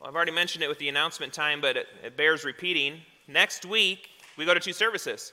Well, 0.00 0.08
I've 0.08 0.14
already 0.14 0.30
mentioned 0.30 0.62
it 0.62 0.68
with 0.68 0.78
the 0.78 0.88
announcement 0.88 1.32
time, 1.32 1.60
but 1.60 1.76
it, 1.76 1.88
it 2.04 2.16
bears 2.16 2.44
repeating. 2.44 3.00
Next 3.26 3.66
week, 3.66 4.10
we 4.36 4.44
go 4.44 4.54
to 4.54 4.60
two 4.60 4.72
services. 4.72 5.32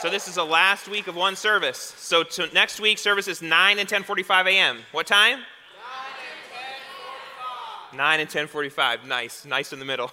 So 0.00 0.08
this 0.08 0.28
is 0.28 0.36
the 0.36 0.44
last 0.44 0.86
week 0.86 1.08
of 1.08 1.16
one 1.16 1.34
service. 1.34 1.78
So 1.78 2.22
next 2.52 2.78
week, 2.78 2.98
service 2.98 3.26
is 3.26 3.42
9 3.42 3.80
and 3.80 3.88
10.45 3.88 4.46
a.m. 4.46 4.78
What 4.92 5.08
time? 5.08 5.40
9 7.92 8.20
and 8.20 8.28
10.45. 8.28 9.04
Nice. 9.04 9.44
Nice 9.44 9.72
in 9.72 9.80
the 9.80 9.84
middle. 9.84 10.12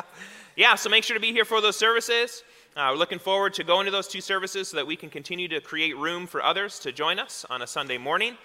yeah, 0.56 0.74
so 0.74 0.90
make 0.90 1.04
sure 1.04 1.14
to 1.14 1.20
be 1.20 1.30
here 1.30 1.44
for 1.44 1.60
those 1.60 1.76
services. 1.76 2.42
Uh, 2.74 2.88
we're 2.90 2.98
looking 2.98 3.20
forward 3.20 3.54
to 3.54 3.62
going 3.62 3.84
to 3.84 3.92
those 3.92 4.08
two 4.08 4.20
services 4.20 4.68
so 4.68 4.76
that 4.76 4.86
we 4.88 4.96
can 4.96 5.08
continue 5.08 5.46
to 5.46 5.60
create 5.60 5.96
room 5.96 6.26
for 6.26 6.42
others 6.42 6.80
to 6.80 6.90
join 6.90 7.20
us 7.20 7.46
on 7.48 7.62
a 7.62 7.66
Sunday 7.66 7.98
morning. 7.98 8.36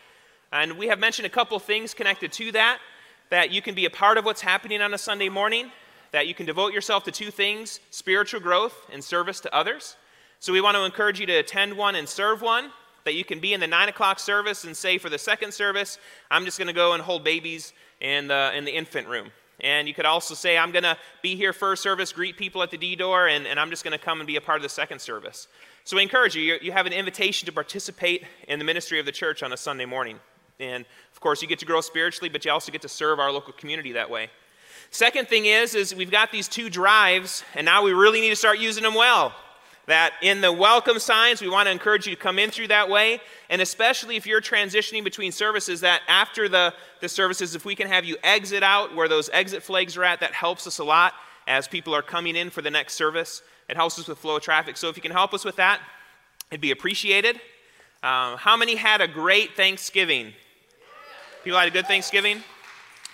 And 0.52 0.78
we 0.78 0.88
have 0.90 1.00
mentioned 1.00 1.26
a 1.26 1.30
couple 1.30 1.58
things 1.58 1.96
connected 1.96 2.32
to 2.34 2.52
that 2.52 2.78
that 3.34 3.50
you 3.50 3.64
can 3.64 3.74
be 3.74 3.86
a 3.86 3.90
part 3.90 4.20
of 4.20 4.26
what's 4.26 4.42
happening 4.42 4.80
on 4.80 4.94
a 4.94 4.98
Sunday 4.98 5.28
morning, 5.28 5.72
that 6.12 6.28
you 6.28 6.36
can 6.36 6.46
devote 6.46 6.72
yourself 6.72 7.04
to 7.04 7.12
two 7.12 7.32
things 7.32 7.80
spiritual 7.90 8.40
growth 8.40 8.76
and 8.94 9.04
service 9.04 9.40
to 9.40 9.52
others. 9.56 9.96
So 10.40 10.54
we 10.54 10.62
want 10.62 10.78
to 10.78 10.84
encourage 10.84 11.20
you 11.20 11.26
to 11.26 11.38
attend 11.38 11.76
one 11.76 11.96
and 11.96 12.08
serve 12.08 12.44
one, 12.44 12.70
that 13.06 13.16
you 13.16 13.26
can 13.26 13.40
be 13.40 13.56
in 13.56 13.60
the 13.60 13.66
9 13.66 13.90
o'clock 13.90 14.20
service 14.20 14.66
and 14.66 14.78
say 14.78 15.00
for 15.00 15.10
the 15.10 15.18
second 15.18 15.52
service, 15.52 15.98
I'm 16.30 16.46
just 16.46 16.60
going 16.60 16.68
to 16.68 16.76
go 16.76 16.94
and 16.94 17.02
hold 17.02 17.24
babies 17.24 17.74
in 18.02 18.28
the, 18.28 18.52
in 18.56 18.66
the 18.66 18.72
infant 18.72 19.08
room. 19.08 19.32
And 19.62 19.88
you 19.88 19.96
could 19.96 20.06
also 20.06 20.36
say, 20.36 20.56
I'm 20.56 20.72
going 20.72 20.84
to 20.84 20.96
be 21.24 21.36
here 21.36 21.54
first 21.54 21.82
service, 21.82 22.14
greet 22.14 22.38
people 22.38 22.62
at 22.62 22.70
the 22.70 22.78
D 22.78 22.96
door, 22.96 23.30
and, 23.30 23.48
and 23.48 23.60
I'm 23.60 23.72
just 23.72 23.84
going 23.84 23.98
to 23.98 24.06
come 24.06 24.20
and 24.20 24.28
be 24.28 24.36
a 24.36 24.42
part 24.42 24.58
of 24.58 24.64
the 24.64 24.70
second 24.70 25.00
service. 25.00 25.48
So 25.86 25.98
we 25.98 26.04
encourage 26.04 26.36
you, 26.36 26.60
you 26.62 26.72
have 26.72 26.86
an 26.86 26.94
invitation 26.94 27.48
to 27.48 27.52
participate 27.52 28.26
in 28.48 28.60
the 28.60 28.66
ministry 28.66 29.00
of 29.00 29.08
the 29.08 29.12
church 29.12 29.42
on 29.42 29.52
a 29.54 29.58
Sunday 29.58 29.86
morning. 29.86 30.20
And 30.60 30.86
of 31.12 31.20
course, 31.20 31.42
you 31.42 31.48
get 31.48 31.60
to 31.60 31.66
grow 31.66 31.82
spiritually, 31.82 32.30
but 32.30 32.46
you 32.46 32.52
also 32.52 32.72
get 32.72 32.82
to 32.82 32.90
serve 32.90 33.20
our 33.20 33.32
local 33.32 33.54
community 33.54 33.94
that 33.94 34.10
way. 34.10 34.30
Second 34.92 35.28
thing 35.28 35.46
is, 35.46 35.74
is 35.74 35.96
we've 35.96 36.12
got 36.12 36.32
these 36.32 36.48
two 36.48 36.70
drives, 36.70 37.44
and 37.56 37.66
now 37.66 37.84
we 37.84 37.94
really 37.94 38.22
need 38.22 38.30
to 38.30 38.36
start 38.36 38.60
using 38.60 38.84
them 38.84 38.94
well. 38.94 39.34
That 39.88 40.14
in 40.22 40.40
the 40.40 40.54
welcome 40.54 41.00
signs, 41.00 41.42
we 41.42 41.50
want 41.50 41.68
to 41.68 41.72
encourage 41.72 42.06
you 42.08 42.16
to 42.16 42.22
come 42.22 42.40
in 42.40 42.52
through 42.52 42.68
that 42.68 42.90
way, 42.90 43.20
and 43.50 43.62
especially 43.62 44.16
if 44.16 44.26
you're 44.26 44.40
transitioning 44.40 45.04
between 45.04 45.32
services, 45.32 45.82
that 45.82 46.02
after 46.08 46.48
the, 46.48 46.74
the 47.02 47.10
services, 47.10 47.56
if 47.56 47.66
we 47.66 47.76
can 47.76 47.88
have 47.88 48.06
you 48.06 48.16
exit 48.24 48.64
out 48.64 48.96
where 48.96 49.10
those 49.10 49.30
exit 49.34 49.64
flags 49.64 49.98
are 49.98 50.04
at, 50.04 50.20
that 50.22 50.32
helps 50.32 50.68
us 50.68 50.80
a 50.80 50.84
lot 50.84 51.14
as 51.48 51.68
people 51.68 51.94
are 51.94 52.02
coming 52.02 52.36
in 52.36 52.50
for 52.50 52.62
the 52.62 52.72
next 52.72 52.94
service. 52.94 53.42
It 53.68 53.76
helps 53.76 54.00
us 54.00 54.08
with 54.08 54.20
flow 54.20 54.38
of 54.38 54.44
traffic. 54.44 54.78
So 54.78 54.90
if 54.90 54.96
you 54.96 55.02
can 55.02 55.12
help 55.12 55.34
us 55.34 55.44
with 55.44 55.56
that, 55.58 55.82
it'd 56.52 56.62
be 56.62 56.72
appreciated. 56.72 57.38
Um, 58.04 58.38
how 58.38 58.56
many 58.56 58.76
had 58.76 59.02
a 59.02 59.08
great 59.08 59.56
Thanksgiving? 59.56 60.34
People 61.44 61.60
had 61.60 61.68
a 61.68 61.72
good 61.72 61.88
Thanksgiving? 61.88 62.42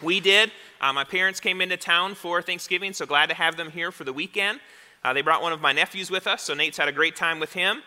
We 0.04 0.20
did. 0.20 0.52
Uh, 0.80 0.94
my 0.94 1.04
parents 1.04 1.40
came 1.40 1.62
into 1.62 1.78
town 1.78 2.14
for 2.14 2.44
Thanksgiving, 2.44 2.94
so 2.94 3.08
glad 3.08 3.28
to 3.30 3.34
have 3.34 3.58
them 3.58 3.72
here 3.72 3.92
for 3.92 4.04
the 4.04 4.14
weekend. 4.14 4.60
Uh, 5.04 5.14
they 5.14 5.24
brought 5.24 5.42
one 5.42 5.52
of 5.52 5.62
my 5.62 5.74
nephews 5.74 6.12
with 6.12 6.28
us, 6.28 6.44
so 6.44 6.54
Nate's 6.54 6.78
had 6.78 6.88
a 6.88 6.92
great 6.92 7.16
time 7.16 7.40
with 7.40 7.54
him. 7.54 7.82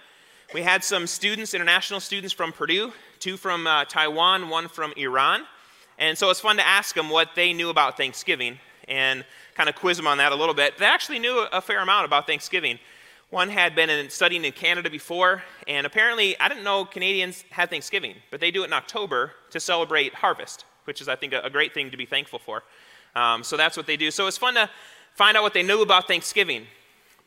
We 0.52 0.62
had 0.62 0.82
some 0.82 1.06
students, 1.06 1.54
international 1.54 2.00
students 2.00 2.32
from 2.32 2.50
Purdue, 2.52 2.92
two 3.20 3.36
from 3.36 3.68
uh, 3.68 3.84
Taiwan, 3.84 4.48
one 4.48 4.66
from 4.66 4.92
Iran. 4.96 5.42
And 5.96 6.18
so 6.18 6.28
it's 6.28 6.40
fun 6.40 6.56
to 6.56 6.66
ask 6.66 6.96
them 6.96 7.08
what 7.08 7.36
they 7.36 7.52
knew 7.52 7.70
about 7.70 7.96
Thanksgiving 7.96 8.58
and 8.88 9.24
kind 9.54 9.68
of 9.68 9.76
quiz 9.76 9.96
them 9.96 10.08
on 10.08 10.18
that 10.18 10.32
a 10.32 10.34
little 10.34 10.54
bit. 10.54 10.76
They 10.76 10.86
actually 10.86 11.20
knew 11.20 11.46
a 11.52 11.60
fair 11.60 11.80
amount 11.80 12.04
about 12.04 12.26
Thanksgiving. 12.26 12.80
One 13.30 13.48
had 13.48 13.76
been 13.76 13.90
in, 13.90 14.10
studying 14.10 14.44
in 14.44 14.50
Canada 14.50 14.90
before, 14.90 15.44
and 15.68 15.86
apparently, 15.86 16.38
I 16.40 16.48
didn't 16.48 16.64
know 16.64 16.84
Canadians 16.84 17.44
had 17.50 17.70
Thanksgiving, 17.70 18.16
but 18.32 18.40
they 18.40 18.50
do 18.50 18.64
it 18.64 18.66
in 18.66 18.72
October 18.72 19.34
to 19.52 19.60
celebrate 19.60 20.14
harvest, 20.14 20.64
which 20.84 21.00
is, 21.00 21.08
I 21.08 21.16
think, 21.16 21.32
a, 21.32 21.48
great 21.50 21.72
thing 21.72 21.90
to 21.90 21.96
be 21.96 22.06
thankful 22.06 22.38
for. 22.38 22.62
Um, 23.14 23.44
so 23.44 23.56
that's 23.56 23.76
what 23.76 23.86
they 23.86 23.96
do. 23.96 24.10
So 24.10 24.26
it's 24.26 24.38
fun 24.38 24.54
to 24.54 24.68
find 25.14 25.36
out 25.36 25.42
what 25.42 25.54
they 25.54 25.62
knew 25.62 25.82
about 25.82 26.08
Thanksgiving. 26.08 26.66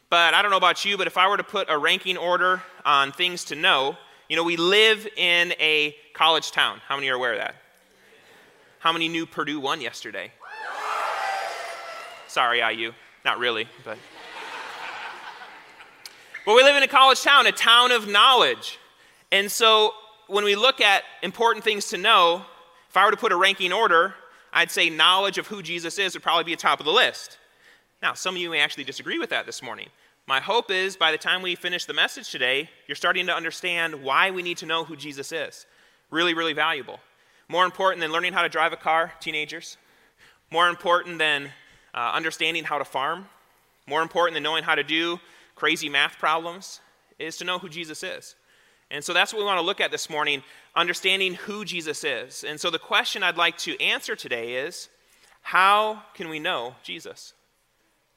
But 0.09 0.33
I 0.33 0.41
don't 0.41 0.51
know 0.51 0.57
about 0.57 0.85
you, 0.85 0.97
but 0.97 1.07
if 1.07 1.17
I 1.17 1.27
were 1.27 1.37
to 1.37 1.43
put 1.43 1.69
a 1.69 1.77
ranking 1.77 2.17
order 2.17 2.61
on 2.83 3.11
things 3.11 3.45
to 3.45 3.55
know, 3.55 3.97
you 4.29 4.35
know, 4.35 4.43
we 4.43 4.57
live 4.57 5.07
in 5.15 5.53
a 5.59 5.95
college 6.13 6.51
town. 6.51 6.81
How 6.87 6.95
many 6.95 7.09
are 7.09 7.15
aware 7.15 7.33
of 7.33 7.39
that? 7.39 7.55
How 8.79 8.91
many 8.91 9.07
knew 9.07 9.25
Purdue 9.25 9.59
won 9.59 9.81
yesterday? 9.81 10.31
Sorry, 12.27 12.59
IU. 12.59 12.91
Not 13.23 13.39
really, 13.39 13.67
but. 13.83 13.97
But 16.45 16.55
we 16.55 16.61
live 16.61 16.75
in 16.75 16.83
a 16.83 16.87
college 16.87 17.23
town, 17.23 17.47
a 17.47 17.51
town 17.51 17.91
of 17.91 18.07
knowledge. 18.07 18.77
And 19.31 19.51
so 19.51 19.93
when 20.27 20.43
we 20.43 20.55
look 20.55 20.81
at 20.81 21.03
important 21.21 21.63
things 21.63 21.89
to 21.89 21.97
know, 21.97 22.45
if 22.89 22.97
I 22.97 23.05
were 23.05 23.11
to 23.11 23.17
put 23.17 23.31
a 23.31 23.35
ranking 23.35 23.73
order, 23.73 24.15
I'd 24.53 24.71
say 24.71 24.89
knowledge 24.89 25.37
of 25.37 25.47
who 25.47 25.61
Jesus 25.61 25.99
is 25.99 26.13
would 26.13 26.23
probably 26.23 26.45
be 26.45 26.53
at 26.53 26.59
the 26.59 26.63
top 26.63 26.79
of 26.79 26.85
the 26.85 26.91
list. 26.91 27.37
Now, 28.01 28.13
some 28.13 28.35
of 28.35 28.41
you 28.41 28.49
may 28.49 28.59
actually 28.59 28.83
disagree 28.83 29.19
with 29.19 29.29
that 29.31 29.45
this 29.45 29.61
morning. 29.61 29.89
My 30.27 30.39
hope 30.39 30.71
is 30.71 30.95
by 30.95 31.11
the 31.11 31.17
time 31.17 31.41
we 31.41 31.55
finish 31.55 31.85
the 31.85 31.93
message 31.93 32.31
today, 32.31 32.69
you're 32.87 32.95
starting 32.95 33.27
to 33.27 33.35
understand 33.35 34.01
why 34.01 34.31
we 34.31 34.41
need 34.41 34.57
to 34.57 34.65
know 34.65 34.83
who 34.83 34.95
Jesus 34.95 35.31
is. 35.31 35.65
Really, 36.09 36.33
really 36.33 36.53
valuable. 36.53 36.99
More 37.47 37.65
important 37.65 38.01
than 38.01 38.11
learning 38.11 38.33
how 38.33 38.41
to 38.41 38.49
drive 38.49 38.73
a 38.73 38.77
car, 38.77 39.13
teenagers. 39.19 39.77
More 40.51 40.67
important 40.67 41.19
than 41.19 41.51
uh, 41.93 42.11
understanding 42.13 42.63
how 42.63 42.79
to 42.79 42.85
farm. 42.85 43.27
More 43.87 44.01
important 44.01 44.33
than 44.33 44.43
knowing 44.43 44.63
how 44.63 44.75
to 44.75 44.83
do 44.83 45.19
crazy 45.55 45.89
math 45.89 46.17
problems 46.17 46.81
is 47.19 47.37
to 47.37 47.45
know 47.45 47.59
who 47.59 47.69
Jesus 47.69 48.03
is. 48.03 48.35
And 48.91 49.03
so 49.03 49.13
that's 49.13 49.33
what 49.33 49.39
we 49.39 49.45
want 49.45 49.59
to 49.59 49.65
look 49.65 49.81
at 49.81 49.91
this 49.91 50.09
morning, 50.09 50.43
understanding 50.75 51.33
who 51.33 51.65
Jesus 51.65 52.03
is. 52.03 52.43
And 52.43 52.59
so 52.59 52.69
the 52.69 52.79
question 52.79 53.23
I'd 53.23 53.37
like 53.37 53.57
to 53.59 53.79
answer 53.81 54.15
today 54.15 54.55
is 54.55 54.89
how 55.41 56.01
can 56.13 56.29
we 56.29 56.39
know 56.39 56.75
Jesus? 56.83 57.33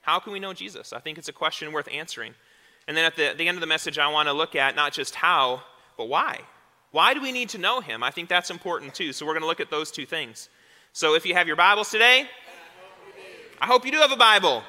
How 0.00 0.18
can 0.18 0.32
we 0.32 0.40
know 0.40 0.52
Jesus? 0.52 0.92
I 0.92 1.00
think 1.00 1.18
it's 1.18 1.28
a 1.28 1.32
question 1.32 1.72
worth 1.72 1.88
answering. 1.92 2.34
And 2.86 2.96
then 2.96 3.04
at 3.04 3.16
the, 3.16 3.34
the 3.36 3.48
end 3.48 3.56
of 3.56 3.60
the 3.60 3.66
message, 3.66 3.98
I 3.98 4.08
want 4.08 4.28
to 4.28 4.32
look 4.32 4.56
at 4.56 4.76
not 4.76 4.92
just 4.92 5.14
how, 5.14 5.62
but 5.96 6.08
why. 6.08 6.40
Why 6.90 7.12
do 7.12 7.20
we 7.20 7.32
need 7.32 7.50
to 7.50 7.58
know 7.58 7.80
him? 7.80 8.02
I 8.02 8.10
think 8.10 8.28
that's 8.28 8.50
important 8.50 8.94
too. 8.94 9.12
So 9.12 9.26
we're 9.26 9.34
going 9.34 9.42
to 9.42 9.48
look 9.48 9.60
at 9.60 9.70
those 9.70 9.90
two 9.90 10.06
things. 10.06 10.48
So 10.92 11.14
if 11.14 11.26
you 11.26 11.34
have 11.34 11.46
your 11.46 11.56
Bibles 11.56 11.90
today, 11.90 12.26
I 13.60 13.66
hope 13.66 13.84
you 13.84 13.92
do 13.92 13.98
have 13.98 14.12
a 14.12 14.16
Bible. 14.16 14.62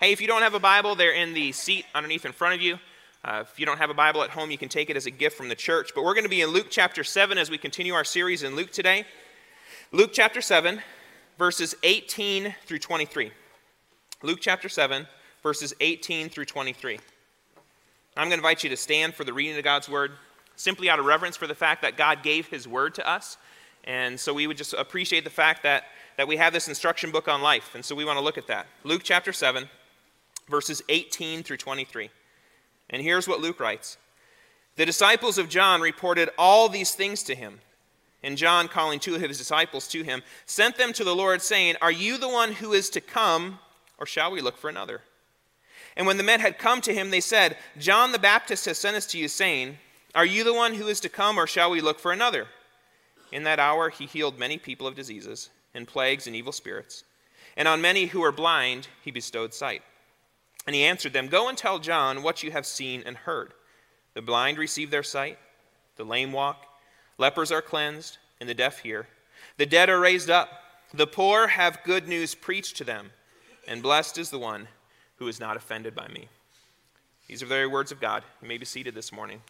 Hey, 0.00 0.10
if 0.10 0.20
you 0.20 0.26
don't 0.26 0.42
have 0.42 0.54
a 0.54 0.60
Bible, 0.60 0.96
they're 0.96 1.12
in 1.12 1.34
the 1.34 1.52
seat 1.52 1.84
underneath 1.94 2.24
in 2.24 2.32
front 2.32 2.54
of 2.56 2.62
you. 2.62 2.78
Uh, 3.24 3.44
if 3.48 3.58
you 3.58 3.64
don't 3.64 3.78
have 3.78 3.90
a 3.90 3.94
Bible 3.94 4.22
at 4.24 4.30
home, 4.30 4.50
you 4.50 4.58
can 4.58 4.68
take 4.68 4.90
it 4.90 4.96
as 4.96 5.06
a 5.06 5.10
gift 5.10 5.36
from 5.36 5.48
the 5.48 5.54
church. 5.54 5.92
But 5.94 6.02
we're 6.02 6.14
going 6.14 6.24
to 6.24 6.30
be 6.30 6.40
in 6.40 6.50
Luke 6.50 6.66
chapter 6.70 7.04
7 7.04 7.38
as 7.38 7.50
we 7.50 7.58
continue 7.58 7.94
our 7.94 8.02
series 8.02 8.42
in 8.42 8.56
Luke 8.56 8.72
today. 8.72 9.04
Luke 9.92 10.10
chapter 10.12 10.40
7, 10.40 10.80
verses 11.38 11.76
18 11.84 12.52
through 12.66 12.80
23. 12.80 13.30
Luke 14.22 14.38
chapter 14.40 14.68
7, 14.68 15.06
verses 15.40 15.72
18 15.80 16.30
through 16.30 16.46
23. 16.46 16.98
I'm 18.16 18.24
going 18.24 18.30
to 18.30 18.36
invite 18.36 18.64
you 18.64 18.70
to 18.70 18.76
stand 18.76 19.14
for 19.14 19.22
the 19.22 19.32
reading 19.32 19.56
of 19.56 19.62
God's 19.62 19.88
word, 19.88 20.12
simply 20.56 20.90
out 20.90 20.98
of 20.98 21.04
reverence 21.04 21.36
for 21.36 21.46
the 21.46 21.54
fact 21.54 21.82
that 21.82 21.96
God 21.96 22.24
gave 22.24 22.48
his 22.48 22.66
word 22.66 22.94
to 22.96 23.08
us. 23.08 23.36
And 23.84 24.18
so 24.18 24.34
we 24.34 24.48
would 24.48 24.56
just 24.56 24.74
appreciate 24.74 25.22
the 25.22 25.30
fact 25.30 25.62
that, 25.62 25.84
that 26.16 26.26
we 26.26 26.36
have 26.38 26.52
this 26.52 26.66
instruction 26.66 27.12
book 27.12 27.28
on 27.28 27.40
life. 27.40 27.76
And 27.76 27.84
so 27.84 27.94
we 27.94 28.04
want 28.04 28.18
to 28.18 28.24
look 28.24 28.36
at 28.36 28.48
that. 28.48 28.66
Luke 28.82 29.02
chapter 29.04 29.32
7, 29.32 29.68
verses 30.48 30.82
18 30.88 31.44
through 31.44 31.58
23. 31.58 32.10
And 32.92 33.02
here's 33.02 33.26
what 33.26 33.40
Luke 33.40 33.58
writes 33.58 33.96
The 34.76 34.86
disciples 34.86 35.38
of 35.38 35.48
John 35.48 35.80
reported 35.80 36.30
all 36.38 36.68
these 36.68 36.94
things 36.94 37.22
to 37.24 37.34
him. 37.34 37.60
And 38.22 38.38
John, 38.38 38.68
calling 38.68 39.00
two 39.00 39.16
of 39.16 39.20
his 39.20 39.38
disciples 39.38 39.88
to 39.88 40.04
him, 40.04 40.22
sent 40.46 40.76
them 40.76 40.92
to 40.92 41.02
the 41.02 41.16
Lord, 41.16 41.42
saying, 41.42 41.74
Are 41.82 41.90
you 41.90 42.18
the 42.18 42.28
one 42.28 42.52
who 42.52 42.72
is 42.72 42.88
to 42.90 43.00
come, 43.00 43.58
or 43.98 44.06
shall 44.06 44.30
we 44.30 44.40
look 44.40 44.56
for 44.56 44.70
another? 44.70 45.00
And 45.96 46.06
when 46.06 46.18
the 46.18 46.22
men 46.22 46.40
had 46.40 46.58
come 46.58 46.80
to 46.82 46.94
him, 46.94 47.10
they 47.10 47.20
said, 47.20 47.56
John 47.78 48.12
the 48.12 48.18
Baptist 48.18 48.66
has 48.66 48.78
sent 48.78 48.96
us 48.96 49.06
to 49.06 49.18
you, 49.18 49.26
saying, 49.26 49.78
Are 50.14 50.24
you 50.24 50.44
the 50.44 50.54
one 50.54 50.74
who 50.74 50.86
is 50.86 51.00
to 51.00 51.08
come, 51.08 51.36
or 51.36 51.48
shall 51.48 51.70
we 51.70 51.80
look 51.80 51.98
for 51.98 52.12
another? 52.12 52.46
In 53.32 53.42
that 53.44 53.58
hour 53.58 53.90
he 53.90 54.06
healed 54.06 54.38
many 54.38 54.56
people 54.56 54.86
of 54.86 54.94
diseases, 54.94 55.50
and 55.74 55.88
plagues, 55.88 56.26
and 56.26 56.36
evil 56.36 56.52
spirits. 56.52 57.02
And 57.56 57.66
on 57.66 57.82
many 57.82 58.06
who 58.06 58.20
were 58.20 58.32
blind 58.32 58.86
he 59.02 59.10
bestowed 59.10 59.52
sight. 59.52 59.82
And 60.66 60.74
he 60.76 60.84
answered 60.84 61.12
them, 61.12 61.28
Go 61.28 61.48
and 61.48 61.58
tell 61.58 61.78
John 61.78 62.22
what 62.22 62.42
you 62.42 62.50
have 62.52 62.66
seen 62.66 63.02
and 63.04 63.16
heard. 63.16 63.52
The 64.14 64.22
blind 64.22 64.58
receive 64.58 64.90
their 64.90 65.02
sight, 65.02 65.38
the 65.96 66.04
lame 66.04 66.32
walk, 66.32 66.66
lepers 67.18 67.50
are 67.50 67.62
cleansed, 67.62 68.18
and 68.40 68.48
the 68.48 68.54
deaf 68.54 68.80
hear. 68.80 69.08
The 69.56 69.66
dead 69.66 69.88
are 69.88 70.00
raised 70.00 70.30
up, 70.30 70.48
the 70.94 71.06
poor 71.06 71.48
have 71.48 71.82
good 71.84 72.06
news 72.06 72.34
preached 72.34 72.76
to 72.76 72.84
them, 72.84 73.10
and 73.66 73.82
blessed 73.82 74.18
is 74.18 74.30
the 74.30 74.38
one 74.38 74.68
who 75.16 75.28
is 75.28 75.40
not 75.40 75.56
offended 75.56 75.94
by 75.94 76.08
me. 76.08 76.28
These 77.28 77.42
are 77.42 77.46
the 77.46 77.54
very 77.54 77.66
words 77.66 77.92
of 77.92 78.00
God. 78.00 78.24
You 78.42 78.48
may 78.48 78.58
be 78.58 78.66
seated 78.66 78.94
this 78.94 79.12
morning. 79.12 79.40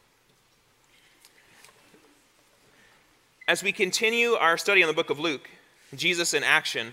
As 3.48 3.62
we 3.62 3.72
continue 3.72 4.34
our 4.34 4.56
study 4.56 4.82
on 4.82 4.86
the 4.86 4.94
book 4.94 5.10
of 5.10 5.18
Luke, 5.18 5.48
Jesus 5.94 6.32
in 6.32 6.44
action, 6.44 6.92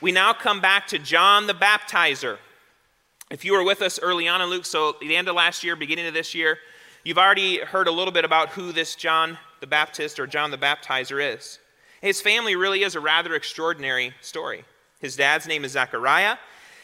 we 0.00 0.12
now 0.12 0.32
come 0.32 0.60
back 0.60 0.86
to 0.88 0.98
John 0.98 1.46
the 1.46 1.54
Baptizer. 1.54 2.38
If 3.30 3.44
you 3.44 3.52
were 3.52 3.62
with 3.62 3.80
us 3.80 4.00
early 4.02 4.26
on 4.26 4.40
in 4.40 4.50
Luke, 4.50 4.66
so 4.66 4.96
the 5.00 5.14
end 5.14 5.28
of 5.28 5.36
last 5.36 5.62
year, 5.62 5.76
beginning 5.76 6.08
of 6.08 6.14
this 6.14 6.34
year, 6.34 6.58
you've 7.04 7.16
already 7.16 7.60
heard 7.60 7.86
a 7.86 7.92
little 7.92 8.12
bit 8.12 8.24
about 8.24 8.48
who 8.48 8.72
this 8.72 8.96
John 8.96 9.38
the 9.60 9.68
Baptist 9.68 10.18
or 10.18 10.26
John 10.26 10.50
the 10.50 10.58
Baptizer 10.58 11.36
is. 11.36 11.60
His 12.00 12.20
family 12.20 12.56
really 12.56 12.82
is 12.82 12.96
a 12.96 13.00
rather 13.00 13.36
extraordinary 13.36 14.12
story. 14.20 14.64
His 14.98 15.14
dad's 15.14 15.46
name 15.46 15.64
is 15.64 15.72
Zechariah, 15.72 16.38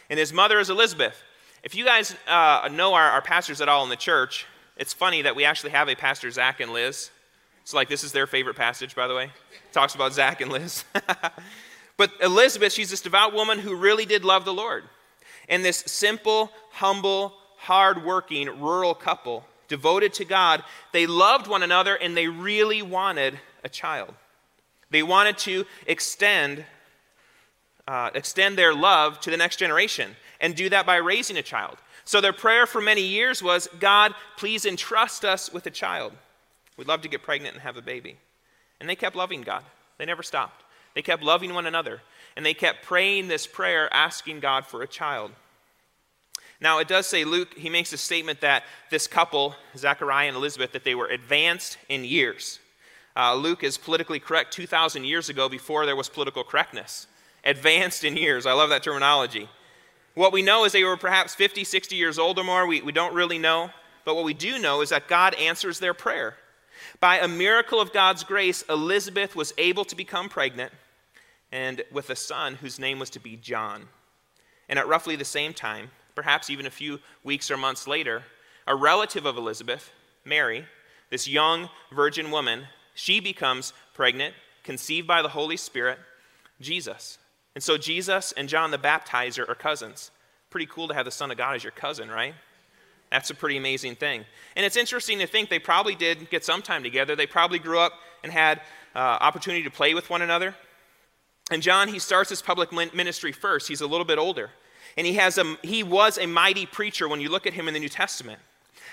and 0.08 0.20
his 0.20 0.32
mother 0.32 0.60
is 0.60 0.70
Elizabeth. 0.70 1.20
If 1.64 1.75
you 1.75 1.84
guys 1.84 2.14
uh, 2.28 2.69
know 2.70 2.94
our, 2.94 3.10
our 3.10 3.22
pastors 3.22 3.60
at 3.60 3.69
all 3.69 3.82
in 3.82 3.90
the 3.90 3.96
church, 3.96 4.46
it's 4.76 4.93
funny 4.93 5.22
that 5.22 5.34
we 5.34 5.44
actually 5.44 5.70
have 5.70 5.88
a 5.88 5.96
pastor, 5.96 6.31
Zach 6.31 6.60
and 6.60 6.72
Liz. 6.72 7.10
It's 7.62 7.75
like 7.75 7.88
this 7.88 8.04
is 8.04 8.12
their 8.12 8.28
favorite 8.28 8.54
passage, 8.54 8.94
by 8.94 9.08
the 9.08 9.16
way. 9.16 9.25
It 9.25 9.72
talks 9.72 9.96
about 9.96 10.12
Zach 10.12 10.40
and 10.40 10.52
Liz. 10.52 10.84
but 11.96 12.12
Elizabeth, 12.22 12.72
she's 12.72 12.90
this 12.90 13.00
devout 13.00 13.34
woman 13.34 13.58
who 13.58 13.75
really 13.75 14.04
did 14.04 14.25
love 14.25 14.44
the 14.44 14.54
Lord. 14.54 14.84
And 15.48 15.64
this 15.64 15.78
simple, 15.87 16.50
humble, 16.70 17.34
hardworking 17.56 18.60
rural 18.60 18.94
couple, 18.94 19.44
devoted 19.69 20.12
to 20.14 20.25
God, 20.25 20.62
they 20.93 21.06
loved 21.06 21.46
one 21.46 21.62
another 21.62 21.94
and 21.94 22.16
they 22.16 22.28
really 22.28 22.82
wanted 22.82 23.38
a 23.64 23.69
child. 23.69 24.14
They 24.90 25.02
wanted 25.02 25.38
to 25.38 25.66
extend, 25.87 26.64
uh, 27.88 28.10
extend 28.14 28.56
their 28.56 28.75
love 28.75 29.20
to 29.20 29.31
the 29.31 29.37
next 29.37 29.56
generation 29.56 30.14
and 30.40 30.54
do 30.54 30.69
that 30.69 30.87
by 30.87 30.96
raising 30.96 31.37
a 31.37 31.43
child. 31.43 31.78
So 32.04 32.20
their 32.20 32.32
prayer 32.32 32.66
for 32.66 32.81
many 32.81 33.02
years 33.02 33.43
was 33.43 33.69
God, 33.81 34.14
please 34.37 34.64
entrust 34.64 35.25
us 35.25 35.52
with 35.52 35.66
a 35.66 35.70
child. 35.70 36.12
We'd 36.76 36.88
love 36.88 37.02
to 37.02 37.08
get 37.08 37.22
pregnant 37.22 37.54
and 37.54 37.62
have 37.62 37.76
a 37.76 37.82
baby. 37.82 38.16
And 38.81 38.88
they 38.88 38.96
kept 38.96 39.16
loving 39.16 39.43
God, 39.43 39.64
they 39.98 40.04
never 40.04 40.22
stopped. 40.22 40.62
They 40.94 41.02
kept 41.02 41.22
loving 41.22 41.52
one 41.52 41.66
another, 41.66 42.00
and 42.36 42.44
they 42.44 42.54
kept 42.54 42.84
praying 42.84 43.28
this 43.28 43.46
prayer, 43.46 43.92
asking 43.92 44.40
God 44.40 44.66
for 44.66 44.82
a 44.82 44.86
child. 44.86 45.32
Now, 46.60 46.78
it 46.78 46.88
does 46.88 47.06
say 47.06 47.24
Luke, 47.24 47.54
he 47.54 47.68
makes 47.68 47.92
a 47.92 47.98
statement 47.98 48.40
that 48.40 48.64
this 48.90 49.06
couple, 49.06 49.54
Zechariah 49.76 50.28
and 50.28 50.36
Elizabeth, 50.36 50.72
that 50.72 50.84
they 50.84 50.94
were 50.94 51.08
advanced 51.08 51.78
in 51.88 52.04
years. 52.04 52.58
Uh, 53.14 53.34
Luke 53.34 53.64
is 53.64 53.78
politically 53.78 54.20
correct 54.20 54.52
2,000 54.52 55.04
years 55.04 55.28
ago 55.28 55.48
before 55.48 55.86
there 55.86 55.96
was 55.96 56.08
political 56.08 56.44
correctness. 56.44 57.06
Advanced 57.44 58.04
in 58.04 58.16
years. 58.16 58.46
I 58.46 58.52
love 58.52 58.70
that 58.70 58.82
terminology. 58.82 59.48
What 60.14 60.32
we 60.32 60.42
know 60.42 60.64
is 60.64 60.72
they 60.72 60.84
were 60.84 60.96
perhaps 60.96 61.34
50, 61.34 61.64
60 61.64 61.96
years 61.96 62.18
old 62.18 62.38
or 62.38 62.44
more. 62.44 62.66
We, 62.66 62.82
we 62.82 62.92
don't 62.92 63.14
really 63.14 63.38
know. 63.38 63.70
But 64.04 64.16
what 64.16 64.24
we 64.24 64.34
do 64.34 64.58
know 64.58 64.80
is 64.80 64.90
that 64.90 65.08
God 65.08 65.34
answers 65.34 65.78
their 65.78 65.94
prayer. 65.94 66.36
By 67.00 67.18
a 67.18 67.28
miracle 67.28 67.80
of 67.80 67.92
God's 67.92 68.24
grace, 68.24 68.62
Elizabeth 68.68 69.36
was 69.36 69.52
able 69.58 69.84
to 69.84 69.96
become 69.96 70.28
pregnant 70.28 70.72
and 71.56 71.82
with 71.91 72.11
a 72.11 72.17
son 72.17 72.55
whose 72.56 72.79
name 72.79 72.99
was 72.99 73.08
to 73.08 73.19
be 73.19 73.35
John. 73.35 73.88
And 74.69 74.79
at 74.79 74.88
roughly 74.88 75.17
the 75.17 75.25
same 75.25 75.55
time, 75.55 75.91
perhaps 76.14 76.50
even 76.50 76.67
a 76.67 76.70
few 76.70 77.00
weeks 77.25 77.50
or 77.50 77.56
months 77.56 77.88
later, 77.88 78.25
a 78.67 78.76
relative 78.76 79.25
of 79.25 79.38
Elizabeth, 79.38 79.91
Mary, 80.23 80.67
this 81.08 81.26
young 81.26 81.70
virgin 81.91 82.31
woman, 82.31 82.64
she 82.94 83.20
becomes 83.20 83.73
pregnant, 83.94 84.35
conceived 84.64 85.06
by 85.08 85.23
the 85.23 85.31
Holy 85.31 85.56
Spirit, 85.56 85.99
Jesus. 86.61 87.17
And 87.55 87.64
so 87.64 87.79
Jesus 87.79 88.32
and 88.32 88.50
John 88.50 88.70
the 88.70 88.76
Baptizer 88.76 89.49
are 89.49 89.55
cousins. 89.55 90.11
Pretty 90.50 90.67
cool 90.67 90.88
to 90.88 90.94
have 90.94 91.06
the 91.06 91.11
Son 91.11 91.31
of 91.31 91.38
God 91.38 91.56
as 91.56 91.64
your 91.64 91.70
cousin, 91.70 92.11
right? 92.11 92.35
That's 93.11 93.31
a 93.31 93.35
pretty 93.35 93.56
amazing 93.56 93.94
thing. 93.94 94.26
And 94.56 94.67
it's 94.67 94.76
interesting 94.76 95.20
to 95.20 95.26
think 95.26 95.49
they 95.49 95.58
probably 95.58 95.94
did 95.94 96.29
get 96.29 96.44
some 96.44 96.61
time 96.61 96.82
together. 96.82 97.17
They 97.17 97.26
probably 97.26 97.58
grew 97.58 97.79
up 97.79 97.94
and 98.23 98.31
had 98.31 98.61
uh, 98.94 98.99
opportunity 98.99 99.64
to 99.64 99.70
play 99.70 99.94
with 99.94 100.11
one 100.11 100.20
another. 100.20 100.55
And 101.50 101.62
John, 101.62 101.88
he 101.88 101.98
starts 101.98 102.31
his 102.31 102.43
public 102.43 102.72
ministry 102.72 103.32
first. 103.32 103.69
He's 103.69 103.81
a 103.81 103.87
little 103.87 104.04
bit 104.04 104.19
older. 104.19 104.50
And 104.96 105.06
he, 105.06 105.14
has 105.14 105.38
a, 105.38 105.56
he 105.62 105.82
was 105.82 106.19
a 106.19 106.26
mighty 106.26 106.66
preacher 106.66 107.08
when 107.08 107.20
you 107.20 107.28
look 107.28 107.46
at 107.46 107.52
him 107.52 107.69
in 107.69 107.75
the 107.75 107.81
New 107.81 107.88
Testament. 107.88 108.40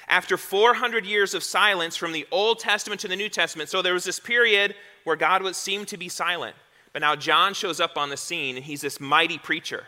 After 0.08 0.38
400 0.38 1.06
years 1.06 1.34
of 1.34 1.44
silence 1.44 1.96
from 1.96 2.12
the 2.12 2.28
Old 2.30 2.60
Testament 2.60 3.00
to 3.02 3.08
the 3.08 3.16
New 3.16 3.30
Testament, 3.30 3.70
so 3.70 3.82
there 3.82 3.94
was 3.94 4.04
this 4.04 4.20
period 4.20 4.76
where 5.06 5.16
God 5.16 5.42
would 5.42 5.56
seem 5.56 5.86
to 5.86 5.98
be 5.98 6.10
silent. 6.10 6.56
But 6.92 7.02
now 7.02 7.16
John 7.16 7.54
shows 7.54 7.80
up 7.80 7.98
on 7.98 8.10
the 8.10 8.18
scene, 8.18 8.56
and 8.56 8.66
he's 8.66 8.82
this 8.82 9.00
mighty 9.00 9.38
preacher. 9.38 9.86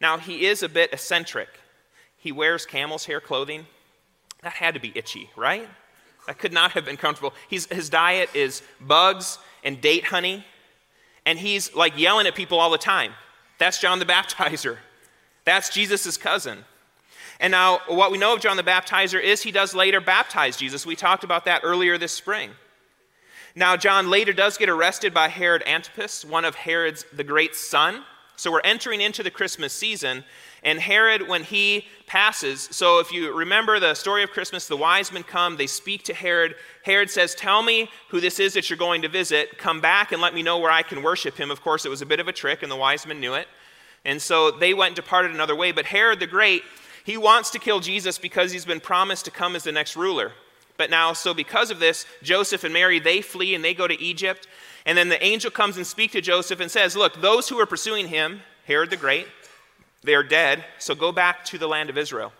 Now, 0.00 0.18
he 0.18 0.46
is 0.46 0.62
a 0.62 0.68
bit 0.68 0.92
eccentric. 0.92 1.48
He 2.18 2.30
wears 2.30 2.66
camel's 2.66 3.06
hair 3.06 3.20
clothing. 3.20 3.66
That 4.42 4.52
had 4.52 4.74
to 4.74 4.80
be 4.80 4.92
itchy, 4.94 5.30
right? 5.34 5.68
That 6.26 6.38
could 6.38 6.52
not 6.52 6.72
have 6.72 6.84
been 6.84 6.96
comfortable. 6.96 7.34
He's, 7.48 7.66
his 7.66 7.88
diet 7.88 8.30
is 8.34 8.62
bugs 8.80 9.38
and 9.62 9.80
date 9.80 10.04
honey, 10.04 10.44
and 11.26 11.38
he's 11.38 11.74
like 11.74 11.98
yelling 11.98 12.26
at 12.26 12.34
people 12.34 12.58
all 12.58 12.70
the 12.70 12.78
time. 12.78 13.12
That's 13.58 13.80
John 13.80 13.98
the 13.98 14.04
Baptizer. 14.06 14.78
That's 15.44 15.70
Jesus' 15.70 16.16
cousin. 16.16 16.64
And 17.40 17.50
now, 17.50 17.80
what 17.88 18.12
we 18.12 18.18
know 18.18 18.34
of 18.34 18.40
John 18.40 18.56
the 18.56 18.62
Baptizer 18.62 19.20
is 19.22 19.42
he 19.42 19.50
does 19.50 19.74
later 19.74 20.00
baptize 20.00 20.56
Jesus. 20.56 20.86
We 20.86 20.96
talked 20.96 21.24
about 21.24 21.44
that 21.46 21.62
earlier 21.64 21.98
this 21.98 22.12
spring. 22.12 22.50
Now, 23.56 23.76
John 23.76 24.10
later 24.10 24.32
does 24.32 24.56
get 24.56 24.68
arrested 24.68 25.12
by 25.12 25.28
Herod 25.28 25.62
Antipas, 25.66 26.24
one 26.24 26.44
of 26.44 26.54
Herod's 26.54 27.04
the 27.12 27.24
great 27.24 27.54
son. 27.54 28.02
So 28.36 28.50
we're 28.50 28.60
entering 28.60 29.00
into 29.00 29.22
the 29.22 29.30
Christmas 29.30 29.72
season, 29.72 30.24
and 30.64 30.80
Herod, 30.80 31.28
when 31.28 31.44
he 31.44 31.86
passes, 32.06 32.68
so 32.70 32.98
if 32.98 33.12
you 33.12 33.36
remember 33.36 33.78
the 33.78 33.92
story 33.92 34.22
of 34.22 34.30
Christmas, 34.30 34.66
the 34.66 34.76
wise 34.76 35.12
men 35.12 35.22
come, 35.22 35.58
they 35.58 35.66
speak 35.66 36.04
to 36.04 36.14
Herod. 36.14 36.54
Herod 36.82 37.10
says, 37.10 37.34
Tell 37.34 37.62
me 37.62 37.90
who 38.08 38.18
this 38.18 38.40
is 38.40 38.54
that 38.54 38.70
you're 38.70 38.78
going 38.78 39.02
to 39.02 39.08
visit. 39.08 39.58
Come 39.58 39.82
back 39.82 40.10
and 40.10 40.22
let 40.22 40.34
me 40.34 40.42
know 40.42 40.58
where 40.58 40.70
I 40.70 40.82
can 40.82 41.02
worship 41.02 41.36
him. 41.36 41.50
Of 41.50 41.60
course, 41.60 41.84
it 41.84 41.90
was 41.90 42.00
a 42.00 42.06
bit 42.06 42.18
of 42.18 42.28
a 42.28 42.32
trick, 42.32 42.62
and 42.62 42.72
the 42.72 42.76
wise 42.76 43.06
men 43.06 43.20
knew 43.20 43.34
it. 43.34 43.46
And 44.06 44.20
so 44.20 44.50
they 44.50 44.72
went 44.72 44.90
and 44.90 44.96
departed 44.96 45.32
another 45.32 45.54
way. 45.54 45.70
But 45.70 45.84
Herod 45.84 46.18
the 46.18 46.26
Great, 46.26 46.62
he 47.04 47.18
wants 47.18 47.50
to 47.50 47.58
kill 47.58 47.80
Jesus 47.80 48.16
because 48.16 48.50
he's 48.50 48.64
been 48.64 48.80
promised 48.80 49.26
to 49.26 49.30
come 49.30 49.54
as 49.56 49.64
the 49.64 49.72
next 49.72 49.96
ruler. 49.96 50.32
But 50.78 50.88
now, 50.88 51.12
so 51.12 51.34
because 51.34 51.70
of 51.70 51.78
this, 51.78 52.06
Joseph 52.22 52.64
and 52.64 52.72
Mary, 52.72 52.98
they 52.98 53.20
flee 53.20 53.54
and 53.54 53.62
they 53.62 53.74
go 53.74 53.86
to 53.86 54.00
Egypt. 54.00 54.48
And 54.86 54.96
then 54.96 55.10
the 55.10 55.22
angel 55.22 55.50
comes 55.50 55.76
and 55.76 55.86
speaks 55.86 56.14
to 56.14 56.22
Joseph 56.22 56.60
and 56.60 56.70
says, 56.70 56.96
Look, 56.96 57.20
those 57.20 57.50
who 57.50 57.60
are 57.60 57.66
pursuing 57.66 58.08
him, 58.08 58.40
Herod 58.66 58.88
the 58.88 58.96
Great, 58.96 59.26
they 60.04 60.14
are 60.14 60.22
dead, 60.22 60.64
so 60.78 60.94
go 60.94 61.10
back 61.10 61.44
to 61.46 61.58
the 61.58 61.66
land 61.66 61.90
of 61.90 61.98
Israel. 61.98 62.32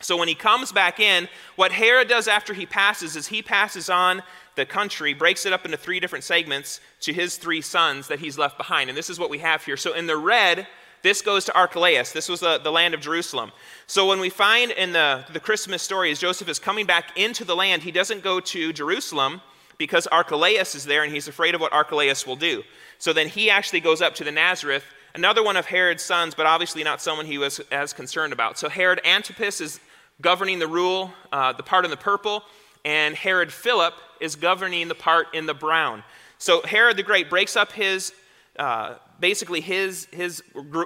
So 0.00 0.16
when 0.16 0.28
he 0.28 0.34
comes 0.34 0.70
back 0.70 1.00
in, 1.00 1.28
what 1.56 1.72
Herod 1.72 2.08
does 2.08 2.28
after 2.28 2.54
he 2.54 2.66
passes 2.66 3.16
is 3.16 3.26
he 3.26 3.42
passes 3.42 3.90
on 3.90 4.22
the 4.54 4.64
country, 4.64 5.12
breaks 5.12 5.44
it 5.44 5.52
up 5.52 5.64
into 5.64 5.76
three 5.76 5.98
different 5.98 6.24
segments 6.24 6.80
to 7.00 7.12
his 7.12 7.36
three 7.36 7.60
sons 7.60 8.08
that 8.08 8.20
he's 8.20 8.38
left 8.38 8.56
behind. 8.56 8.88
And 8.88 8.96
this 8.96 9.10
is 9.10 9.18
what 9.18 9.30
we 9.30 9.38
have 9.38 9.64
here. 9.64 9.76
So 9.76 9.94
in 9.94 10.06
the 10.06 10.16
red, 10.16 10.68
this 11.02 11.22
goes 11.22 11.44
to 11.46 11.56
Archelaus. 11.56 12.12
This 12.12 12.28
was 12.28 12.40
the, 12.40 12.58
the 12.58 12.70
land 12.70 12.94
of 12.94 13.00
Jerusalem. 13.00 13.50
So 13.86 14.06
when 14.06 14.20
we 14.20 14.30
find 14.30 14.70
in 14.72 14.92
the, 14.92 15.24
the 15.32 15.40
Christmas 15.40 15.82
story, 15.82 16.10
as 16.10 16.20
Joseph 16.20 16.48
is 16.48 16.58
coming 16.58 16.86
back 16.86 17.16
into 17.16 17.44
the 17.44 17.56
land, 17.56 17.82
he 17.82 17.92
doesn't 17.92 18.22
go 18.22 18.40
to 18.40 18.72
Jerusalem 18.72 19.40
because 19.78 20.06
Archelaus 20.08 20.74
is 20.74 20.84
there 20.84 21.02
and 21.04 21.12
he's 21.12 21.28
afraid 21.28 21.54
of 21.54 21.60
what 21.60 21.72
Archelaus 21.72 22.26
will 22.26 22.36
do. 22.36 22.62
So 22.98 23.12
then 23.12 23.28
he 23.28 23.50
actually 23.50 23.80
goes 23.80 24.02
up 24.02 24.14
to 24.16 24.24
the 24.24 24.32
Nazareth 24.32 24.84
another 25.18 25.42
one 25.42 25.56
of 25.56 25.66
Herod's 25.66 26.04
sons, 26.04 26.34
but 26.34 26.46
obviously 26.46 26.84
not 26.84 27.02
someone 27.02 27.26
he 27.26 27.38
was 27.38 27.58
as 27.72 27.92
concerned 27.92 28.32
about. 28.32 28.56
So 28.56 28.68
Herod 28.68 29.00
Antipas 29.04 29.60
is 29.60 29.80
governing 30.22 30.60
the 30.60 30.68
rule, 30.68 31.12
uh, 31.32 31.52
the 31.52 31.64
part 31.64 31.84
in 31.84 31.90
the 31.90 31.96
purple, 31.96 32.44
and 32.84 33.16
Herod 33.16 33.52
Philip 33.52 33.94
is 34.20 34.36
governing 34.36 34.86
the 34.86 34.94
part 34.94 35.34
in 35.34 35.46
the 35.46 35.54
brown. 35.54 36.04
So 36.38 36.62
Herod 36.62 36.96
the 36.96 37.02
Great 37.02 37.28
breaks 37.28 37.56
up 37.56 37.72
his, 37.72 38.12
uh, 38.60 38.94
basically 39.18 39.60
his, 39.60 40.06
his 40.12 40.40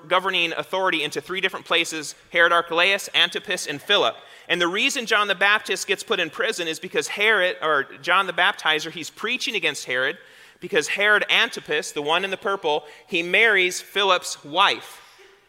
governing 0.09 0.53
authority 0.53 1.05
into 1.05 1.21
three 1.21 1.43
different 1.43 1.67
places 1.67 2.15
Herod 2.31 2.53
Archelaus, 2.53 3.11
Antipas, 3.15 3.67
and 3.67 3.83
Philip. 3.83 4.17
And 4.49 4.61
the 4.61 4.69
reason 4.69 5.05
John 5.05 5.29
the 5.29 5.35
Baptist 5.35 5.87
gets 5.87 6.03
put 6.03 6.19
in 6.21 6.31
prison 6.31 6.69
is 6.69 6.79
because 6.79 7.07
Herod, 7.07 7.57
or 7.61 7.85
John 8.01 8.27
the 8.27 8.33
Baptizer, 8.33 8.91
he's 8.91 9.11
preaching 9.11 9.55
against 9.57 9.85
Herod 9.85 10.17
because 10.63 10.89
Herod 10.89 11.27
Antipas, 11.29 11.91
the 11.91 12.01
one 12.01 12.25
in 12.25 12.31
the 12.31 12.37
purple, 12.39 12.85
he 13.09 13.23
marries 13.23 13.83
Philip's 13.83 14.43
wife. 14.45 15.01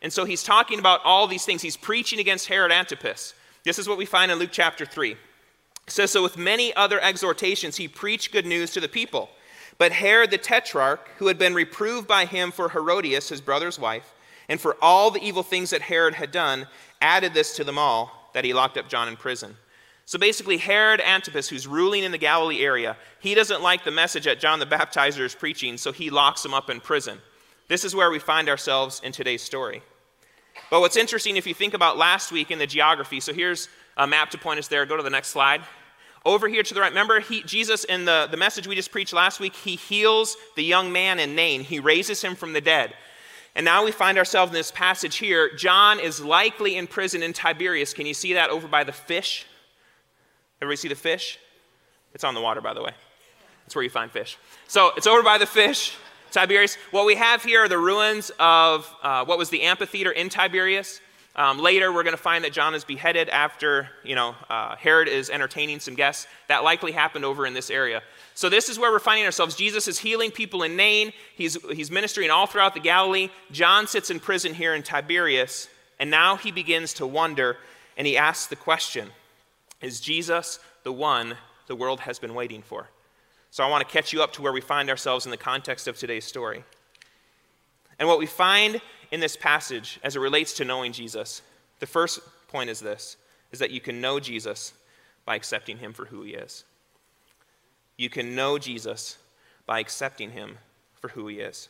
And 0.02 0.12
so 0.12 0.26
he's 0.26 0.44
talking 0.44 0.80
about 0.80 1.00
all 1.06 1.28
these 1.28 1.46
things. 1.46 1.62
He's 1.62 1.78
preaching 1.78 2.20
against 2.20 2.48
Herod 2.48 2.72
Antipas. 2.72 3.36
This 3.64 3.80
is 3.80 3.88
what 3.88 4.00
we 4.00 4.06
find 4.06 4.32
in 4.32 4.40
Luke 4.40 4.50
chapter 4.52 4.86
3. 4.86 5.12
It 5.12 5.18
says, 5.88 6.12
So 6.12 6.24
with 6.24 6.36
many 6.36 6.76
other 6.76 7.00
exhortations, 7.00 7.78
he 7.78 7.88
preached 7.88 8.34
good 8.34 8.48
news 8.48 8.72
to 8.72 8.82
the 8.82 8.90
people. 8.90 9.30
But 9.78 9.92
Herod 9.92 10.32
the 10.32 10.38
tetrarch, 10.40 11.08
who 11.18 11.28
had 11.28 11.38
been 11.38 11.54
reproved 11.54 12.08
by 12.08 12.26
him 12.26 12.52
for 12.52 12.70
Herodias, 12.70 13.30
his 13.30 13.40
brother's 13.40 13.80
wife, 13.80 14.14
and 14.50 14.60
for 14.60 14.76
all 14.82 15.12
the 15.12 15.24
evil 15.24 15.44
things 15.44 15.70
that 15.70 15.82
Herod 15.84 16.16
had 16.16 16.32
done, 16.32 16.68
added 17.02 17.36
this 17.36 17.56
to 17.58 17.64
them 17.64 17.78
all, 17.78 18.32
that 18.34 18.46
he 18.46 18.54
locked 18.54 18.78
up 18.78 18.90
John 18.90 19.08
in 19.08 19.16
prison. 19.16 19.56
So 20.06 20.20
basically, 20.20 20.58
Herod 20.58 21.00
Antipas, 21.00 21.48
who's 21.48 21.66
ruling 21.66 22.04
in 22.04 22.12
the 22.12 22.18
Galilee 22.18 22.62
area, 22.62 22.98
he 23.20 23.36
doesn't 23.36 23.62
like 23.62 23.84
the 23.84 23.92
message 23.92 24.26
that 24.26 24.40
John 24.40 24.60
the 24.60 24.66
Baptizer 24.66 25.22
is 25.22 25.34
preaching, 25.34 25.78
so 25.78 25.92
he 25.92 26.10
locks 26.10 26.44
him 26.44 26.54
up 26.54 26.70
in 26.70 26.82
prison. 26.82 27.20
This 27.70 27.86
is 27.86 27.96
where 27.96 28.12
we 28.12 28.20
find 28.20 28.50
ourselves 28.50 29.02
in 29.04 29.14
today's 29.14 29.42
story. 29.42 29.82
But 30.70 30.82
what's 30.82 30.98
interesting, 30.98 31.38
if 31.38 31.48
you 31.48 31.54
think 31.54 31.74
about 31.74 31.98
last 31.98 32.32
week 32.32 32.52
in 32.52 32.60
the 32.60 32.68
geography, 32.68 33.20
so 33.20 33.34
here's 33.34 33.70
a 33.98 34.06
map 34.06 34.30
to 34.32 34.38
point 34.38 34.60
us 34.60 34.68
there. 34.68 34.86
Go 34.86 34.98
to 34.98 35.04
the 35.04 35.10
next 35.10 35.30
slide. 35.30 35.62
Over 36.26 36.48
here 36.48 36.64
to 36.64 36.74
the 36.74 36.82
right, 36.82 36.90
remember 36.92 37.20
he, 37.20 37.42
Jesus 37.44 37.84
in 37.84 38.06
the, 38.06 38.28
the 38.30 38.38
message 38.38 38.68
we 38.68 38.76
just 38.76 38.92
preached 38.92 39.14
last 39.14 39.40
week, 39.40 39.56
he 39.56 39.76
heals 39.76 40.38
the 40.56 40.64
young 40.64 40.92
man 40.92 41.20
in 41.20 41.36
Nain. 41.36 41.62
He 41.62 41.80
raises 41.80 42.22
him 42.22 42.36
from 42.36 42.54
the 42.54 42.62
dead. 42.62 42.94
And 43.56 43.66
now 43.66 43.84
we 43.86 43.92
find 43.92 44.18
ourselves 44.18 44.50
in 44.50 44.54
this 44.54 44.72
passage 44.72 45.18
here. 45.18 45.54
John 45.56 46.00
is 46.00 46.22
likely 46.22 46.76
in 46.76 46.88
prison 46.88 47.24
in 47.24 47.34
Tiberias. 47.34 47.94
Can 47.94 48.06
you 48.06 48.14
see 48.14 48.34
that 48.34 48.50
over 48.50 48.68
by 48.68 48.84
the 48.84 48.92
fish? 48.92 49.46
Everybody 50.64 50.78
see 50.78 50.88
the 50.88 50.96
fish? 50.96 51.40
It's 52.14 52.24
on 52.24 52.36
the 52.36 52.40
water, 52.40 52.62
by 52.62 52.74
the 52.74 52.82
way. 52.82 52.92
That's 53.66 53.76
where 53.76 53.84
you 53.84 53.90
find 53.90 54.10
fish. 54.10 54.38
So 54.70 54.92
it's 54.96 55.08
over 55.08 55.22
by 55.22 55.38
the 55.38 55.46
fish. 55.46 55.94
Tiberias. 56.32 56.78
What 56.92 57.06
we 57.06 57.16
have 57.16 57.44
here 57.44 57.66
are 57.66 57.68
the 57.68 57.78
ruins 57.78 58.32
of 58.40 58.90
uh, 59.04 59.26
what 59.26 59.38
was 59.38 59.50
the 59.50 59.64
amphitheater 59.64 60.12
in 60.12 60.30
Tiberias. 60.30 61.02
Um, 61.36 61.60
later, 61.60 61.92
we're 61.92 62.04
going 62.04 62.16
to 62.16 62.22
find 62.22 62.46
that 62.46 62.54
John 62.54 62.76
is 62.76 62.86
beheaded 62.86 63.28
after, 63.28 63.90
you 64.06 64.16
know, 64.16 64.36
uh, 64.50 64.78
Herod 64.78 65.10
is 65.10 65.30
entertaining 65.30 65.82
some 65.82 65.96
guests. 65.96 66.28
That 66.48 66.64
likely 66.64 66.94
happened 66.94 67.26
over 67.26 67.46
in 67.46 67.54
this 67.54 67.70
area. 67.70 68.02
So 68.34 68.48
this 68.48 68.70
is 68.70 68.80
where 68.80 68.90
we're 68.90 69.00
finding 69.00 69.26
ourselves. 69.26 69.58
Jesus 69.58 69.90
is 69.90 70.00
healing 70.00 70.32
people 70.32 70.64
in 70.64 70.78
Nain. 70.78 71.12
He's, 71.36 71.58
he's 71.74 71.92
ministering 71.92 72.32
all 72.32 72.48
throughout 72.48 72.74
the 72.74 72.80
Galilee. 72.80 73.28
John 73.52 73.86
sits 73.86 74.10
in 74.10 74.22
prison 74.22 74.54
here 74.54 74.74
in 74.74 74.82
Tiberias, 74.82 75.68
and 76.00 76.10
now 76.10 76.38
he 76.38 76.54
begins 76.54 76.94
to 76.94 77.06
wonder, 77.06 77.58
and 77.98 78.08
he 78.08 78.16
asks 78.16 78.48
the 78.48 78.56
question, 78.56 79.10
is 79.84 80.00
Jesus 80.00 80.60
the 80.84 80.92
one 80.92 81.36
the 81.68 81.76
world 81.76 82.00
has 82.00 82.18
been 82.18 82.34
waiting 82.34 82.64
for? 82.64 82.90
So 83.52 83.64
I 83.64 83.70
want 83.70 83.88
to 83.88 83.94
catch 83.94 84.12
you 84.12 84.24
up 84.24 84.34
to 84.34 84.42
where 84.42 84.52
we 84.52 84.62
find 84.62 84.90
ourselves 84.90 85.26
in 85.26 85.32
the 85.32 85.38
context 85.38 85.88
of 85.88 85.96
today's 85.96 86.26
story. 86.26 86.64
And 88.00 88.08
what 88.08 88.18
we 88.18 88.26
find 88.26 88.82
in 89.12 89.20
this 89.20 89.36
passage 89.36 90.00
as 90.04 90.16
it 90.16 90.20
relates 90.20 90.54
to 90.54 90.66
knowing 90.66 90.92
Jesus, 90.92 91.44
the 91.80 91.86
first 91.86 92.20
point 92.48 92.72
is 92.72 92.80
this 92.80 93.18
is 93.52 93.60
that 93.60 93.70
you 93.70 93.80
can 93.80 94.02
know 94.02 94.20
Jesus 94.20 94.74
by 95.26 95.36
accepting 95.36 95.78
him 95.78 95.94
for 95.94 96.06
who 96.06 96.24
he 96.24 96.34
is. 96.34 96.64
You 97.98 98.10
can 98.10 98.34
know 98.34 98.58
Jesus 98.58 99.18
by 99.68 99.80
accepting 99.80 100.32
him 100.32 100.58
for 100.96 101.10
who 101.10 101.28
he 101.28 101.40
is. 101.40 101.70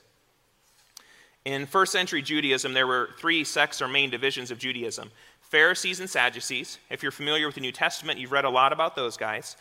In 1.43 1.65
first 1.65 1.91
century 1.91 2.21
Judaism, 2.21 2.73
there 2.73 2.87
were 2.87 3.09
three 3.17 3.43
sects 3.43 3.81
or 3.81 3.89
main 3.89 4.09
divisions 4.09 4.49
of 4.49 4.59
Judaism 4.59 5.11
Pharisees 5.53 5.99
and 5.99 6.09
Sadducees. 6.09 6.79
If 6.89 7.03
you're 7.03 7.11
familiar 7.11 7.45
with 7.45 7.53
the 7.53 7.61
New 7.61 7.71
Testament, 7.71 8.17
you've 8.17 8.31
read 8.31 8.43
a 8.43 8.49
lot 8.49 8.73
about 8.73 8.95
those 8.95 9.17
guys. 9.17 9.55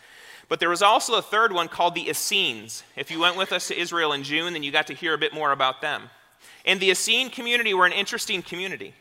But 0.48 0.58
there 0.58 0.70
was 0.70 0.80
also 0.80 1.16
a 1.16 1.20
third 1.20 1.52
one 1.52 1.68
called 1.68 1.94
the 1.94 2.08
Essenes. 2.08 2.82
If 2.96 3.10
you 3.10 3.20
went 3.20 3.36
with 3.36 3.52
us 3.52 3.68
to 3.68 3.78
Israel 3.78 4.14
in 4.14 4.22
June, 4.22 4.54
then 4.54 4.62
you 4.62 4.72
got 4.72 4.86
to 4.86 4.94
hear 4.94 5.12
a 5.12 5.18
bit 5.18 5.34
more 5.34 5.52
about 5.52 5.82
them. 5.82 6.04
And 6.64 6.80
the 6.80 6.90
Essene 6.90 7.28
community 7.28 7.74
were 7.74 7.84
an 7.84 7.92
interesting 7.92 8.40
community. 8.40 8.94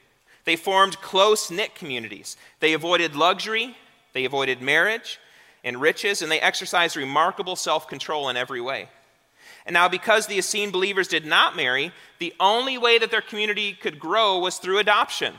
They 0.44 0.58
formed 0.58 1.00
close 1.00 1.50
knit 1.50 1.76
communities. 1.76 2.36
They 2.60 2.74
avoided 2.74 3.16
luxury, 3.16 3.78
they 4.12 4.26
avoided 4.26 4.62
marriage 4.62 5.18
and 5.64 5.80
riches, 5.80 6.22
and 6.22 6.30
they 6.30 6.42
exercised 6.42 6.98
remarkable 6.98 7.56
self 7.56 7.88
control 7.88 8.28
in 8.28 8.36
every 8.36 8.60
way. 8.60 8.90
And 9.66 9.74
now, 9.74 9.88
because 9.88 10.28
the 10.28 10.40
Essene 10.40 10.72
believers 10.72 11.08
did 11.08 11.26
not 11.26 11.56
marry, 11.56 11.94
the 12.20 12.34
only 12.38 12.78
way 12.78 13.00
that 13.00 13.12
their 13.12 13.22
community 13.22 13.72
could 13.72 13.98
grow 13.98 14.40
was 14.40 14.58
through 14.58 14.80
adoption. 14.80 15.36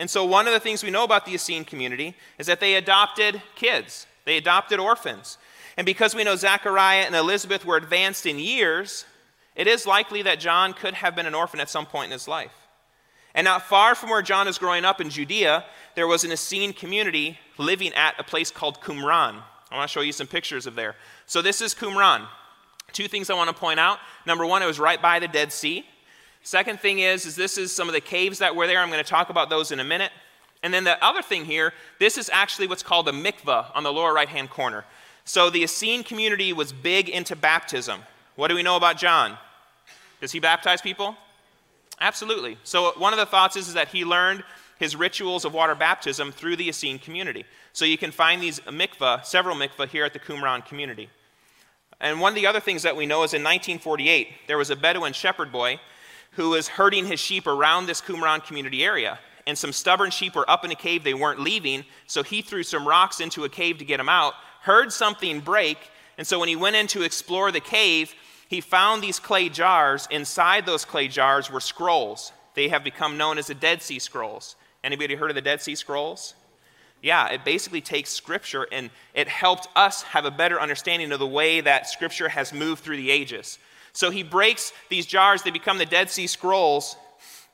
And 0.00 0.10
so, 0.10 0.24
one 0.24 0.46
of 0.46 0.52
the 0.52 0.60
things 0.60 0.82
we 0.82 0.90
know 0.90 1.04
about 1.04 1.24
the 1.24 1.34
Essene 1.34 1.64
community 1.64 2.16
is 2.38 2.46
that 2.46 2.60
they 2.60 2.74
adopted 2.74 3.40
kids, 3.54 4.06
they 4.24 4.36
adopted 4.36 4.80
orphans. 4.80 5.38
And 5.76 5.84
because 5.84 6.14
we 6.14 6.24
know 6.24 6.36
Zechariah 6.36 7.04
and 7.04 7.14
Elizabeth 7.14 7.64
were 7.64 7.76
advanced 7.76 8.26
in 8.26 8.38
years, 8.38 9.06
it 9.56 9.66
is 9.66 9.86
likely 9.86 10.22
that 10.22 10.40
John 10.40 10.72
could 10.72 10.94
have 10.94 11.16
been 11.16 11.26
an 11.26 11.34
orphan 11.34 11.60
at 11.60 11.70
some 11.70 11.86
point 11.86 12.06
in 12.06 12.12
his 12.12 12.28
life. 12.28 12.52
And 13.34 13.44
not 13.44 13.62
far 13.62 13.96
from 13.96 14.10
where 14.10 14.22
John 14.22 14.46
is 14.46 14.58
growing 14.58 14.84
up 14.84 15.00
in 15.00 15.10
Judea, 15.10 15.64
there 15.96 16.06
was 16.06 16.22
an 16.22 16.30
Essene 16.30 16.72
community 16.72 17.38
living 17.58 17.92
at 17.94 18.18
a 18.18 18.24
place 18.24 18.50
called 18.52 18.80
Qumran. 18.80 19.42
I 19.70 19.76
want 19.76 19.88
to 19.88 19.92
show 19.92 20.02
you 20.02 20.12
some 20.12 20.28
pictures 20.28 20.66
of 20.66 20.76
there. 20.76 20.94
So 21.26 21.42
this 21.42 21.60
is 21.60 21.74
Qumran. 21.74 22.28
Two 22.92 23.08
things 23.08 23.30
I 23.30 23.34
want 23.34 23.50
to 23.50 23.56
point 23.56 23.80
out. 23.80 23.98
Number 24.24 24.46
one, 24.46 24.62
it 24.62 24.66
was 24.66 24.78
right 24.78 25.02
by 25.02 25.18
the 25.18 25.26
Dead 25.26 25.52
Sea. 25.52 25.84
Second 26.44 26.78
thing 26.78 27.00
is, 27.00 27.24
is 27.24 27.34
this 27.34 27.58
is 27.58 27.72
some 27.72 27.88
of 27.88 27.94
the 27.94 28.00
caves 28.00 28.38
that 28.38 28.54
were 28.54 28.66
there. 28.66 28.78
I'm 28.78 28.90
going 28.90 29.02
to 29.02 29.10
talk 29.10 29.30
about 29.30 29.50
those 29.50 29.72
in 29.72 29.80
a 29.80 29.84
minute. 29.84 30.12
And 30.62 30.72
then 30.72 30.84
the 30.84 31.02
other 31.02 31.22
thing 31.22 31.46
here, 31.46 31.72
this 31.98 32.16
is 32.16 32.30
actually 32.32 32.68
what's 32.68 32.82
called 32.82 33.08
a 33.08 33.12
mikvah 33.12 33.66
on 33.74 33.82
the 33.82 33.92
lower 33.92 34.12
right 34.12 34.28
hand 34.28 34.50
corner. 34.50 34.84
So 35.24 35.48
the 35.48 35.64
Essene 35.64 36.04
community 36.04 36.52
was 36.52 36.72
big 36.72 37.08
into 37.08 37.34
baptism. 37.34 38.00
What 38.36 38.48
do 38.48 38.54
we 38.54 38.62
know 38.62 38.76
about 38.76 38.98
John? 38.98 39.38
Does 40.20 40.32
he 40.32 40.38
baptize 40.38 40.82
people? 40.82 41.16
Absolutely. 42.00 42.58
So, 42.64 42.92
one 42.98 43.12
of 43.12 43.18
the 43.18 43.26
thoughts 43.26 43.56
is, 43.56 43.68
is 43.68 43.74
that 43.74 43.88
he 43.88 44.04
learned 44.04 44.42
his 44.78 44.96
rituals 44.96 45.44
of 45.44 45.54
water 45.54 45.74
baptism 45.74 46.32
through 46.32 46.56
the 46.56 46.68
Essene 46.68 46.98
community. 46.98 47.44
So, 47.72 47.84
you 47.84 47.96
can 47.96 48.10
find 48.10 48.42
these 48.42 48.58
mikvah, 48.60 49.24
several 49.24 49.56
mikvah, 49.56 49.88
here 49.88 50.04
at 50.04 50.12
the 50.12 50.18
Qumran 50.18 50.66
community. 50.66 51.08
And 52.00 52.20
one 52.20 52.32
of 52.32 52.34
the 52.34 52.46
other 52.46 52.60
things 52.60 52.82
that 52.82 52.96
we 52.96 53.06
know 53.06 53.22
is 53.22 53.32
in 53.32 53.42
1948, 53.42 54.28
there 54.48 54.58
was 54.58 54.70
a 54.70 54.76
Bedouin 54.76 55.12
shepherd 55.12 55.52
boy 55.52 55.78
who 56.36 56.50
was 56.50 56.68
herding 56.68 57.06
his 57.06 57.20
sheep 57.20 57.46
around 57.46 57.86
this 57.86 58.00
Qumran 58.00 58.44
community 58.44 58.84
area. 58.84 59.18
And 59.46 59.56
some 59.56 59.72
stubborn 59.72 60.10
sheep 60.10 60.34
were 60.34 60.48
up 60.48 60.64
in 60.64 60.70
a 60.70 60.76
cave, 60.76 61.04
they 61.04 61.14
weren't 61.14 61.40
leaving. 61.40 61.84
So 62.06 62.22
he 62.22 62.42
threw 62.42 62.62
some 62.62 62.86
rocks 62.86 63.20
into 63.20 63.44
a 63.44 63.48
cave 63.48 63.78
to 63.78 63.84
get 63.84 63.98
them 63.98 64.08
out, 64.08 64.34
heard 64.62 64.92
something 64.92 65.40
break. 65.40 65.78
And 66.16 66.26
so 66.26 66.38
when 66.38 66.48
he 66.48 66.56
went 66.56 66.76
in 66.76 66.86
to 66.88 67.02
explore 67.02 67.52
the 67.52 67.60
cave, 67.60 68.14
he 68.48 68.60
found 68.60 69.02
these 69.02 69.18
clay 69.18 69.48
jars. 69.48 70.08
Inside 70.10 70.66
those 70.66 70.84
clay 70.84 71.08
jars 71.08 71.50
were 71.50 71.60
scrolls. 71.60 72.32
They 72.54 72.68
have 72.68 72.84
become 72.84 73.18
known 73.18 73.38
as 73.38 73.48
the 73.48 73.54
Dead 73.54 73.82
Sea 73.82 73.98
Scrolls. 73.98 74.56
Anybody 74.82 75.14
heard 75.14 75.30
of 75.30 75.34
the 75.34 75.42
Dead 75.42 75.60
Sea 75.60 75.74
Scrolls? 75.74 76.34
Yeah, 77.02 77.28
it 77.28 77.44
basically 77.44 77.82
takes 77.82 78.10
scripture 78.10 78.66
and 78.72 78.90
it 79.12 79.28
helped 79.28 79.68
us 79.76 80.02
have 80.02 80.24
a 80.24 80.30
better 80.30 80.58
understanding 80.58 81.12
of 81.12 81.18
the 81.18 81.26
way 81.26 81.60
that 81.60 81.86
scripture 81.86 82.30
has 82.30 82.52
moved 82.52 82.82
through 82.82 82.96
the 82.96 83.10
ages. 83.10 83.58
So 83.94 84.10
he 84.10 84.22
breaks 84.22 84.72
these 84.90 85.06
jars, 85.06 85.42
they 85.42 85.50
become 85.50 85.78
the 85.78 85.86
Dead 85.86 86.10
Sea 86.10 86.26
Scrolls, 86.26 86.96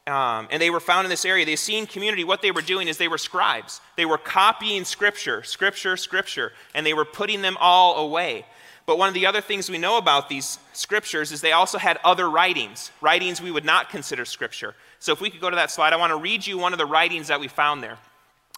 um, 0.06 0.48
and 0.50 0.60
they 0.60 0.70
were 0.70 0.80
found 0.80 1.04
in 1.04 1.10
this 1.10 1.24
area. 1.24 1.44
The 1.44 1.52
Essene 1.52 1.86
community, 1.86 2.24
what 2.24 2.42
they 2.42 2.50
were 2.50 2.62
doing 2.62 2.88
is 2.88 2.96
they 2.96 3.08
were 3.08 3.18
scribes. 3.18 3.80
They 3.96 4.06
were 4.06 4.18
copying 4.18 4.84
scripture, 4.84 5.42
scripture, 5.42 5.96
scripture, 5.96 6.52
and 6.74 6.84
they 6.84 6.94
were 6.94 7.04
putting 7.04 7.42
them 7.42 7.56
all 7.60 7.96
away. 7.96 8.46
But 8.86 8.98
one 8.98 9.06
of 9.06 9.14
the 9.14 9.26
other 9.26 9.40
things 9.40 9.70
we 9.70 9.78
know 9.78 9.98
about 9.98 10.28
these 10.28 10.58
scriptures 10.72 11.30
is 11.30 11.42
they 11.42 11.52
also 11.52 11.78
had 11.78 11.98
other 12.02 12.28
writings, 12.28 12.90
writings 13.00 13.40
we 13.40 13.50
would 13.50 13.64
not 13.64 13.90
consider 13.90 14.24
scripture. 14.24 14.74
So 14.98 15.12
if 15.12 15.20
we 15.20 15.30
could 15.30 15.40
go 15.40 15.50
to 15.50 15.56
that 15.56 15.70
slide, 15.70 15.92
I 15.92 15.96
want 15.96 16.10
to 16.10 16.16
read 16.16 16.44
you 16.46 16.58
one 16.58 16.72
of 16.72 16.78
the 16.78 16.86
writings 16.86 17.28
that 17.28 17.38
we 17.38 17.46
found 17.46 17.82
there. 17.82 17.98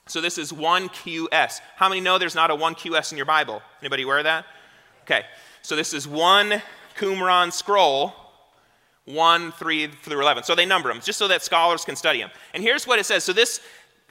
So 0.06 0.20
this 0.20 0.38
is 0.38 0.52
1QS. 0.52 1.60
How 1.76 1.88
many 1.88 2.00
know 2.00 2.18
there's 2.18 2.34
not 2.34 2.50
a 2.50 2.56
1QS 2.56 3.12
in 3.12 3.18
your 3.18 3.26
Bible? 3.26 3.60
Anybody 3.80 4.04
aware 4.04 4.18
of 4.18 4.24
that? 4.24 4.46
Okay. 5.02 5.24
So 5.60 5.76
this 5.76 5.92
is 5.92 6.08
one 6.08 6.62
Qumran 6.96 7.52
scroll, 7.52 8.14
1 9.04 9.52
3 9.52 9.86
through 9.88 10.20
11. 10.20 10.44
So 10.44 10.54
they 10.54 10.66
number 10.66 10.88
them 10.88 11.00
just 11.02 11.18
so 11.18 11.28
that 11.28 11.42
scholars 11.42 11.84
can 11.84 11.96
study 11.96 12.20
them. 12.20 12.30
And 12.54 12.62
here's 12.62 12.86
what 12.86 12.98
it 12.98 13.06
says. 13.06 13.24
So 13.24 13.32
this 13.32 13.60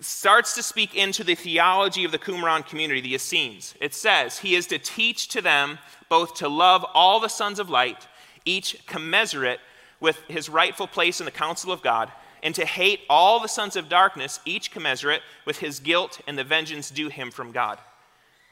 starts 0.02 0.56
to 0.56 0.64
speak 0.64 0.96
into 0.96 1.24
the 1.24 1.36
theology 1.36 2.04
of 2.04 2.12
the 2.12 2.18
Qumran 2.18 2.66
community, 2.66 3.02
the 3.02 3.16
Essenes. 3.16 3.76
It 3.80 3.94
says, 3.94 4.40
He 4.40 4.56
is 4.56 4.68
to 4.68 4.80
teach 4.80 5.30
to 5.30 5.42
them 5.42 5.78
both 6.10 6.36
to 6.36 6.50
love 6.50 6.86
all 6.94 7.20
the 7.20 7.28
sons 7.28 7.60
of 7.60 7.70
light, 7.70 8.08
each 8.44 8.86
commensurate 8.88 9.60
with 10.00 10.20
his 10.28 10.50
rightful 10.50 10.88
place 10.88 11.22
in 11.22 11.26
the 11.26 11.32
council 11.32 11.72
of 11.72 11.82
God, 11.82 12.12
and 12.44 12.56
to 12.56 12.66
hate 12.66 13.02
all 13.10 13.40
the 13.40 13.48
sons 13.48 13.76
of 13.76 13.88
darkness, 13.88 14.40
each 14.46 14.72
commensurate 14.72 15.22
with 15.46 15.60
his 15.60 15.80
guilt 15.80 16.20
and 16.28 16.38
the 16.38 16.44
vengeance 16.44 16.90
due 16.90 17.08
him 17.08 17.30
from 17.30 17.52
God. 17.52 17.78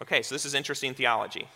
Okay, 0.01 0.21
so 0.21 0.36
this 0.36 0.45
is 0.45 0.53
interesting 0.53 0.93
theology. 0.93 1.48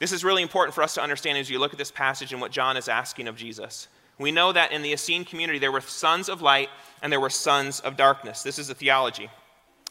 This 0.00 0.12
is 0.12 0.24
really 0.24 0.42
important 0.42 0.74
for 0.74 0.82
us 0.82 0.94
to 0.94 1.02
understand 1.02 1.36
as 1.38 1.50
you 1.50 1.58
look 1.58 1.72
at 1.72 1.78
this 1.78 1.90
passage 1.90 2.32
and 2.32 2.40
what 2.40 2.50
John 2.50 2.76
is 2.78 2.88
asking 2.88 3.28
of 3.28 3.36
Jesus. 3.36 3.86
We 4.18 4.32
know 4.32 4.50
that 4.50 4.72
in 4.72 4.80
the 4.82 4.94
Essene 4.94 5.26
community 5.26 5.58
there 5.58 5.70
were 5.70 5.82
sons 5.82 6.30
of 6.30 6.40
light 6.40 6.70
and 7.02 7.12
there 7.12 7.20
were 7.20 7.30
sons 7.30 7.80
of 7.80 7.98
darkness. 7.98 8.42
This 8.42 8.58
is 8.58 8.68
the 8.68 8.74
theology. 8.74 9.30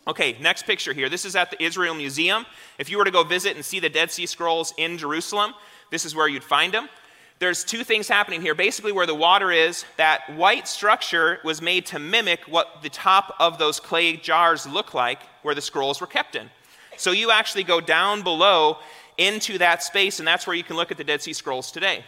Okay, 0.07 0.35
next 0.41 0.65
picture 0.65 0.93
here. 0.93 1.09
This 1.09 1.25
is 1.25 1.35
at 1.35 1.51
the 1.51 1.63
Israel 1.63 1.93
Museum. 1.93 2.47
If 2.79 2.89
you 2.89 2.97
were 2.97 3.05
to 3.05 3.11
go 3.11 3.23
visit 3.23 3.55
and 3.55 3.63
see 3.63 3.79
the 3.79 3.89
Dead 3.89 4.09
Sea 4.09 4.25
Scrolls 4.25 4.73
in 4.77 4.97
Jerusalem, 4.97 5.53
this 5.91 6.05
is 6.05 6.15
where 6.15 6.27
you'd 6.27 6.43
find 6.43 6.73
them. 6.73 6.89
There's 7.37 7.63
two 7.63 7.83
things 7.83 8.07
happening 8.07 8.41
here. 8.41 8.55
Basically, 8.55 8.91
where 8.91 9.05
the 9.05 9.15
water 9.15 9.51
is, 9.51 9.85
that 9.97 10.21
white 10.35 10.67
structure 10.67 11.39
was 11.43 11.61
made 11.61 11.85
to 11.87 11.99
mimic 11.99 12.41
what 12.47 12.81
the 12.81 12.89
top 12.89 13.35
of 13.39 13.59
those 13.59 13.79
clay 13.79 14.17
jars 14.17 14.65
look 14.65 14.95
like 14.95 15.21
where 15.43 15.55
the 15.55 15.61
scrolls 15.61 16.01
were 16.01 16.07
kept 16.07 16.35
in. 16.35 16.49
So 16.97 17.11
you 17.11 17.31
actually 17.31 17.63
go 17.63 17.79
down 17.79 18.23
below 18.23 18.79
into 19.19 19.57
that 19.57 19.83
space, 19.83 20.17
and 20.19 20.27
that's 20.27 20.47
where 20.47 20.55
you 20.55 20.63
can 20.63 20.77
look 20.77 20.91
at 20.91 20.97
the 20.97 21.03
Dead 21.03 21.21
Sea 21.21 21.33
Scrolls 21.33 21.71
today. 21.71 22.03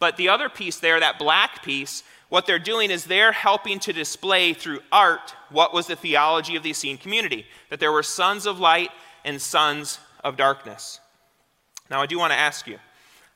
But 0.00 0.16
the 0.16 0.30
other 0.30 0.48
piece 0.48 0.78
there, 0.78 0.98
that 0.98 1.18
black 1.18 1.62
piece, 1.62 2.02
what 2.30 2.46
they're 2.46 2.58
doing 2.58 2.90
is 2.90 3.04
they're 3.04 3.32
helping 3.32 3.78
to 3.80 3.92
display 3.92 4.54
through 4.54 4.80
art 4.90 5.34
what 5.50 5.72
was 5.72 5.86
the 5.86 5.94
theology 5.94 6.56
of 6.56 6.62
the 6.62 6.70
Essene 6.70 6.98
community 6.98 7.46
that 7.68 7.78
there 7.78 7.92
were 7.92 8.02
sons 8.02 8.46
of 8.46 8.58
light 8.58 8.90
and 9.24 9.40
sons 9.40 10.00
of 10.24 10.36
darkness. 10.36 11.00
Now, 11.90 12.00
I 12.00 12.06
do 12.06 12.18
want 12.18 12.32
to 12.32 12.38
ask 12.38 12.66
you, 12.66 12.76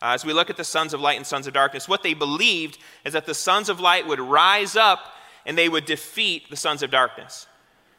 uh, 0.01 0.13
as 0.15 0.25
we 0.25 0.33
look 0.33 0.49
at 0.49 0.57
the 0.57 0.65
sons 0.65 0.95
of 0.95 1.01
light 1.01 1.17
and 1.17 1.27
sons 1.27 1.47
of 1.47 1.53
darkness, 1.53 1.89
what 1.89 2.03
they 2.03 2.15
believed 2.15 2.79
is 3.05 3.13
that 3.13 3.27
the 3.27 3.35
sons 3.35 3.69
of 3.69 3.79
light 3.79 4.07
would 4.07 4.21
rise 4.21 4.75
up 4.75 5.01
and 5.45 5.57
they 5.57 5.69
would 5.69 5.85
defeat 5.85 6.49
the 6.51 6.57
sons 6.57 6.83
of 6.83 6.91
darkness. 6.91 7.47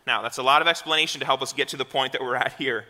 Now, 0.08 0.22
that's 0.22 0.38
a 0.38 0.44
lot 0.44 0.62
of 0.62 0.68
explanation 0.68 1.20
to 1.20 1.26
help 1.26 1.42
us 1.42 1.54
get 1.54 1.68
to 1.70 1.78
the 1.78 1.86
point 1.86 2.14
that 2.14 2.22
we're 2.22 2.36
at 2.36 2.54
here. 2.54 2.86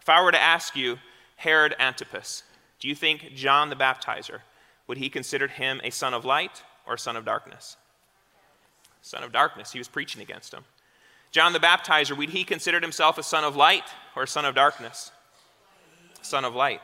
If 0.00 0.08
I 0.08 0.22
were 0.22 0.32
to 0.32 0.40
ask 0.40 0.76
you, 0.76 0.98
Herod 1.36 1.74
Antipas, 1.78 2.42
do 2.80 2.88
you 2.88 2.94
think 2.94 3.32
John 3.34 3.70
the 3.70 3.76
Baptizer 3.76 4.40
would 4.86 4.98
he 4.98 5.08
consider 5.08 5.48
him 5.48 5.80
a 5.82 5.90
son 5.90 6.14
of 6.14 6.24
light 6.24 6.62
or 6.86 6.94
a 6.94 6.98
son 6.98 7.16
of 7.16 7.24
darkness? 7.24 7.76
Son 9.02 9.22
of 9.22 9.32
darkness. 9.32 9.72
He 9.72 9.78
was 9.78 9.88
preaching 9.88 10.22
against 10.22 10.52
him. 10.52 10.64
John 11.30 11.52
the 11.52 11.58
Baptizer, 11.58 12.16
would 12.16 12.30
he 12.30 12.44
consider 12.44 12.80
himself 12.80 13.18
a 13.18 13.22
son 13.22 13.44
of 13.44 13.56
light 13.56 13.84
or 14.14 14.22
a 14.22 14.28
son 14.28 14.44
of 14.44 14.54
darkness? 14.54 15.10
Son 16.22 16.44
of 16.44 16.54
light. 16.54 16.80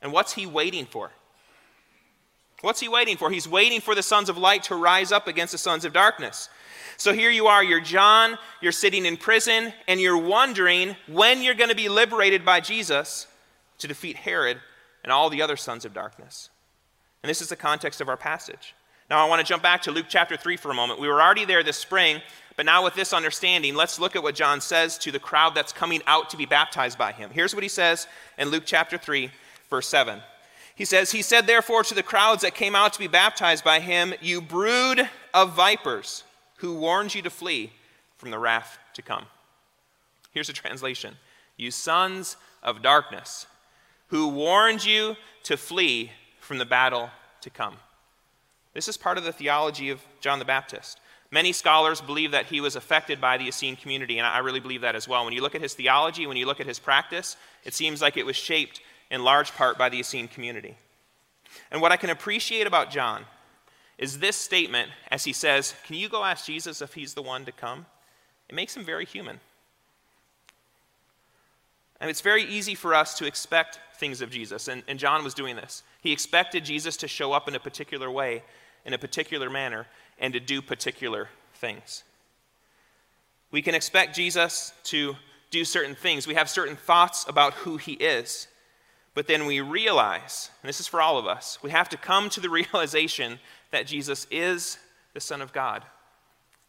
And 0.00 0.12
what's 0.12 0.34
he 0.34 0.46
waiting 0.46 0.86
for? 0.86 1.10
What's 2.60 2.80
he 2.80 2.88
waiting 2.88 3.16
for? 3.16 3.30
He's 3.30 3.48
waiting 3.48 3.80
for 3.80 3.94
the 3.94 4.02
sons 4.02 4.28
of 4.28 4.36
light 4.36 4.64
to 4.64 4.74
rise 4.74 5.12
up 5.12 5.26
against 5.28 5.52
the 5.52 5.58
sons 5.58 5.84
of 5.84 5.92
darkness. 5.92 6.48
So 6.96 7.12
here 7.12 7.30
you 7.30 7.46
are, 7.46 7.62
you're 7.62 7.80
John, 7.80 8.36
you're 8.60 8.72
sitting 8.72 9.06
in 9.06 9.16
prison, 9.16 9.72
and 9.86 10.00
you're 10.00 10.18
wondering 10.18 10.96
when 11.06 11.42
you're 11.42 11.54
going 11.54 11.70
to 11.70 11.76
be 11.76 11.88
liberated 11.88 12.44
by 12.44 12.60
Jesus 12.60 13.28
to 13.78 13.88
defeat 13.88 14.16
Herod 14.16 14.58
and 15.02 15.12
all 15.12 15.30
the 15.30 15.42
other 15.42 15.56
sons 15.56 15.84
of 15.84 15.94
darkness. 15.94 16.50
And 17.22 17.30
this 17.30 17.40
is 17.40 17.48
the 17.48 17.56
context 17.56 18.00
of 18.00 18.08
our 18.08 18.16
passage. 18.16 18.74
Now, 19.10 19.24
I 19.24 19.28
want 19.28 19.40
to 19.40 19.46
jump 19.46 19.62
back 19.62 19.82
to 19.82 19.90
Luke 19.90 20.06
chapter 20.08 20.36
3 20.36 20.56
for 20.56 20.70
a 20.70 20.74
moment. 20.74 21.00
We 21.00 21.08
were 21.08 21.22
already 21.22 21.46
there 21.46 21.62
this 21.62 21.78
spring, 21.78 22.20
but 22.56 22.66
now 22.66 22.84
with 22.84 22.94
this 22.94 23.12
understanding, 23.12 23.74
let's 23.74 23.98
look 23.98 24.16
at 24.16 24.22
what 24.22 24.34
John 24.34 24.60
says 24.60 24.98
to 24.98 25.10
the 25.10 25.18
crowd 25.18 25.54
that's 25.54 25.72
coming 25.72 26.02
out 26.06 26.28
to 26.30 26.36
be 26.36 26.44
baptized 26.44 26.98
by 26.98 27.12
him. 27.12 27.30
Here's 27.30 27.54
what 27.54 27.62
he 27.62 27.68
says 27.68 28.06
in 28.36 28.50
Luke 28.50 28.64
chapter 28.66 28.98
3, 28.98 29.30
verse 29.70 29.88
7. 29.88 30.20
He 30.74 30.84
says, 30.84 31.10
He 31.10 31.22
said, 31.22 31.46
therefore, 31.46 31.82
to 31.84 31.94
the 31.94 32.02
crowds 32.02 32.42
that 32.42 32.54
came 32.54 32.74
out 32.74 32.92
to 32.92 32.98
be 32.98 33.08
baptized 33.08 33.64
by 33.64 33.80
him, 33.80 34.12
You 34.20 34.42
brood 34.42 35.08
of 35.32 35.54
vipers 35.54 36.24
who 36.58 36.74
warns 36.74 37.14
you 37.14 37.22
to 37.22 37.30
flee 37.30 37.72
from 38.18 38.30
the 38.30 38.38
wrath 38.38 38.78
to 38.94 39.02
come. 39.02 39.24
Here's 40.32 40.48
a 40.48 40.52
translation 40.52 41.16
You 41.56 41.70
sons 41.70 42.36
of 42.62 42.82
darkness, 42.82 43.46
who 44.08 44.28
warned 44.28 44.84
you 44.84 45.16
to 45.44 45.56
flee 45.56 46.12
from 46.40 46.58
the 46.58 46.64
battle 46.64 47.10
to 47.40 47.50
come. 47.50 47.76
This 48.74 48.88
is 48.88 48.96
part 48.96 49.18
of 49.18 49.24
the 49.24 49.32
theology 49.32 49.90
of 49.90 50.00
John 50.20 50.38
the 50.38 50.44
Baptist. 50.44 50.98
Many 51.30 51.52
scholars 51.52 52.00
believe 52.00 52.30
that 52.30 52.46
he 52.46 52.60
was 52.60 52.74
affected 52.74 53.20
by 53.20 53.36
the 53.36 53.48
Essene 53.48 53.76
community, 53.76 54.18
and 54.18 54.26
I 54.26 54.38
really 54.38 54.60
believe 54.60 54.80
that 54.80 54.94
as 54.94 55.06
well. 55.06 55.24
When 55.24 55.34
you 55.34 55.42
look 55.42 55.54
at 55.54 55.60
his 55.60 55.74
theology, 55.74 56.26
when 56.26 56.38
you 56.38 56.46
look 56.46 56.60
at 56.60 56.66
his 56.66 56.78
practice, 56.78 57.36
it 57.64 57.74
seems 57.74 58.00
like 58.00 58.16
it 58.16 58.24
was 58.24 58.36
shaped 58.36 58.80
in 59.10 59.22
large 59.22 59.52
part 59.52 59.76
by 59.76 59.88
the 59.88 60.00
Essene 60.00 60.28
community. 60.28 60.76
And 61.70 61.82
what 61.82 61.92
I 61.92 61.96
can 61.96 62.10
appreciate 62.10 62.66
about 62.66 62.90
John 62.90 63.24
is 63.98 64.20
this 64.20 64.36
statement 64.36 64.90
as 65.10 65.24
he 65.24 65.32
says, 65.32 65.74
Can 65.86 65.96
you 65.96 66.08
go 66.08 66.24
ask 66.24 66.46
Jesus 66.46 66.80
if 66.80 66.94
he's 66.94 67.14
the 67.14 67.22
one 67.22 67.44
to 67.44 67.52
come? 67.52 67.84
It 68.48 68.54
makes 68.54 68.76
him 68.76 68.84
very 68.84 69.04
human. 69.04 69.40
And 72.00 72.08
it's 72.08 72.20
very 72.20 72.44
easy 72.44 72.74
for 72.74 72.94
us 72.94 73.18
to 73.18 73.26
expect 73.26 73.80
things 73.98 74.20
of 74.20 74.30
Jesus, 74.30 74.68
and, 74.68 74.82
and 74.88 74.98
John 74.98 75.24
was 75.24 75.34
doing 75.34 75.56
this. 75.56 75.82
He 76.00 76.12
expected 76.12 76.64
Jesus 76.64 76.96
to 76.98 77.08
show 77.08 77.32
up 77.32 77.48
in 77.48 77.54
a 77.54 77.60
particular 77.60 78.10
way, 78.10 78.42
in 78.84 78.94
a 78.94 78.98
particular 78.98 79.50
manner, 79.50 79.86
and 80.18 80.32
to 80.32 80.40
do 80.40 80.62
particular 80.62 81.28
things. 81.54 82.04
We 83.50 83.62
can 83.62 83.74
expect 83.74 84.14
Jesus 84.14 84.72
to 84.84 85.16
do 85.50 85.64
certain 85.64 85.94
things. 85.94 86.26
We 86.26 86.34
have 86.34 86.50
certain 86.50 86.76
thoughts 86.76 87.26
about 87.28 87.54
who 87.54 87.76
he 87.76 87.92
is. 87.94 88.48
But 89.14 89.26
then 89.26 89.46
we 89.46 89.60
realize, 89.60 90.50
and 90.62 90.68
this 90.68 90.80
is 90.80 90.86
for 90.86 91.00
all 91.00 91.18
of 91.18 91.26
us, 91.26 91.58
we 91.62 91.70
have 91.70 91.88
to 91.88 91.96
come 91.96 92.30
to 92.30 92.40
the 92.40 92.50
realization 92.50 93.38
that 93.70 93.86
Jesus 93.86 94.26
is 94.30 94.78
the 95.14 95.20
Son 95.20 95.42
of 95.42 95.52
God, 95.52 95.82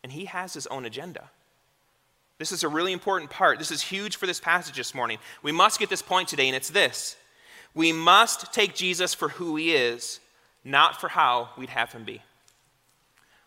and 0.04 0.12
he 0.12 0.26
has 0.26 0.54
his 0.54 0.66
own 0.68 0.86
agenda. 0.86 1.30
This 2.40 2.52
is 2.54 2.64
a 2.64 2.70
really 2.70 2.94
important 2.94 3.30
part. 3.30 3.60
This 3.60 3.70
is 3.70 3.82
huge 3.82 4.16
for 4.16 4.26
this 4.26 4.40
passage 4.40 4.78
this 4.78 4.96
morning. 4.96 5.20
We 5.44 5.52
must 5.52 5.78
get 5.78 5.90
this 5.90 6.02
point 6.02 6.30
today, 6.30 6.48
and 6.48 6.56
it's 6.56 6.70
this 6.70 7.18
we 7.74 7.92
must 7.92 8.54
take 8.54 8.76
Jesus 8.76 9.14
for 9.14 9.30
who 9.30 9.56
he 9.56 9.74
is, 9.74 10.20
not 10.64 11.00
for 11.00 11.10
how 11.10 11.50
we'd 11.58 11.70
have 11.70 11.92
him 11.92 12.04
be. 12.04 12.22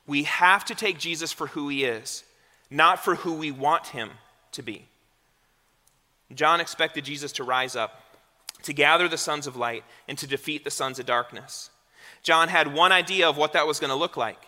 We 0.06 0.24
have 0.24 0.64
to 0.66 0.74
take 0.74 0.98
Jesus 0.98 1.32
for 1.32 1.48
who 1.48 1.68
he 1.68 1.84
is, 1.84 2.24
not 2.70 3.04
for 3.04 3.16
who 3.16 3.34
we 3.34 3.50
want 3.50 3.88
him 3.88 4.10
to 4.52 4.62
be. 4.62 4.86
John 6.34 6.60
expected 6.60 7.04
Jesus 7.04 7.32
to 7.32 7.44
rise 7.44 7.76
up, 7.76 8.00
to 8.62 8.72
gather 8.72 9.08
the 9.08 9.18
sons 9.18 9.46
of 9.46 9.56
light, 9.56 9.84
and 10.08 10.16
to 10.18 10.26
defeat 10.26 10.64
the 10.64 10.70
sons 10.70 10.98
of 10.98 11.06
darkness. 11.06 11.70
John 12.22 12.48
had 12.48 12.72
one 12.72 12.92
idea 12.92 13.28
of 13.28 13.36
what 13.36 13.52
that 13.52 13.66
was 13.66 13.80
going 13.80 13.90
to 13.90 13.96
look 13.96 14.16
like. 14.16 14.38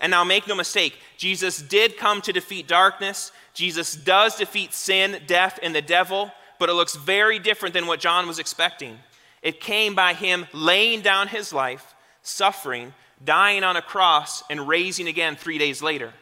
And 0.00 0.12
now, 0.12 0.22
make 0.22 0.46
no 0.46 0.54
mistake, 0.54 0.96
Jesus 1.16 1.60
did 1.60 1.96
come 1.96 2.22
to 2.22 2.32
defeat 2.32 2.68
darkness. 2.68 3.32
Jesus 3.52 3.96
does 3.96 4.36
defeat 4.36 4.72
sin, 4.72 5.20
death, 5.26 5.58
and 5.60 5.74
the 5.74 5.82
devil, 5.82 6.30
but 6.60 6.68
it 6.68 6.74
looks 6.74 6.94
very 6.94 7.40
different 7.40 7.72
than 7.74 7.88
what 7.88 7.98
John 7.98 8.28
was 8.28 8.38
expecting. 8.38 8.98
It 9.42 9.60
came 9.60 9.94
by 9.94 10.14
him 10.14 10.46
laying 10.52 11.00
down 11.00 11.28
his 11.28 11.52
life, 11.52 11.94
suffering, 12.22 12.94
dying 13.24 13.64
on 13.64 13.76
a 13.76 13.82
cross, 13.82 14.42
and 14.50 14.68
raising 14.68 15.08
again 15.08 15.36
three 15.36 15.58
days 15.58 15.82
later. 15.82 16.12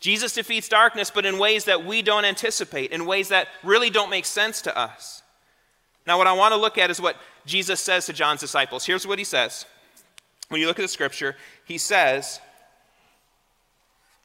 Jesus 0.00 0.34
defeats 0.34 0.68
darkness, 0.68 1.10
but 1.10 1.24
in 1.24 1.38
ways 1.38 1.64
that 1.66 1.84
we 1.84 2.02
don't 2.02 2.24
anticipate, 2.24 2.90
in 2.90 3.06
ways 3.06 3.28
that 3.28 3.48
really 3.62 3.90
don't 3.90 4.10
make 4.10 4.24
sense 4.24 4.62
to 4.62 4.76
us. 4.76 5.22
Now, 6.06 6.18
what 6.18 6.26
I 6.26 6.32
want 6.32 6.52
to 6.52 6.60
look 6.60 6.78
at 6.78 6.90
is 6.90 7.00
what 7.00 7.16
Jesus 7.46 7.80
says 7.80 8.06
to 8.06 8.12
John's 8.12 8.40
disciples. 8.40 8.84
Here's 8.84 9.06
what 9.06 9.18
he 9.18 9.24
says 9.24 9.64
when 10.48 10.60
you 10.60 10.66
look 10.66 10.78
at 10.78 10.82
the 10.82 10.88
scripture, 10.88 11.36
he 11.64 11.78
says, 11.78 12.40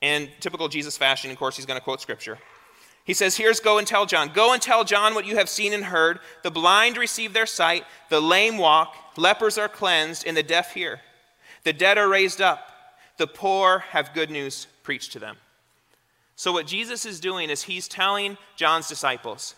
in 0.01 0.29
typical 0.39 0.67
Jesus 0.67 0.97
fashion, 0.97 1.31
of 1.31 1.37
course, 1.37 1.55
he's 1.55 1.65
going 1.65 1.79
to 1.79 1.83
quote 1.83 2.01
scripture. 2.01 2.37
He 3.07 3.13
says, 3.13 3.37
Here's 3.37 3.61
go 3.61 3.77
and 3.77 3.87
tell 3.87 4.05
John. 4.05 4.31
Go 4.33 4.51
and 4.51 4.61
tell 4.61 4.83
John 4.83 5.15
what 5.15 5.25
you 5.25 5.37
have 5.37 5.47
seen 5.47 5.71
and 5.71 5.85
heard. 5.85 6.19
The 6.43 6.51
blind 6.51 6.97
receive 6.97 7.31
their 7.31 7.45
sight, 7.45 7.85
the 8.09 8.21
lame 8.21 8.57
walk, 8.57 8.93
lepers 9.15 9.57
are 9.57 9.69
cleansed, 9.69 10.27
and 10.27 10.35
the 10.35 10.43
deaf 10.43 10.73
hear. 10.73 10.99
The 11.63 11.71
dead 11.71 11.97
are 11.97 12.09
raised 12.09 12.41
up, 12.41 12.69
the 13.15 13.25
poor 13.25 13.79
have 13.79 14.13
good 14.13 14.29
news 14.29 14.67
preached 14.83 15.13
to 15.13 15.19
them. 15.19 15.37
So, 16.35 16.51
what 16.51 16.67
Jesus 16.67 17.05
is 17.05 17.21
doing 17.21 17.49
is 17.49 17.63
he's 17.63 17.87
telling 17.87 18.37
John's 18.57 18.89
disciples, 18.89 19.55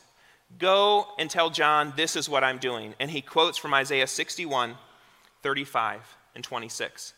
Go 0.60 1.08
and 1.18 1.28
tell 1.28 1.50
John, 1.50 1.94
this 1.96 2.16
is 2.16 2.30
what 2.30 2.44
I'm 2.44 2.60
doing. 2.60 2.94
And 3.00 3.10
he 3.10 3.22
quotes 3.22 3.58
from 3.58 3.74
Isaiah 3.74 4.08
61 4.08 4.76
35 5.42 6.02
and 6.36 6.44
26. 6.44 7.14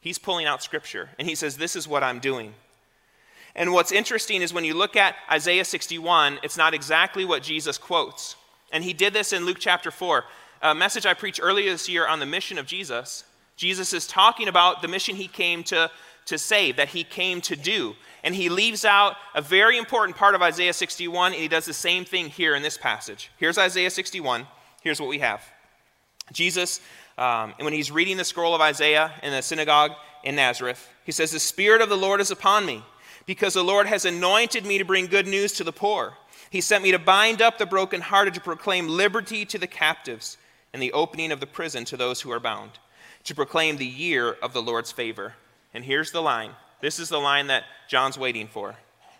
He's 0.00 0.18
pulling 0.18 0.46
out 0.46 0.62
scripture 0.62 1.10
and 1.18 1.28
he 1.28 1.34
says, 1.34 1.58
This 1.58 1.76
is 1.76 1.86
what 1.86 2.02
I'm 2.02 2.20
doing. 2.20 2.54
And 3.58 3.72
what's 3.72 3.90
interesting 3.90 4.40
is 4.40 4.54
when 4.54 4.64
you 4.64 4.72
look 4.72 4.94
at 4.94 5.16
Isaiah 5.30 5.64
61, 5.64 6.38
it's 6.44 6.56
not 6.56 6.74
exactly 6.74 7.24
what 7.24 7.42
Jesus 7.42 7.76
quotes. 7.76 8.36
And 8.72 8.84
he 8.84 8.92
did 8.92 9.12
this 9.12 9.32
in 9.32 9.44
Luke 9.44 9.58
chapter 9.58 9.90
4, 9.90 10.24
a 10.62 10.74
message 10.76 11.06
I 11.06 11.12
preached 11.12 11.40
earlier 11.42 11.72
this 11.72 11.88
year 11.88 12.06
on 12.06 12.20
the 12.20 12.26
mission 12.26 12.56
of 12.56 12.66
Jesus. 12.66 13.24
Jesus 13.56 13.92
is 13.92 14.06
talking 14.06 14.46
about 14.46 14.80
the 14.80 14.86
mission 14.86 15.16
he 15.16 15.26
came 15.26 15.64
to, 15.64 15.90
to 16.26 16.38
save, 16.38 16.76
that 16.76 16.90
he 16.90 17.02
came 17.02 17.40
to 17.42 17.56
do. 17.56 17.96
And 18.22 18.32
he 18.32 18.48
leaves 18.48 18.84
out 18.84 19.16
a 19.34 19.42
very 19.42 19.76
important 19.76 20.16
part 20.16 20.36
of 20.36 20.42
Isaiah 20.42 20.72
61, 20.72 21.32
and 21.32 21.42
he 21.42 21.48
does 21.48 21.64
the 21.64 21.72
same 21.72 22.04
thing 22.04 22.28
here 22.28 22.54
in 22.54 22.62
this 22.62 22.78
passage. 22.78 23.30
Here's 23.38 23.58
Isaiah 23.58 23.90
61. 23.90 24.46
Here's 24.82 25.00
what 25.00 25.08
we 25.10 25.18
have 25.18 25.42
Jesus 26.32 26.80
um, 27.18 27.52
and 27.58 27.64
when 27.64 27.74
he's 27.74 27.90
reading 27.90 28.16
the 28.16 28.24
scroll 28.24 28.54
of 28.54 28.60
Isaiah 28.60 29.12
in 29.24 29.32
the 29.32 29.42
synagogue 29.42 29.90
in 30.22 30.36
Nazareth, 30.36 30.88
he 31.04 31.10
says, 31.10 31.32
The 31.32 31.40
Spirit 31.40 31.82
of 31.82 31.88
the 31.88 31.96
Lord 31.96 32.20
is 32.20 32.30
upon 32.30 32.64
me, 32.64 32.84
because 33.28 33.52
the 33.52 33.62
Lord 33.62 33.86
has 33.86 34.06
anointed 34.06 34.64
me 34.64 34.78
to 34.78 34.86
bring 34.86 35.06
good 35.06 35.26
news 35.26 35.52
to 35.52 35.62
the 35.62 35.70
poor. 35.70 36.14
He 36.48 36.62
sent 36.62 36.82
me 36.82 36.92
to 36.92 36.98
bind 36.98 37.42
up 37.42 37.58
the 37.58 37.66
brokenhearted, 37.66 38.32
to 38.32 38.40
proclaim 38.40 38.88
liberty 38.88 39.44
to 39.44 39.58
the 39.58 39.66
captives, 39.66 40.38
and 40.72 40.80
the 40.82 40.94
opening 40.94 41.30
of 41.30 41.38
the 41.38 41.46
prison 41.46 41.84
to 41.84 41.96
those 41.98 42.22
who 42.22 42.30
are 42.32 42.40
bound, 42.40 42.70
to 43.24 43.34
proclaim 43.34 43.76
the 43.76 43.84
year 43.84 44.38
of 44.42 44.54
the 44.54 44.62
Lord's 44.62 44.92
favor. 44.92 45.34
And 45.74 45.84
here's 45.84 46.10
the 46.10 46.22
line 46.22 46.52
this 46.80 46.98
is 46.98 47.10
the 47.10 47.20
line 47.20 47.48
that 47.48 47.64
John's 47.86 48.16
waiting 48.16 48.48
for 48.48 48.76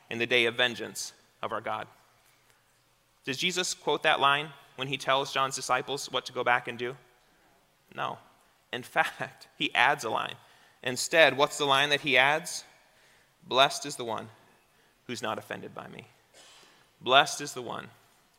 in 0.08 0.18
the 0.18 0.26
day 0.26 0.46
of 0.46 0.54
vengeance 0.54 1.12
of 1.42 1.52
our 1.52 1.60
God. 1.60 1.86
Does 3.26 3.36
Jesus 3.36 3.74
quote 3.74 4.04
that 4.04 4.20
line 4.20 4.48
when 4.76 4.88
he 4.88 4.96
tells 4.96 5.34
John's 5.34 5.56
disciples 5.56 6.10
what 6.10 6.24
to 6.24 6.32
go 6.32 6.42
back 6.42 6.66
and 6.66 6.78
do? 6.78 6.96
No. 7.94 8.16
In 8.72 8.82
fact, 8.84 9.48
he 9.58 9.74
adds 9.74 10.04
a 10.04 10.10
line. 10.10 10.36
Instead, 10.82 11.36
what's 11.36 11.58
the 11.58 11.66
line 11.66 11.90
that 11.90 12.00
he 12.00 12.16
adds? 12.16 12.64
Blessed 13.48 13.86
is 13.86 13.96
the 13.96 14.04
one 14.04 14.28
who's 15.06 15.22
not 15.22 15.38
offended 15.38 15.74
by 15.74 15.88
me. 15.88 16.06
Blessed 17.00 17.40
is 17.40 17.54
the 17.54 17.62
one 17.62 17.88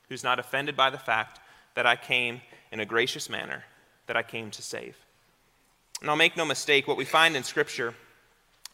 who's 0.08 0.24
not 0.24 0.40
offended 0.40 0.78
by 0.78 0.90
the 0.90 0.98
fact 0.98 1.40
that 1.76 1.86
I 1.86 1.96
came 1.96 2.42
in 2.72 2.80
a 2.80 2.86
gracious 2.86 3.30
manner, 3.30 3.64
that 4.08 4.16
I 4.16 4.24
came 4.24 4.52
to 4.52 4.62
save. 4.62 4.96
And 6.02 6.10
I'll 6.10 6.16
make 6.16 6.38
no 6.38 6.46
mistake, 6.46 6.88
what 6.88 6.98
we 6.98 7.06
find 7.06 7.36
in 7.36 7.44
Scripture 7.44 7.94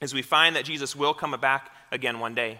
is 0.01 0.13
we 0.13 0.21
find 0.21 0.55
that 0.55 0.65
Jesus 0.65 0.95
will 0.95 1.13
come 1.13 1.31
back 1.39 1.71
again 1.91 2.19
one 2.19 2.35
day. 2.35 2.59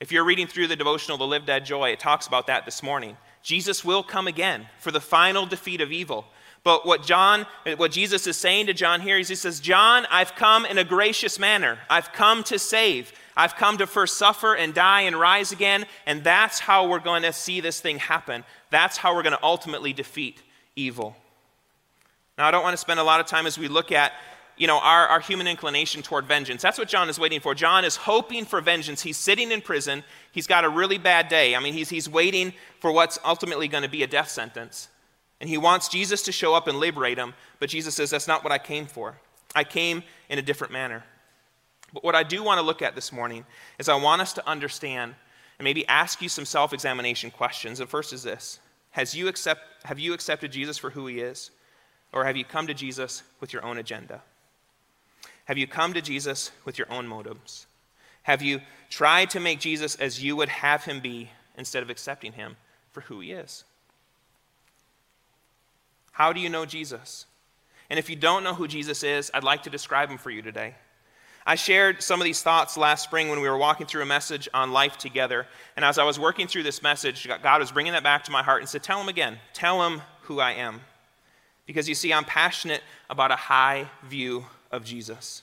If 0.00 0.12
you're 0.12 0.24
reading 0.24 0.46
through 0.46 0.66
the 0.66 0.76
devotional, 0.76 1.18
The 1.18 1.26
Live 1.26 1.46
Dead 1.46 1.64
Joy, 1.64 1.90
it 1.90 2.00
talks 2.00 2.26
about 2.26 2.46
that 2.48 2.66
this 2.66 2.82
morning. 2.82 3.16
Jesus 3.42 3.84
will 3.84 4.02
come 4.02 4.26
again 4.26 4.66
for 4.78 4.90
the 4.90 5.00
final 5.00 5.46
defeat 5.46 5.80
of 5.80 5.92
evil. 5.92 6.26
But 6.64 6.86
what 6.86 7.02
John, 7.02 7.46
what 7.76 7.92
Jesus 7.92 8.26
is 8.26 8.38
saying 8.38 8.66
to 8.66 8.74
John 8.74 9.02
here 9.02 9.18
is 9.18 9.28
he 9.28 9.34
says, 9.34 9.60
John, 9.60 10.06
I've 10.10 10.34
come 10.34 10.64
in 10.64 10.78
a 10.78 10.84
gracious 10.84 11.38
manner. 11.38 11.78
I've 11.90 12.12
come 12.12 12.42
to 12.44 12.58
save. 12.58 13.12
I've 13.36 13.54
come 13.54 13.76
to 13.78 13.86
first 13.86 14.16
suffer 14.16 14.56
and 14.56 14.72
die 14.72 15.02
and 15.02 15.14
rise 15.14 15.52
again. 15.52 15.84
And 16.06 16.24
that's 16.24 16.58
how 16.58 16.88
we're 16.88 17.00
going 17.00 17.22
to 17.22 17.34
see 17.34 17.60
this 17.60 17.80
thing 17.80 17.98
happen. 17.98 18.44
That's 18.70 18.96
how 18.96 19.14
we're 19.14 19.22
going 19.22 19.36
to 19.36 19.44
ultimately 19.44 19.92
defeat 19.92 20.42
evil. 20.74 21.14
Now, 22.38 22.48
I 22.48 22.50
don't 22.50 22.62
want 22.62 22.72
to 22.72 22.78
spend 22.78 22.98
a 22.98 23.04
lot 23.04 23.20
of 23.20 23.26
time 23.26 23.46
as 23.46 23.58
we 23.58 23.68
look 23.68 23.92
at 23.92 24.12
you 24.56 24.66
know, 24.66 24.78
our, 24.78 25.06
our 25.08 25.20
human 25.20 25.46
inclination 25.46 26.00
toward 26.00 26.26
vengeance. 26.26 26.62
That's 26.62 26.78
what 26.78 26.88
John 26.88 27.10
is 27.10 27.18
waiting 27.18 27.40
for. 27.40 27.54
John 27.54 27.84
is 27.84 27.96
hoping 27.96 28.44
for 28.44 28.60
vengeance. 28.60 29.02
He's 29.02 29.16
sitting 29.16 29.50
in 29.50 29.60
prison. 29.60 30.02
He's 30.32 30.46
got 30.46 30.64
a 30.64 30.68
really 30.68 30.96
bad 30.96 31.28
day. 31.28 31.56
I 31.56 31.60
mean, 31.60 31.74
he's, 31.74 31.90
he's 31.90 32.08
waiting 32.08 32.54
for 32.80 32.90
what's 32.92 33.18
ultimately 33.24 33.68
going 33.68 33.82
to 33.82 33.90
be 33.90 34.02
a 34.02 34.06
death 34.06 34.28
sentence. 34.28 34.88
And 35.40 35.48
he 35.48 35.58
wants 35.58 35.88
Jesus 35.88 36.22
to 36.22 36.32
show 36.32 36.54
up 36.54 36.68
and 36.68 36.78
liberate 36.78 37.18
him, 37.18 37.34
but 37.58 37.68
Jesus 37.68 37.94
says, 37.94 38.10
That's 38.10 38.28
not 38.28 38.44
what 38.44 38.52
I 38.52 38.58
came 38.58 38.86
for. 38.86 39.18
I 39.54 39.64
came 39.64 40.02
in 40.28 40.38
a 40.38 40.42
different 40.42 40.72
manner. 40.72 41.04
But 41.92 42.02
what 42.02 42.14
I 42.14 42.22
do 42.22 42.42
want 42.42 42.58
to 42.58 42.66
look 42.66 42.82
at 42.82 42.94
this 42.94 43.12
morning 43.12 43.44
is 43.78 43.88
I 43.88 43.94
want 43.94 44.20
us 44.20 44.32
to 44.34 44.48
understand 44.48 45.14
and 45.58 45.64
maybe 45.64 45.86
ask 45.86 46.20
you 46.20 46.28
some 46.28 46.44
self 46.44 46.72
examination 46.72 47.30
questions. 47.30 47.80
And 47.80 47.88
first 47.88 48.12
is 48.12 48.22
this 48.22 48.58
Has 48.90 49.14
you 49.14 49.28
accept, 49.28 49.62
Have 49.84 49.98
you 49.98 50.12
accepted 50.12 50.52
Jesus 50.52 50.78
for 50.78 50.90
who 50.90 51.06
he 51.06 51.20
is? 51.20 51.50
Or 52.12 52.24
have 52.24 52.36
you 52.36 52.44
come 52.44 52.68
to 52.68 52.74
Jesus 52.74 53.24
with 53.40 53.52
your 53.52 53.64
own 53.64 53.78
agenda? 53.78 54.22
Have 55.46 55.58
you 55.58 55.66
come 55.66 55.92
to 55.94 56.00
Jesus 56.00 56.52
with 56.64 56.78
your 56.78 56.90
own 56.90 57.08
motives? 57.08 57.66
Have 58.22 58.40
you 58.40 58.60
tried 58.88 59.30
to 59.30 59.40
make 59.40 59.58
Jesus 59.58 59.96
as 59.96 60.22
you 60.22 60.36
would 60.36 60.48
have 60.48 60.84
him 60.84 61.00
be 61.00 61.30
instead 61.58 61.82
of 61.82 61.90
accepting 61.90 62.32
him 62.32 62.56
for 62.92 63.02
who 63.02 63.20
he 63.20 63.32
is? 63.32 63.64
How 66.14 66.32
do 66.32 66.38
you 66.38 66.48
know 66.48 66.64
Jesus? 66.64 67.26
And 67.90 67.98
if 67.98 68.08
you 68.08 68.14
don't 68.14 68.44
know 68.44 68.54
who 68.54 68.68
Jesus 68.68 69.02
is, 69.02 69.32
I'd 69.34 69.42
like 69.42 69.64
to 69.64 69.70
describe 69.70 70.08
him 70.08 70.16
for 70.16 70.30
you 70.30 70.42
today. 70.42 70.76
I 71.44 71.56
shared 71.56 72.04
some 72.04 72.20
of 72.20 72.24
these 72.24 72.40
thoughts 72.40 72.76
last 72.76 73.02
spring 73.02 73.28
when 73.28 73.40
we 73.40 73.48
were 73.48 73.58
walking 73.58 73.88
through 73.88 74.02
a 74.02 74.06
message 74.06 74.48
on 74.54 74.70
life 74.70 74.96
together. 74.96 75.48
And 75.74 75.84
as 75.84 75.98
I 75.98 76.04
was 76.04 76.18
working 76.18 76.46
through 76.46 76.62
this 76.62 76.84
message, 76.84 77.28
God 77.42 77.60
was 77.60 77.72
bringing 77.72 77.94
that 77.94 78.04
back 78.04 78.22
to 78.24 78.30
my 78.30 78.44
heart 78.44 78.62
and 78.62 78.68
said, 78.68 78.84
Tell 78.84 79.00
him 79.00 79.08
again. 79.08 79.38
Tell 79.54 79.84
him 79.84 80.02
who 80.22 80.38
I 80.38 80.52
am. 80.52 80.82
Because 81.66 81.88
you 81.88 81.96
see, 81.96 82.12
I'm 82.12 82.24
passionate 82.24 82.82
about 83.10 83.32
a 83.32 83.36
high 83.36 83.90
view 84.04 84.46
of 84.70 84.84
Jesus. 84.84 85.42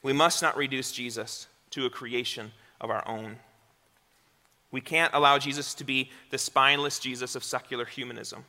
We 0.00 0.12
must 0.12 0.42
not 0.42 0.56
reduce 0.56 0.92
Jesus 0.92 1.48
to 1.70 1.86
a 1.86 1.90
creation 1.90 2.52
of 2.80 2.88
our 2.88 3.06
own. 3.08 3.36
We 4.70 4.80
can't 4.80 5.12
allow 5.12 5.38
Jesus 5.38 5.74
to 5.74 5.84
be 5.84 6.10
the 6.30 6.38
spineless 6.38 7.00
Jesus 7.00 7.34
of 7.34 7.42
secular 7.42 7.84
humanism. 7.84 8.44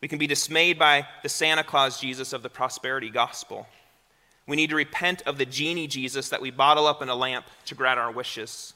We 0.00 0.08
can 0.08 0.18
be 0.18 0.26
dismayed 0.26 0.78
by 0.78 1.06
the 1.22 1.28
Santa 1.28 1.62
Claus 1.62 2.00
Jesus 2.00 2.32
of 2.32 2.42
the 2.42 2.48
prosperity 2.48 3.10
gospel. 3.10 3.66
We 4.46 4.56
need 4.56 4.70
to 4.70 4.76
repent 4.76 5.22
of 5.26 5.38
the 5.38 5.46
genie 5.46 5.86
Jesus 5.86 6.30
that 6.30 6.40
we 6.40 6.50
bottle 6.50 6.86
up 6.86 7.02
in 7.02 7.08
a 7.08 7.14
lamp 7.14 7.46
to 7.66 7.74
grant 7.74 8.00
our 8.00 8.10
wishes. 8.10 8.72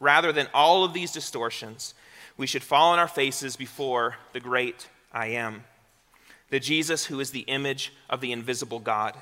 Rather 0.00 0.32
than 0.32 0.46
all 0.54 0.84
of 0.84 0.92
these 0.92 1.12
distortions, 1.12 1.94
we 2.36 2.46
should 2.46 2.62
fall 2.62 2.92
on 2.92 2.98
our 2.98 3.08
faces 3.08 3.56
before 3.56 4.16
the 4.32 4.40
great 4.40 4.88
I 5.12 5.26
am, 5.26 5.64
the 6.50 6.60
Jesus 6.60 7.06
who 7.06 7.18
is 7.18 7.32
the 7.32 7.40
image 7.40 7.92
of 8.08 8.20
the 8.20 8.30
invisible 8.30 8.78
God, 8.78 9.16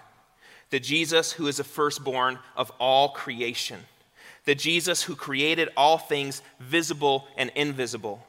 the 0.70 0.80
Jesus 0.80 1.32
who 1.32 1.46
is 1.46 1.56
the 1.56 1.64
firstborn 1.64 2.38
of 2.56 2.70
all 2.78 3.08
creation, 3.08 3.80
the 4.44 4.54
Jesus 4.54 5.04
who 5.04 5.16
created 5.16 5.70
all 5.76 5.96
things 5.96 6.42
visible 6.60 7.26
and 7.36 7.50
invisible, 7.54 8.24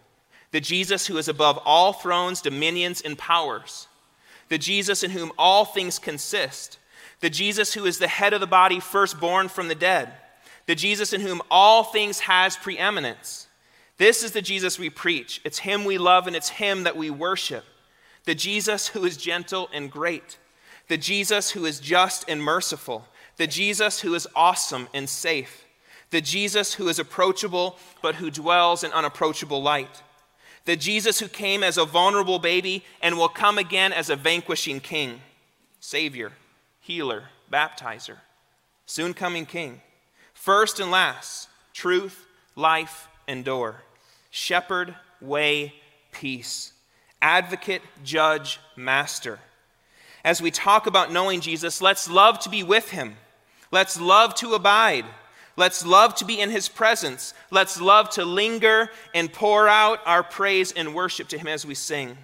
the 0.51 0.61
Jesus 0.61 1.07
who 1.07 1.17
is 1.17 1.27
above 1.27 1.59
all 1.65 1.93
thrones, 1.93 2.41
dominions, 2.41 3.01
and 3.01 3.17
powers, 3.17 3.87
the 4.49 4.57
Jesus 4.57 5.03
in 5.03 5.11
whom 5.11 5.31
all 5.37 5.65
things 5.65 5.99
consist. 5.99 6.79
The 7.19 7.29
Jesus 7.29 7.73
who 7.73 7.85
is 7.85 7.97
the 7.97 8.07
head 8.07 8.33
of 8.33 8.41
the 8.41 8.47
body, 8.47 8.79
firstborn 8.79 9.49
from 9.49 9.67
the 9.67 9.75
dead, 9.75 10.13
the 10.67 10.75
Jesus 10.75 11.13
in 11.13 11.21
whom 11.21 11.41
all 11.49 11.83
things 11.83 12.19
has 12.21 12.55
preeminence. 12.55 13.47
This 13.97 14.23
is 14.23 14.31
the 14.31 14.41
Jesus 14.41 14.77
we 14.77 14.89
preach. 14.89 15.41
It's 15.43 15.59
him 15.59 15.83
we 15.83 15.97
love 15.97 16.27
and 16.27 16.35
it's 16.35 16.49
him 16.49 16.83
that 16.83 16.95
we 16.95 17.09
worship. 17.09 17.63
The 18.25 18.35
Jesus 18.35 18.89
who 18.89 19.03
is 19.05 19.17
gentle 19.17 19.69
and 19.73 19.89
great, 19.89 20.37
the 20.87 20.97
Jesus 20.97 21.51
who 21.51 21.65
is 21.65 21.79
just 21.79 22.29
and 22.29 22.43
merciful, 22.43 23.05
the 23.37 23.47
Jesus 23.47 24.01
who 24.01 24.13
is 24.13 24.27
awesome 24.35 24.87
and 24.93 25.09
safe, 25.09 25.65
the 26.11 26.21
Jesus 26.21 26.75
who 26.75 26.87
is 26.87 26.99
approachable 26.99 27.77
but 28.01 28.15
who 28.15 28.29
dwells 28.29 28.83
in 28.83 28.91
unapproachable 28.91 29.61
light, 29.61 30.03
the 30.67 30.75
Jesus 30.75 31.21
who 31.21 31.29
came 31.29 31.63
as 31.63 31.77
a 31.77 31.85
vulnerable 31.85 32.39
baby 32.39 32.83
and 33.01 33.17
will 33.17 33.29
come 33.29 33.57
again 33.57 33.93
as 33.93 34.09
a 34.09 34.17
vanquishing 34.17 34.81
king, 34.81 35.21
Savior 35.79 36.33
healer, 36.81 37.23
baptizer, 37.51 38.17
soon 38.85 39.13
coming 39.13 39.45
king, 39.45 39.81
first 40.33 40.79
and 40.79 40.89
last, 40.89 41.49
truth, 41.73 42.25
life, 42.55 43.07
and 43.27 43.43
door, 43.43 43.81
shepherd, 44.29 44.95
way, 45.19 45.73
peace, 46.11 46.73
advocate, 47.21 47.81
judge, 48.03 48.59
master. 48.75 49.39
As 50.23 50.41
we 50.41 50.51
talk 50.51 50.85
about 50.85 51.11
knowing 51.11 51.41
Jesus, 51.41 51.81
let's 51.81 52.09
love 52.09 52.39
to 52.39 52.49
be 52.49 52.63
with 52.63 52.91
him. 52.91 53.15
Let's 53.71 53.99
love 53.99 54.33
to 54.35 54.53
abide. 54.53 55.05
Let's 55.57 55.83
love 55.83 56.13
to 56.15 56.25
be 56.25 56.39
in 56.39 56.51
his 56.51 56.69
presence. 56.69 57.33
Let's 57.49 57.81
love 57.81 58.11
to 58.11 58.23
linger 58.23 58.91
and 59.13 59.33
pour 59.33 59.67
out 59.67 59.99
our 60.05 60.23
praise 60.23 60.71
and 60.71 60.93
worship 60.93 61.27
to 61.29 61.37
him 61.37 61.47
as 61.47 61.65
we 61.65 61.73
sing. 61.73 62.15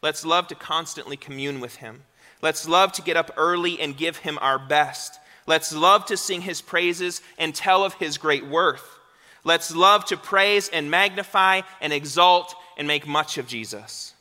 Let's 0.00 0.24
love 0.24 0.46
to 0.48 0.54
constantly 0.54 1.16
commune 1.16 1.60
with 1.60 1.76
him. 1.76 2.04
Let's 2.40 2.68
love 2.68 2.92
to 2.92 3.02
get 3.02 3.16
up 3.16 3.32
early 3.36 3.80
and 3.80 3.96
give 3.96 4.18
him 4.18 4.38
our 4.40 4.60
best. 4.60 5.18
Let's 5.46 5.74
love 5.74 6.06
to 6.06 6.16
sing 6.16 6.42
his 6.42 6.60
praises 6.60 7.20
and 7.36 7.52
tell 7.52 7.82
of 7.82 7.94
his 7.94 8.16
great 8.16 8.46
worth. 8.46 8.98
Let's 9.42 9.74
love 9.74 10.04
to 10.06 10.16
praise 10.16 10.68
and 10.68 10.88
magnify 10.88 11.62
and 11.80 11.92
exalt 11.92 12.54
and 12.76 12.86
make 12.86 13.08
much 13.08 13.38
of 13.38 13.48
Jesus. 13.48 14.14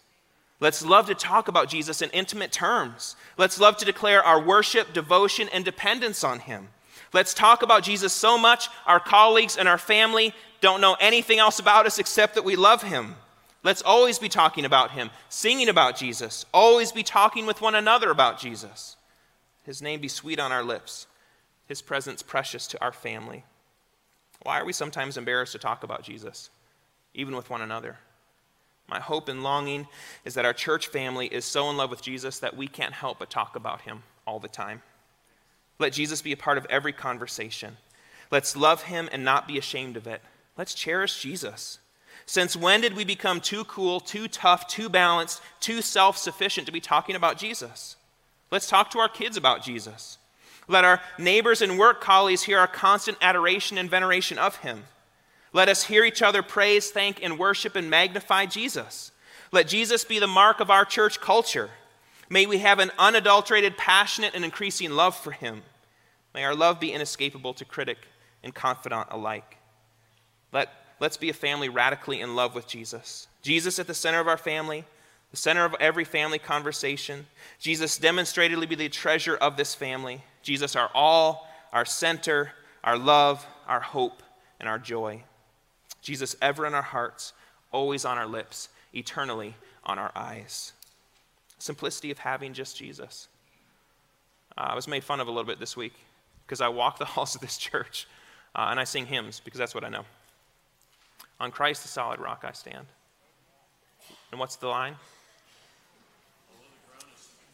Let's 0.59 0.83
love 0.83 1.05
to 1.07 1.15
talk 1.15 1.47
about 1.47 1.69
Jesus 1.69 2.01
in 2.01 2.09
intimate 2.09 2.51
terms. 2.51 3.15
Let's 3.37 3.59
love 3.59 3.77
to 3.77 3.85
declare 3.85 4.23
our 4.23 4.41
worship, 4.41 4.93
devotion, 4.93 5.47
and 5.53 5.63
dependence 5.63 6.23
on 6.23 6.39
him. 6.39 6.69
Let's 7.13 7.33
talk 7.33 7.61
about 7.61 7.83
Jesus 7.83 8.13
so 8.13 8.37
much 8.37 8.69
our 8.85 8.99
colleagues 8.99 9.57
and 9.57 9.67
our 9.67 9.77
family 9.77 10.33
don't 10.61 10.81
know 10.81 10.97
anything 10.99 11.39
else 11.39 11.59
about 11.59 11.85
us 11.85 11.99
except 11.99 12.35
that 12.35 12.43
we 12.43 12.55
love 12.55 12.83
him. 12.83 13.15
Let's 13.63 13.81
always 13.81 14.19
be 14.19 14.29
talking 14.29 14.65
about 14.65 14.91
him, 14.91 15.09
singing 15.29 15.69
about 15.69 15.97
Jesus, 15.97 16.45
always 16.53 16.91
be 16.91 17.03
talking 17.03 17.45
with 17.45 17.61
one 17.61 17.75
another 17.75 18.11
about 18.11 18.39
Jesus. 18.39 18.95
His 19.63 19.81
name 19.81 19.99
be 19.99 20.07
sweet 20.07 20.39
on 20.39 20.51
our 20.51 20.63
lips, 20.63 21.07
his 21.67 21.81
presence 21.81 22.21
precious 22.21 22.67
to 22.67 22.81
our 22.81 22.93
family. 22.93 23.43
Why 24.43 24.59
are 24.59 24.65
we 24.65 24.73
sometimes 24.73 25.17
embarrassed 25.17 25.51
to 25.53 25.59
talk 25.59 25.83
about 25.83 26.03
Jesus, 26.03 26.49
even 27.13 27.35
with 27.35 27.49
one 27.49 27.61
another? 27.61 27.97
My 28.87 28.99
hope 28.99 29.27
and 29.27 29.43
longing 29.43 29.87
is 30.23 30.35
that 30.35 30.45
our 30.45 30.53
church 30.53 30.87
family 30.87 31.27
is 31.27 31.43
so 31.43 31.69
in 31.69 31.75
love 31.75 31.89
with 31.89 32.01
Jesus 32.01 32.39
that 32.39 32.55
we 32.55 32.67
can't 32.67 32.93
help 32.93 33.19
but 33.19 33.29
talk 33.29 33.55
about 33.55 33.81
him 33.81 34.03
all 34.25 34.39
the 34.39 34.47
time. 34.47 34.81
Let 35.79 35.93
Jesus 35.93 36.21
be 36.21 36.31
a 36.31 36.37
part 36.37 36.57
of 36.57 36.65
every 36.69 36.93
conversation. 36.93 37.77
Let's 38.31 38.55
love 38.55 38.83
him 38.83 39.09
and 39.11 39.23
not 39.23 39.47
be 39.47 39.57
ashamed 39.57 39.95
of 39.97 40.07
it. 40.07 40.21
Let's 40.57 40.73
cherish 40.73 41.21
Jesus. 41.21 41.79
Since 42.25 42.55
when 42.57 42.81
did 42.81 42.95
we 42.95 43.05
become 43.05 43.39
too 43.39 43.63
cool, 43.65 43.99
too 43.99 44.27
tough, 44.27 44.67
too 44.67 44.89
balanced, 44.89 45.41
too 45.59 45.81
self 45.81 46.17
sufficient 46.17 46.65
to 46.65 46.73
be 46.73 46.81
talking 46.81 47.15
about 47.15 47.37
Jesus? 47.37 47.95
Let's 48.51 48.67
talk 48.67 48.91
to 48.91 48.99
our 48.99 49.09
kids 49.09 49.37
about 49.37 49.63
Jesus. 49.63 50.17
Let 50.67 50.83
our 50.83 51.01
neighbors 51.17 51.61
and 51.61 51.79
work 51.79 52.01
colleagues 52.01 52.43
hear 52.43 52.59
our 52.59 52.67
constant 52.67 53.17
adoration 53.21 53.77
and 53.77 53.89
veneration 53.89 54.37
of 54.37 54.57
him. 54.57 54.83
Let 55.53 55.69
us 55.69 55.83
hear 55.83 56.03
each 56.03 56.21
other 56.21 56.43
praise, 56.43 56.91
thank, 56.91 57.23
and 57.23 57.39
worship 57.39 57.75
and 57.75 57.89
magnify 57.89 58.47
Jesus. 58.47 59.11
Let 59.51 59.69
Jesus 59.69 60.03
be 60.03 60.19
the 60.19 60.27
mark 60.27 60.59
of 60.59 60.69
our 60.69 60.83
church 60.83 61.21
culture. 61.21 61.69
May 62.29 62.45
we 62.45 62.59
have 62.59 62.79
an 62.79 62.91
unadulterated, 62.97 63.77
passionate, 63.77 64.35
and 64.35 64.43
increasing 64.43 64.91
love 64.91 65.15
for 65.15 65.31
him. 65.31 65.63
May 66.33 66.43
our 66.43 66.55
love 66.55 66.79
be 66.79 66.91
inescapable 66.91 67.53
to 67.55 67.65
critic 67.65 67.97
and 68.43 68.53
confidant 68.53 69.07
alike. 69.11 69.57
Let 70.51 70.69
let's 70.99 71.17
be 71.17 71.29
a 71.29 71.33
family 71.33 71.69
radically 71.69 72.21
in 72.21 72.35
love 72.35 72.53
with 72.53 72.67
Jesus. 72.67 73.27
Jesus 73.41 73.79
at 73.79 73.87
the 73.87 73.93
center 73.93 74.19
of 74.19 74.27
our 74.27 74.37
family, 74.37 74.85
the 75.31 75.37
center 75.37 75.65
of 75.65 75.75
every 75.79 76.03
family 76.03 76.39
conversation. 76.39 77.25
Jesus 77.59 77.97
demonstratedly 77.97 78.65
be 78.65 78.75
the 78.75 78.89
treasure 78.89 79.35
of 79.35 79.57
this 79.57 79.73
family. 79.73 80.23
Jesus, 80.41 80.75
our 80.75 80.89
all, 80.93 81.47
our 81.71 81.85
center, 81.85 82.51
our 82.83 82.97
love, 82.97 83.45
our 83.67 83.79
hope, 83.79 84.23
and 84.59 84.67
our 84.67 84.79
joy. 84.79 85.23
Jesus, 86.01 86.35
ever 86.41 86.65
in 86.65 86.73
our 86.73 86.81
hearts, 86.81 87.33
always 87.71 88.05
on 88.05 88.17
our 88.17 88.27
lips, 88.27 88.69
eternally 88.93 89.55
on 89.83 89.99
our 89.99 90.11
eyes. 90.15 90.73
Simplicity 91.59 92.11
of 92.11 92.19
having 92.19 92.53
just 92.53 92.77
Jesus. 92.77 93.27
Uh, 94.57 94.67
I 94.69 94.75
was 94.75 94.87
made 94.87 95.03
fun 95.03 95.19
of 95.19 95.27
a 95.27 95.31
little 95.31 95.45
bit 95.45 95.59
this 95.59 95.77
week 95.77 95.93
because 96.45 96.61
I 96.61 96.69
walk 96.69 96.99
the 96.99 97.05
halls 97.13 97.35
of 97.35 97.41
this 97.41 97.57
church 97.57 98.07
uh, 98.55 98.67
and 98.69 98.79
I 98.79 98.83
sing 98.83 99.05
hymns 99.05 99.41
because 99.43 99.59
that's 99.59 99.75
what 99.75 99.83
I 99.83 99.89
know. 99.89 100.05
On 101.39 101.51
Christ, 101.51 101.83
the 101.83 101.89
solid 101.89 102.19
rock, 102.19 102.43
I 102.47 102.51
stand. 102.51 102.87
And 104.31 104.39
what's 104.39 104.55
the 104.55 104.67
line? 104.67 104.95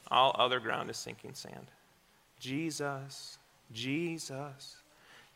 All 0.09 0.35
other 0.37 0.59
ground 0.59 0.89
is 0.89 0.97
sinking 0.97 1.33
sand. 1.33 1.67
Jesus, 2.39 3.37
Jesus, 3.71 4.77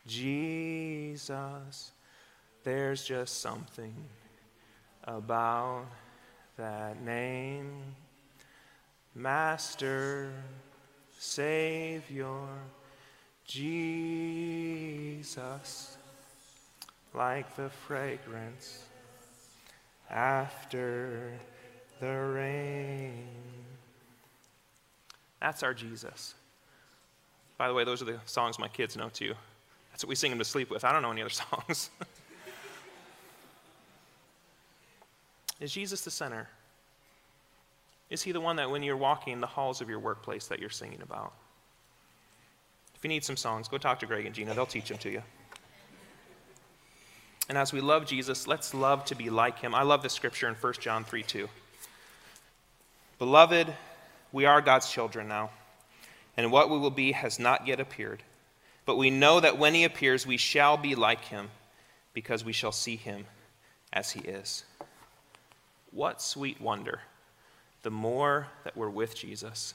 Jesus. 0.06 1.92
There's 2.64 3.04
just 3.04 3.40
something 3.40 3.94
about 5.04 5.86
that 6.56 7.02
name. 7.02 7.82
Master, 9.14 10.32
Savior, 11.18 12.46
Jesus 13.44 13.98
like 17.14 17.56
the 17.56 17.68
fragrance 17.68 18.84
after 20.10 21.32
the 22.00 22.06
rain. 22.06 23.26
That's 25.40 25.62
our 25.62 25.74
Jesus. 25.74 26.34
By 27.56 27.68
the 27.68 27.74
way, 27.74 27.84
those 27.84 28.02
are 28.02 28.04
the 28.04 28.18
songs 28.24 28.58
my 28.58 28.68
kids 28.68 28.96
know 28.96 29.08
too. 29.08 29.34
That's 29.90 30.04
what 30.04 30.08
we 30.08 30.14
sing 30.14 30.30
them 30.30 30.38
to 30.38 30.44
sleep 30.44 30.70
with. 30.70 30.84
I 30.84 30.92
don't 30.92 31.02
know 31.02 31.10
any 31.10 31.22
other 31.22 31.30
songs. 31.30 31.90
Is 35.60 35.72
Jesus 35.72 36.02
the 36.02 36.10
center? 36.10 36.48
Is 38.10 38.22
he 38.22 38.32
the 38.32 38.40
one 38.40 38.56
that 38.56 38.70
when 38.70 38.82
you're 38.82 38.96
walking 38.96 39.40
the 39.40 39.46
halls 39.46 39.80
of 39.80 39.88
your 39.88 39.98
workplace 39.98 40.46
that 40.48 40.58
you're 40.58 40.70
singing 40.70 41.02
about? 41.02 41.32
If 42.94 43.04
you 43.04 43.08
need 43.08 43.24
some 43.24 43.36
songs, 43.36 43.68
go 43.68 43.78
talk 43.78 44.00
to 44.00 44.06
Greg 44.06 44.26
and 44.26 44.34
Gina. 44.34 44.54
They'll 44.54 44.66
teach 44.66 44.88
them 44.88 44.98
to 44.98 45.10
you. 45.10 45.22
And 47.48 47.56
as 47.56 47.72
we 47.72 47.80
love 47.80 48.06
Jesus, 48.06 48.46
let's 48.46 48.74
love 48.74 49.04
to 49.06 49.14
be 49.14 49.30
like 49.30 49.60
him. 49.60 49.74
I 49.74 49.82
love 49.82 50.02
the 50.02 50.10
scripture 50.10 50.48
in 50.48 50.54
1 50.54 50.72
John 50.80 51.04
3 51.04 51.22
2. 51.22 51.48
Beloved, 53.18 53.74
we 54.32 54.44
are 54.44 54.60
God's 54.60 54.90
children 54.90 55.28
now, 55.28 55.50
and 56.36 56.52
what 56.52 56.70
we 56.70 56.78
will 56.78 56.90
be 56.90 57.12
has 57.12 57.38
not 57.38 57.66
yet 57.66 57.80
appeared. 57.80 58.22
But 58.84 58.96
we 58.96 59.10
know 59.10 59.40
that 59.40 59.58
when 59.58 59.74
he 59.74 59.84
appears, 59.84 60.26
we 60.26 60.36
shall 60.36 60.76
be 60.76 60.94
like 60.94 61.24
him, 61.26 61.50
because 62.14 62.44
we 62.44 62.52
shall 62.52 62.72
see 62.72 62.96
him 62.96 63.26
as 63.92 64.10
he 64.10 64.20
is. 64.20 64.64
What 65.90 66.20
sweet 66.20 66.60
wonder. 66.60 67.00
The 67.82 67.90
more 67.90 68.48
that 68.64 68.76
we're 68.76 68.90
with 68.90 69.14
Jesus, 69.14 69.74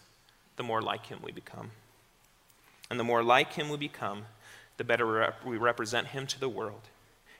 the 0.56 0.64
more 0.64 0.82
like 0.82 1.08
him 1.08 1.20
we 1.24 1.32
become. 1.32 1.72
And 2.90 3.00
the 3.00 3.04
more 3.04 3.24
like 3.24 3.54
him 3.54 3.70
we 3.70 3.78
become, 3.78 4.26
the 4.78 4.84
better 4.84 5.34
we 5.46 5.58
represent 5.58 6.08
him 6.08 6.28
to 6.28 6.40
the 6.40 6.50
world. 6.50 6.82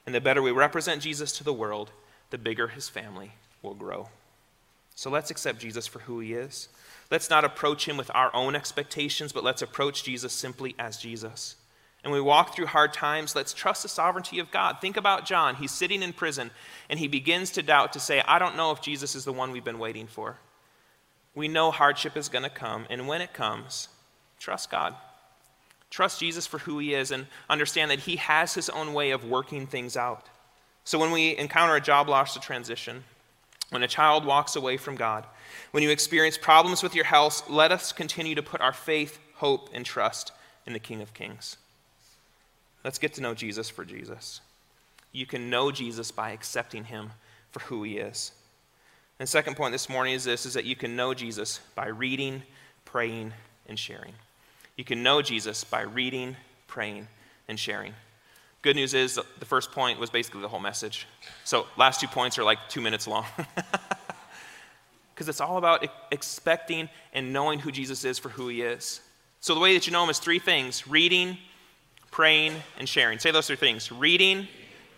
And 0.06 0.16
the 0.16 0.22
better 0.22 0.42
we 0.42 0.52
represent 0.52 1.02
Jesus 1.02 1.32
to 1.34 1.44
the 1.44 1.54
world, 1.54 1.92
the 2.30 2.38
bigger 2.38 2.70
his 2.70 2.90
family 2.90 3.34
will 3.62 3.74
grow. 3.74 4.10
So 4.96 5.10
let's 5.10 5.32
accept 5.32 5.60
Jesus 5.60 5.88
for 5.88 6.00
who 6.00 6.20
he 6.20 6.34
is. 6.34 6.70
Let's 7.10 7.30
not 7.30 7.46
approach 7.46 7.88
him 7.88 7.98
with 7.98 8.12
our 8.14 8.34
own 8.36 8.56
expectations, 8.56 9.32
but 9.32 9.44
let's 9.44 9.62
approach 9.62 10.04
Jesus 10.04 10.34
simply 10.34 10.76
as 10.80 10.98
Jesus. 10.98 11.56
And 12.04 12.12
we 12.12 12.20
walk 12.20 12.54
through 12.54 12.68
hard 12.68 12.94
times, 12.94 13.36
let's 13.36 13.54
trust 13.54 13.84
the 13.84 13.90
sovereignty 13.90 14.40
of 14.40 14.52
God. 14.52 14.82
Think 14.82 14.98
about 14.98 15.26
John. 15.26 15.56
He's 15.56 15.72
sitting 15.72 16.04
in 16.04 16.14
prison 16.14 16.52
and 16.90 17.00
he 17.00 17.08
begins 17.08 17.52
to 17.52 17.64
doubt 17.64 17.94
to 17.94 18.00
say, 18.00 18.22
I 18.28 18.40
don't 18.40 18.58
know 18.58 18.72
if 18.72 18.82
Jesus 18.82 19.16
is 19.16 19.26
the 19.26 19.34
one 19.34 19.52
we've 19.52 19.64
been 19.64 19.80
waiting 19.80 20.08
for. 20.08 20.38
We 21.36 21.48
know 21.48 21.72
hardship 21.72 22.16
is 22.16 22.30
going 22.30 22.44
to 22.44 22.50
come, 22.50 22.86
and 22.90 23.08
when 23.08 23.22
it 23.22 23.34
comes, 23.34 23.88
trust 24.40 24.70
God. 24.70 24.96
Trust 25.90 26.20
Jesus 26.20 26.48
for 26.48 26.60
who 26.60 26.80
he 26.80 26.94
is 26.94 27.12
and 27.12 27.28
understand 27.50 27.92
that 27.92 28.00
he 28.00 28.16
has 28.16 28.54
his 28.54 28.70
own 28.70 28.94
way 28.94 29.12
of 29.12 29.26
working 29.26 29.68
things 29.68 29.96
out. 29.96 30.26
So 30.84 30.98
when 31.00 31.12
we 31.12 31.38
encounter 31.38 31.76
a 31.76 31.82
job 31.82 32.10
loss 32.10 32.36
or 32.36 32.40
transition, 32.40 33.04
when 33.70 33.84
a 33.84 33.88
child 33.88 34.26
walks 34.26 34.56
away 34.56 34.78
from 34.78 34.96
God, 34.96 35.26
when 35.72 35.84
you 35.84 35.90
experience 35.90 36.38
problems 36.38 36.84
with 36.84 36.96
your 36.96 37.06
health, 37.06 37.50
let 37.50 37.72
us 37.72 37.92
continue 37.92 38.36
to 38.36 38.44
put 38.44 38.62
our 38.62 38.74
faith, 38.74 39.20
hope, 39.36 39.70
and 39.74 39.86
trust 39.86 40.32
in 40.66 40.74
the 40.74 40.80
King 40.80 41.02
of 41.02 41.14
Kings. 41.14 41.58
Let's 42.84 43.00
get 43.00 43.14
to 43.14 43.22
know 43.22 43.34
Jesus 43.34 43.70
for 43.70 43.86
Jesus. 43.86 44.42
You 45.12 45.26
can 45.26 45.50
know 45.50 45.72
Jesus 45.72 46.12
by 46.12 46.32
accepting 46.32 46.86
him 46.86 47.12
for 47.52 47.62
who 47.62 47.84
he 47.84 47.98
is. 47.98 48.32
And 49.24 49.30
second 49.30 49.56
point 49.56 49.72
this 49.72 49.88
morning 49.88 50.16
is 50.16 50.26
this 50.26 50.46
is 50.46 50.56
that 50.56 50.66
you 50.66 50.76
can 50.76 50.98
know 50.98 51.14
Jesus 51.14 51.62
by 51.76 51.88
reading, 51.88 52.44
praying, 52.84 53.32
and 53.70 53.80
sharing. 53.80 54.12
You 54.76 54.84
can 54.84 55.02
know 55.02 55.22
Jesus 55.22 55.64
by 55.64 55.84
reading, 55.84 56.36
praying, 56.68 57.08
and 57.48 57.58
sharing. 57.58 57.94
Good 58.64 58.76
news 58.76 58.94
is 58.94 59.16
the 59.16 59.46
first 59.46 59.72
point 59.72 59.98
was 59.98 60.10
basically 60.10 60.42
the 60.42 60.50
whole 60.50 60.60
message. 60.60 61.08
So, 61.46 61.68
last 61.78 62.02
two 62.02 62.08
points 62.08 62.38
are 62.38 62.44
like 62.44 62.68
two 62.68 62.82
minutes 62.82 63.08
long. 63.08 63.24
Because 65.16 65.30
it's 65.30 65.40
all 65.40 65.58
about 65.58 65.88
expecting 66.12 66.90
and 67.14 67.32
knowing 67.32 67.60
who 67.60 67.72
Jesus 67.72 68.04
is 68.04 68.20
for 68.20 68.28
who 68.28 68.50
he 68.50 68.62
is. 68.62 69.00
So, 69.40 69.56
the 69.56 69.62
way 69.62 69.74
that 69.76 69.88
you 69.88 69.94
know 69.94 70.04
him 70.04 70.10
is 70.10 70.20
three 70.20 70.40
things 70.40 70.86
reading, 70.86 71.38
praying, 72.12 72.56
and 72.78 72.90
sharing. 72.90 73.20
Say 73.20 73.32
those 73.32 73.48
three 73.48 73.56
things 73.56 73.90
reading, 73.90 74.50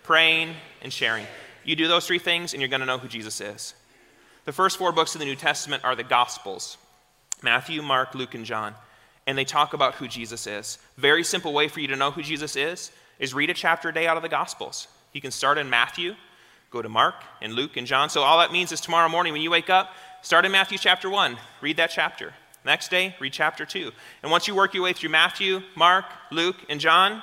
praying, 0.02 0.56
and 0.82 0.92
sharing. 0.92 1.28
You 1.64 1.76
do 1.76 1.88
those 1.88 2.08
three 2.08 2.18
things, 2.18 2.54
and 2.54 2.62
you're 2.64 2.70
going 2.70 2.80
to 2.80 2.88
know 2.88 2.98
who 2.98 3.08
Jesus 3.08 3.40
is. 3.40 3.76
The 4.46 4.54
first 4.54 4.78
four 4.78 4.92
books 4.92 5.16
of 5.16 5.20
the 5.20 5.26
New 5.26 5.36
Testament 5.36 5.84
are 5.84 5.96
the 5.96 6.04
Gospels 6.04 6.78
Matthew, 7.44 7.82
Mark, 7.82 8.16
Luke, 8.16 8.34
and 8.34 8.46
John 8.46 8.76
and 9.28 9.38
they 9.38 9.46
talk 9.46 9.74
about 9.74 9.96
who 9.96 10.08
Jesus 10.08 10.48
is. 10.48 10.78
Very 10.98 11.24
simple 11.24 11.54
way 11.54 11.68
for 11.68 11.80
you 11.80 11.88
to 11.88 11.96
know 11.96 12.12
who 12.12 12.22
Jesus 12.22 12.56
is 12.56 12.92
is 13.20 13.34
read 13.34 13.50
a 13.50 13.54
chapter 13.54 13.90
a 13.90 13.94
day 13.94 14.08
out 14.08 14.18
of 14.18 14.24
the 14.24 14.30
Gospels. 14.30 14.88
You 15.14 15.22
can 15.22 15.32
start 15.32 15.58
in 15.58 15.70
Matthew, 15.70 16.16
go 16.70 16.82
to 16.82 16.90
Mark 16.90 17.16
and 17.42 17.54
Luke 17.54 17.78
and 17.78 17.88
John. 17.88 18.10
So 18.10 18.22
all 18.22 18.40
that 18.40 18.52
means 18.52 18.72
is 18.72 18.82
tomorrow 18.82 19.10
morning 19.10 19.34
when 19.34 19.42
you 19.42 19.50
wake 19.52 19.70
up, 19.70 19.94
start 20.22 20.46
in 20.46 20.52
Matthew 20.52 20.78
chapter 20.78 21.10
1, 21.10 21.38
read 21.62 21.78
that 21.78 21.92
chapter. 21.92 22.34
Next 22.66 22.90
day, 22.90 23.16
read 23.20 23.32
chapter 23.32 23.66
2. 23.66 23.92
And 24.24 24.32
once 24.32 24.48
you 24.48 24.56
work 24.56 24.74
your 24.74 24.84
way 24.84 24.94
through 24.94 25.10
Matthew, 25.10 25.62
Mark, 25.76 26.06
Luke, 26.32 26.58
and 26.68 26.80
John, 26.80 27.22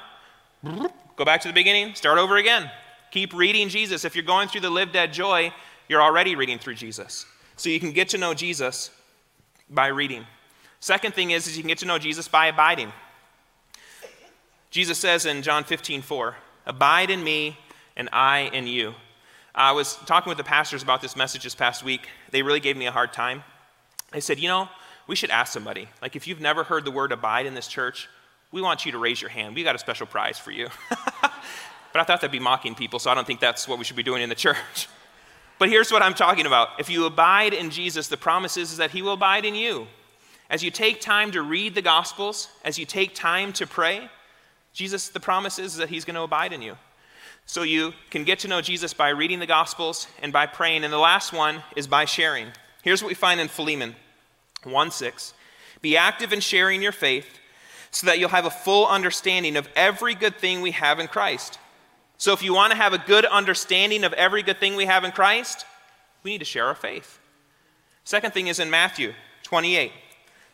go 1.17 1.25
back 1.25 1.41
to 1.43 1.49
the 1.49 1.55
beginning, 1.55 1.95
start 1.95 2.19
over 2.19 2.37
again. 2.37 2.71
Keep 3.11 3.35
reading 3.35 3.69
Jesus. 3.69 4.05
If 4.05 4.15
you're 4.15 4.25
going 4.25 4.49
through 4.49 4.61
the 4.63 4.71
live 4.71 4.93
dead 4.93 5.13
joy, 5.13 5.53
you're 5.89 6.03
already 6.03 6.37
reading 6.37 6.59
through 6.59 6.75
Jesus. 6.75 7.27
So 7.57 7.69
you 7.69 7.81
can 7.81 7.93
get 7.93 8.09
to 8.11 8.19
know 8.19 8.35
Jesus 8.35 8.91
by 9.69 9.89
reading. 9.89 10.27
Second 10.81 11.15
thing 11.15 11.31
is, 11.31 11.47
is 11.47 11.57
you 11.57 11.63
can 11.63 11.69
get 11.69 11.79
to 11.79 11.87
know 11.87 11.99
Jesus 11.99 12.29
by 12.29 12.47
abiding. 12.47 12.93
Jesus 14.71 14.99
says 14.99 15.27
in 15.27 15.43
John 15.43 15.65
15, 15.65 16.03
4, 16.03 16.37
Abide 16.67 17.11
in 17.11 17.23
me 17.23 17.59
and 17.97 18.09
I 18.13 18.51
in 18.53 18.67
you. 18.67 18.95
I 19.55 19.73
was 19.73 19.97
talking 20.07 20.31
with 20.31 20.39
the 20.39 20.45
pastors 20.45 20.83
about 20.83 21.03
this 21.03 21.15
message 21.15 21.45
this 21.45 21.55
past 21.55 21.85
week. 21.85 22.09
They 22.31 22.43
really 22.43 22.61
gave 22.61 22.77
me 22.77 22.87
a 22.87 22.91
hard 22.93 23.13
time. 23.13 23.45
They 24.13 24.21
said, 24.21 24.39
You 24.39 24.49
know, 24.49 24.69
we 25.07 25.15
should 25.15 25.31
ask 25.31 25.53
somebody. 25.53 25.89
Like, 26.01 26.17
if 26.17 26.27
you've 26.27 26.41
never 26.41 26.65
heard 26.65 26.85
the 26.85 26.91
word 26.91 27.13
abide 27.13 27.47
in 27.47 27.55
this 27.55 27.69
church, 27.69 28.09
we 28.51 28.63
want 28.63 28.87
you 28.87 28.93
to 28.93 28.99
raise 28.99 29.21
your 29.21 29.31
hand. 29.31 29.55
We 29.55 29.63
got 29.63 29.75
a 29.75 29.79
special 29.79 30.07
prize 30.07 30.39
for 30.39 30.51
you. 30.51 30.69
but 30.89 31.31
I 31.95 32.05
thought 32.05 32.21
that'd 32.21 32.31
be 32.31 32.39
mocking 32.39 32.75
people, 32.75 32.99
so 32.99 33.11
I 33.11 33.15
don't 33.15 33.27
think 33.27 33.41
that's 33.41 33.69
what 33.69 33.79
we 33.79 33.85
should 33.85 33.97
be 33.97 34.03
doing 34.03 34.23
in 34.23 34.29
the 34.29 34.35
church. 34.47 34.89
But 35.63 35.69
here's 35.69 35.93
what 35.93 36.03
I'm 36.03 36.15
talking 36.15 36.47
about. 36.47 36.71
If 36.81 36.91
you 36.91 37.07
abide 37.07 37.55
in 37.55 37.71
Jesus, 37.71 38.09
the 38.09 38.17
promise 38.17 38.57
is, 38.57 38.79
that 38.79 38.91
he 38.91 39.01
will 39.01 39.13
abide 39.13 39.45
in 39.45 39.55
you. 39.55 39.87
As 40.51 40.65
you 40.65 40.73
take 40.73 41.01
time 41.01 41.31
to 41.31 41.43
read 41.43 41.77
the 41.77 41.83
Gospels, 41.83 42.49
as 42.65 42.81
you 42.81 42.85
take 42.85 43.15
time 43.15 43.53
to 43.53 43.65
pray, 43.65 44.09
Jesus, 44.73 45.11
the 45.11 45.21
promise 45.21 45.61
is 45.61 45.77
that 45.77 45.89
He's 45.89 46.05
going 46.05 46.17
to 46.17 46.23
abide 46.23 46.53
in 46.53 46.63
you. 46.63 46.77
So 47.47 47.63
you 47.63 47.93
can 48.11 48.25
get 48.25 48.41
to 48.41 48.49
know 48.49 48.61
Jesus 48.61 48.93
by 48.93 49.11
reading 49.11 49.39
the 49.39 49.47
Gospels 49.47 50.09
and 50.21 50.33
by 50.33 50.47
praying. 50.47 50.83
And 50.83 50.93
the 50.93 50.99
last 50.99 51.33
one 51.33 51.63
is 51.77 51.87
by 51.87 52.07
sharing. 52.07 52.49
Here's 52.83 53.01
what 53.01 53.09
we 53.09 53.15
find 53.15 53.41
in 53.41 53.47
Philemon 53.47 53.95
1 54.65 54.91
6. 54.91 55.33
Be 55.81 55.97
active 55.97 56.33
in 56.33 56.41
sharing 56.41 56.83
your 56.83 56.91
faith 56.91 57.39
so 57.93 58.09
that 58.09 58.19
you'll 58.19 58.31
have 58.31 58.47
a 58.47 58.51
full 58.51 58.89
understanding 58.89 59.57
of 59.57 59.69
every 59.77 60.17
good 60.17 60.35
thing 60.35 60.61
we 60.61 60.73
have 60.73 60.99
in 60.99 61.07
Christ. 61.07 61.61
So 62.23 62.33
if 62.33 62.41
you 62.41 62.55
want 62.55 62.71
to 62.71 62.77
have 62.77 62.93
a 62.93 62.99
good 62.99 63.25
understanding 63.25 64.05
of 64.05 64.13
every 64.13 64.45
good 64.45 64.61
thing 64.61 64.77
we 64.77 64.87
have 64.87 65.03
in 65.03 65.11
Christ, 65.11 65.67
we 66.23 66.31
need 66.31 66.39
to 66.39 66.45
share 66.45 66.67
our 66.67 66.75
faith. 66.77 67.19
Second 68.05 68.33
thing 68.33 68.47
is 68.47 68.61
in 68.61 68.71
Matthew 68.71 69.13
28. 69.43 69.91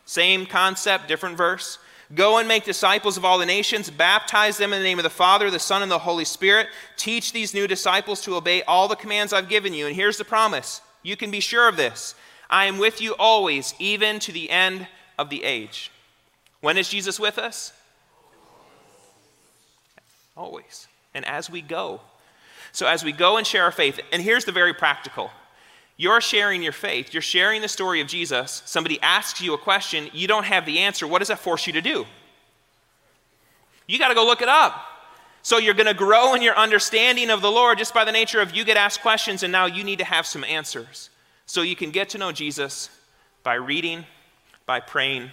Same 0.03 0.47
concept, 0.47 1.07
different 1.07 1.37
verse. 1.37 1.77
Go 2.15 2.39
and 2.39 2.47
make 2.47 2.65
disciples 2.65 3.17
of 3.17 3.23
all 3.23 3.37
the 3.37 3.45
nations, 3.45 3.91
baptize 3.91 4.57
them 4.57 4.73
in 4.73 4.79
the 4.79 4.83
name 4.83 4.97
of 4.97 5.03
the 5.03 5.11
Father, 5.11 5.51
the 5.51 5.59
Son, 5.59 5.83
and 5.83 5.91
the 5.91 5.99
Holy 5.99 6.25
Spirit. 6.25 6.69
Teach 6.97 7.33
these 7.33 7.53
new 7.53 7.67
disciples 7.67 8.21
to 8.21 8.35
obey 8.35 8.63
all 8.63 8.87
the 8.87 8.95
commands 8.95 9.31
I've 9.31 9.47
given 9.47 9.71
you. 9.71 9.85
And 9.85 9.95
here's 9.95 10.17
the 10.17 10.25
promise 10.25 10.81
you 11.03 11.15
can 11.15 11.29
be 11.29 11.39
sure 11.39 11.69
of 11.69 11.77
this 11.77 12.15
I 12.49 12.65
am 12.65 12.79
with 12.79 12.99
you 12.99 13.13
always, 13.19 13.75
even 13.77 14.17
to 14.21 14.31
the 14.31 14.49
end 14.49 14.87
of 15.19 15.29
the 15.29 15.43
age. 15.43 15.91
When 16.61 16.79
is 16.79 16.89
Jesus 16.89 17.19
with 17.19 17.37
us? 17.37 17.73
Always. 20.35 20.88
And 21.13 21.25
as 21.25 21.49
we 21.49 21.61
go. 21.61 22.01
So, 22.71 22.87
as 22.87 23.03
we 23.03 23.11
go 23.11 23.37
and 23.37 23.47
share 23.47 23.63
our 23.63 23.71
faith, 23.71 23.99
and 24.11 24.21
here's 24.21 24.45
the 24.45 24.51
very 24.51 24.73
practical 24.73 25.31
you're 25.97 26.21
sharing 26.21 26.63
your 26.63 26.71
faith, 26.71 27.13
you're 27.13 27.21
sharing 27.21 27.61
the 27.61 27.67
story 27.67 27.99
of 27.99 28.07
Jesus. 28.07 28.63
Somebody 28.65 29.01
asks 29.01 29.41
you 29.41 29.53
a 29.53 29.57
question, 29.57 30.09
you 30.13 30.29
don't 30.29 30.45
have 30.45 30.65
the 30.65 30.79
answer. 30.79 31.05
What 31.05 31.19
does 31.19 31.27
that 31.27 31.39
force 31.39 31.67
you 31.67 31.73
to 31.73 31.81
do? 31.81 32.05
You 33.85 33.99
got 33.99 34.07
to 34.07 34.15
go 34.15 34.25
look 34.25 34.41
it 34.41 34.47
up. 34.47 34.85
So 35.41 35.57
you're 35.57 35.73
going 35.73 35.87
to 35.87 35.93
grow 35.93 36.35
in 36.35 36.41
your 36.41 36.55
understanding 36.55 37.29
of 37.29 37.41
the 37.41 37.51
Lord 37.51 37.77
just 37.77 37.93
by 37.93 38.05
the 38.05 38.13
nature 38.13 38.39
of 38.39 38.55
you 38.55 38.63
get 38.63 38.77
asked 38.77 39.01
questions 39.01 39.43
and 39.43 39.51
now 39.51 39.65
you 39.65 39.83
need 39.83 39.99
to 39.99 40.05
have 40.05 40.25
some 40.25 40.45
answers. 40.45 41.09
So 41.45 41.63
you 41.63 41.75
can 41.75 41.91
get 41.91 42.09
to 42.09 42.17
know 42.17 42.31
Jesus 42.31 42.89
by 43.43 43.55
reading, 43.55 44.05
by 44.65 44.79
praying, 44.79 45.31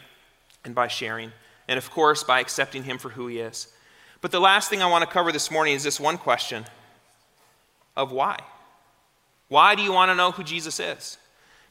and 0.64 0.74
by 0.74 0.88
sharing. 0.88 1.30
And 1.68 1.78
of 1.78 1.90
course, 1.90 2.24
by 2.24 2.40
accepting 2.40 2.82
him 2.82 2.98
for 2.98 3.10
who 3.10 3.28
he 3.28 3.38
is. 3.38 3.68
But 4.20 4.30
the 4.30 4.40
last 4.40 4.70
thing 4.70 4.82
I 4.82 4.86
want 4.86 5.02
to 5.02 5.10
cover 5.10 5.32
this 5.32 5.50
morning 5.50 5.74
is 5.74 5.82
this 5.82 6.00
one 6.00 6.18
question 6.18 6.64
of 7.96 8.12
why. 8.12 8.38
Why 9.48 9.74
do 9.74 9.82
you 9.82 9.92
want 9.92 10.10
to 10.10 10.14
know 10.14 10.30
who 10.32 10.42
Jesus 10.42 10.80
is? 10.80 11.18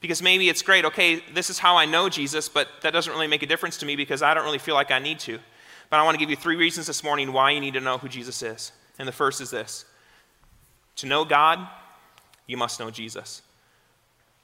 Because 0.01 0.21
maybe 0.21 0.49
it's 0.49 0.61
great, 0.61 0.85
okay, 0.85 1.23
this 1.33 1.49
is 1.49 1.59
how 1.59 1.77
I 1.77 1.85
know 1.85 2.09
Jesus, 2.09 2.47
but 2.47 2.67
that 2.81 2.91
doesn't 2.91 3.11
really 3.11 3.27
make 3.27 3.43
a 3.43 3.47
difference 3.47 3.77
to 3.77 3.85
me 3.85 3.95
because 3.95 4.21
I 4.21 4.33
don't 4.33 4.45
really 4.45 4.59
feel 4.59 4.75
like 4.75 4.91
I 4.91 4.99
need 4.99 5.19
to. 5.21 5.39
But 5.89 5.99
I 5.99 6.03
want 6.03 6.15
to 6.15 6.19
give 6.19 6.29
you 6.29 6.35
three 6.35 6.55
reasons 6.55 6.87
this 6.87 7.03
morning 7.03 7.33
why 7.33 7.51
you 7.51 7.59
need 7.59 7.73
to 7.73 7.79
know 7.79 7.97
who 7.97 8.07
Jesus 8.07 8.41
is. 8.41 8.71
And 8.99 9.07
the 9.07 9.13
first 9.13 9.41
is 9.41 9.49
this 9.49 9.85
To 10.97 11.05
know 11.05 11.25
God, 11.25 11.67
you 12.47 12.57
must 12.57 12.79
know 12.79 12.91
Jesus. 12.91 13.41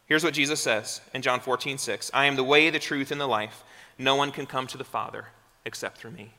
Here's 0.07 0.23
what 0.23 0.33
Jesus 0.33 0.59
says 0.59 0.99
in 1.13 1.21
John 1.21 1.39
14, 1.39 1.77
6 1.77 2.11
I 2.13 2.25
am 2.25 2.35
the 2.35 2.43
way, 2.43 2.69
the 2.69 2.79
truth, 2.79 3.11
and 3.11 3.21
the 3.21 3.27
life. 3.27 3.63
No 3.97 4.15
one 4.15 4.31
can 4.31 4.45
come 4.45 4.67
to 4.67 4.77
the 4.77 4.83
Father 4.83 5.27
except 5.63 5.99
through 5.99 6.11
me. 6.11 6.33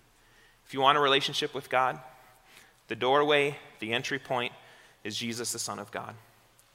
If 0.72 0.74
you 0.74 0.80
want 0.80 0.96
a 0.96 1.02
relationship 1.02 1.54
with 1.54 1.68
God, 1.68 2.00
the 2.88 2.96
doorway, 2.96 3.58
the 3.80 3.92
entry 3.92 4.18
point 4.18 4.54
is 5.04 5.14
Jesus, 5.14 5.52
the 5.52 5.58
Son 5.58 5.78
of 5.78 5.90
God. 5.90 6.14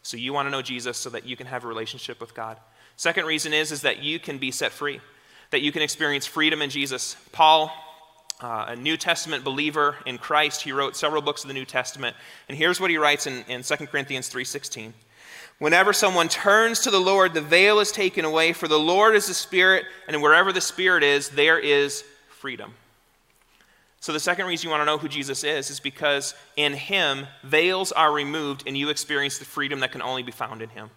So 0.03 0.17
you 0.17 0.33
want 0.33 0.45
to 0.45 0.51
know 0.51 0.61
Jesus 0.61 0.97
so 0.97 1.09
that 1.09 1.25
you 1.25 1.35
can 1.35 1.47
have 1.47 1.65
a 1.65 1.67
relationship 1.67 2.21
with 2.21 2.35
God. 2.35 2.57
Second 2.95 3.25
reason 3.25 3.53
is, 3.53 3.71
is 3.71 3.81
that 3.81 4.03
you 4.03 4.19
can 4.19 4.37
be 4.37 4.51
set 4.51 4.71
free, 4.71 5.01
that 5.49 5.61
you 5.61 5.71
can 5.71 5.81
experience 5.81 6.27
freedom 6.27 6.61
in 6.61 6.69
Jesus. 6.69 7.17
Paul, 7.31 7.71
uh, 8.39 8.65
a 8.67 8.75
New 8.75 8.97
Testament 8.97 9.43
believer 9.43 9.95
in 10.05 10.19
Christ, 10.19 10.61
he 10.61 10.71
wrote 10.71 10.95
several 10.95 11.23
books 11.23 11.43
of 11.43 11.47
the 11.47 11.55
New 11.55 11.65
Testament. 11.65 12.15
And 12.47 12.55
here's 12.55 12.79
what 12.79 12.91
he 12.91 12.97
writes 12.97 13.25
in, 13.25 13.43
in 13.47 13.63
2 13.63 13.87
Corinthians 13.87 14.29
3.16. 14.29 14.93
Whenever 15.57 15.91
someone 15.91 16.29
turns 16.29 16.81
to 16.81 16.91
the 16.91 17.01
Lord, 17.01 17.33
the 17.33 17.41
veil 17.41 17.79
is 17.79 17.91
taken 17.91 18.25
away, 18.25 18.53
for 18.53 18.67
the 18.67 18.77
Lord 18.77 19.15
is 19.15 19.25
the 19.25 19.33
Spirit, 19.33 19.85
and 20.07 20.21
wherever 20.21 20.53
the 20.53 20.61
Spirit 20.61 21.01
is, 21.01 21.29
there 21.29 21.57
is 21.57 22.03
freedom. 22.29 22.75
So, 24.07 24.13
the 24.13 24.21
second 24.21 24.45
reason 24.45 24.67
you 24.67 24.71
want 24.71 24.79
to 24.79 24.85
know 24.85 24.97
who 24.97 25.09
Jesus 25.09 25.43
is 25.43 25.69
is 25.69 25.81
because 25.81 26.33
in 26.55 26.71
Him, 26.71 27.27
veils 27.43 27.91
are 27.91 28.09
removed 28.09 28.63
and 28.65 28.77
you 28.77 28.87
experience 28.87 29.37
the 29.37 29.43
freedom 29.43 29.81
that 29.81 29.91
can 29.91 30.01
only 30.01 30.23
be 30.23 30.31
found 30.31 30.61
in 30.61 30.69
Him. 30.69 30.89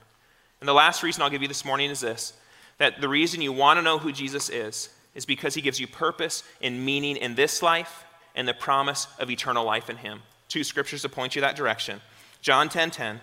And 0.60 0.68
the 0.68 0.74
last 0.74 1.02
reason 1.02 1.20
I'll 1.20 1.28
give 1.28 1.42
you 1.42 1.48
this 1.48 1.64
morning 1.64 1.90
is 1.90 1.98
this 1.98 2.34
that 2.78 3.00
the 3.00 3.08
reason 3.08 3.42
you 3.42 3.52
want 3.52 3.78
to 3.78 3.82
know 3.82 3.98
who 3.98 4.12
Jesus 4.12 4.48
is 4.48 4.90
is 5.16 5.26
because 5.26 5.54
He 5.54 5.60
gives 5.60 5.80
you 5.80 5.88
purpose 5.88 6.44
and 6.62 6.86
meaning 6.86 7.16
in 7.16 7.34
this 7.34 7.64
life 7.64 8.04
and 8.36 8.46
the 8.46 8.54
promise 8.54 9.08
of 9.18 9.28
eternal 9.28 9.64
life 9.64 9.90
in 9.90 9.96
Him. 9.96 10.22
Two 10.46 10.62
scriptures 10.62 11.02
to 11.02 11.08
point 11.08 11.34
you 11.34 11.40
that 11.40 11.56
direction. 11.56 12.00
John 12.42 12.68
10 12.68 12.92
10. 12.92 13.20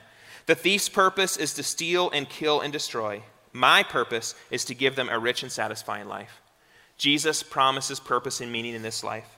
The 0.48 0.56
thief's 0.56 0.90
purpose 0.90 1.38
is 1.38 1.54
to 1.54 1.64
steal 1.64 2.10
and 2.10 2.28
kill 2.28 2.60
and 2.60 2.74
destroy. 2.74 3.24
My 3.54 3.84
purpose 3.84 4.36
is 4.52 4.66
to 4.66 4.76
give 4.76 4.98
them 4.98 5.08
a 5.08 5.18
rich 5.18 5.44
and 5.44 5.52
satisfying 5.52 6.10
life. 6.10 6.42
Jesus 6.98 7.42
promises 7.42 8.02
purpose 8.02 8.42
and 8.42 8.52
meaning 8.52 8.76
in 8.76 8.82
this 8.82 9.02
life. 9.02 9.37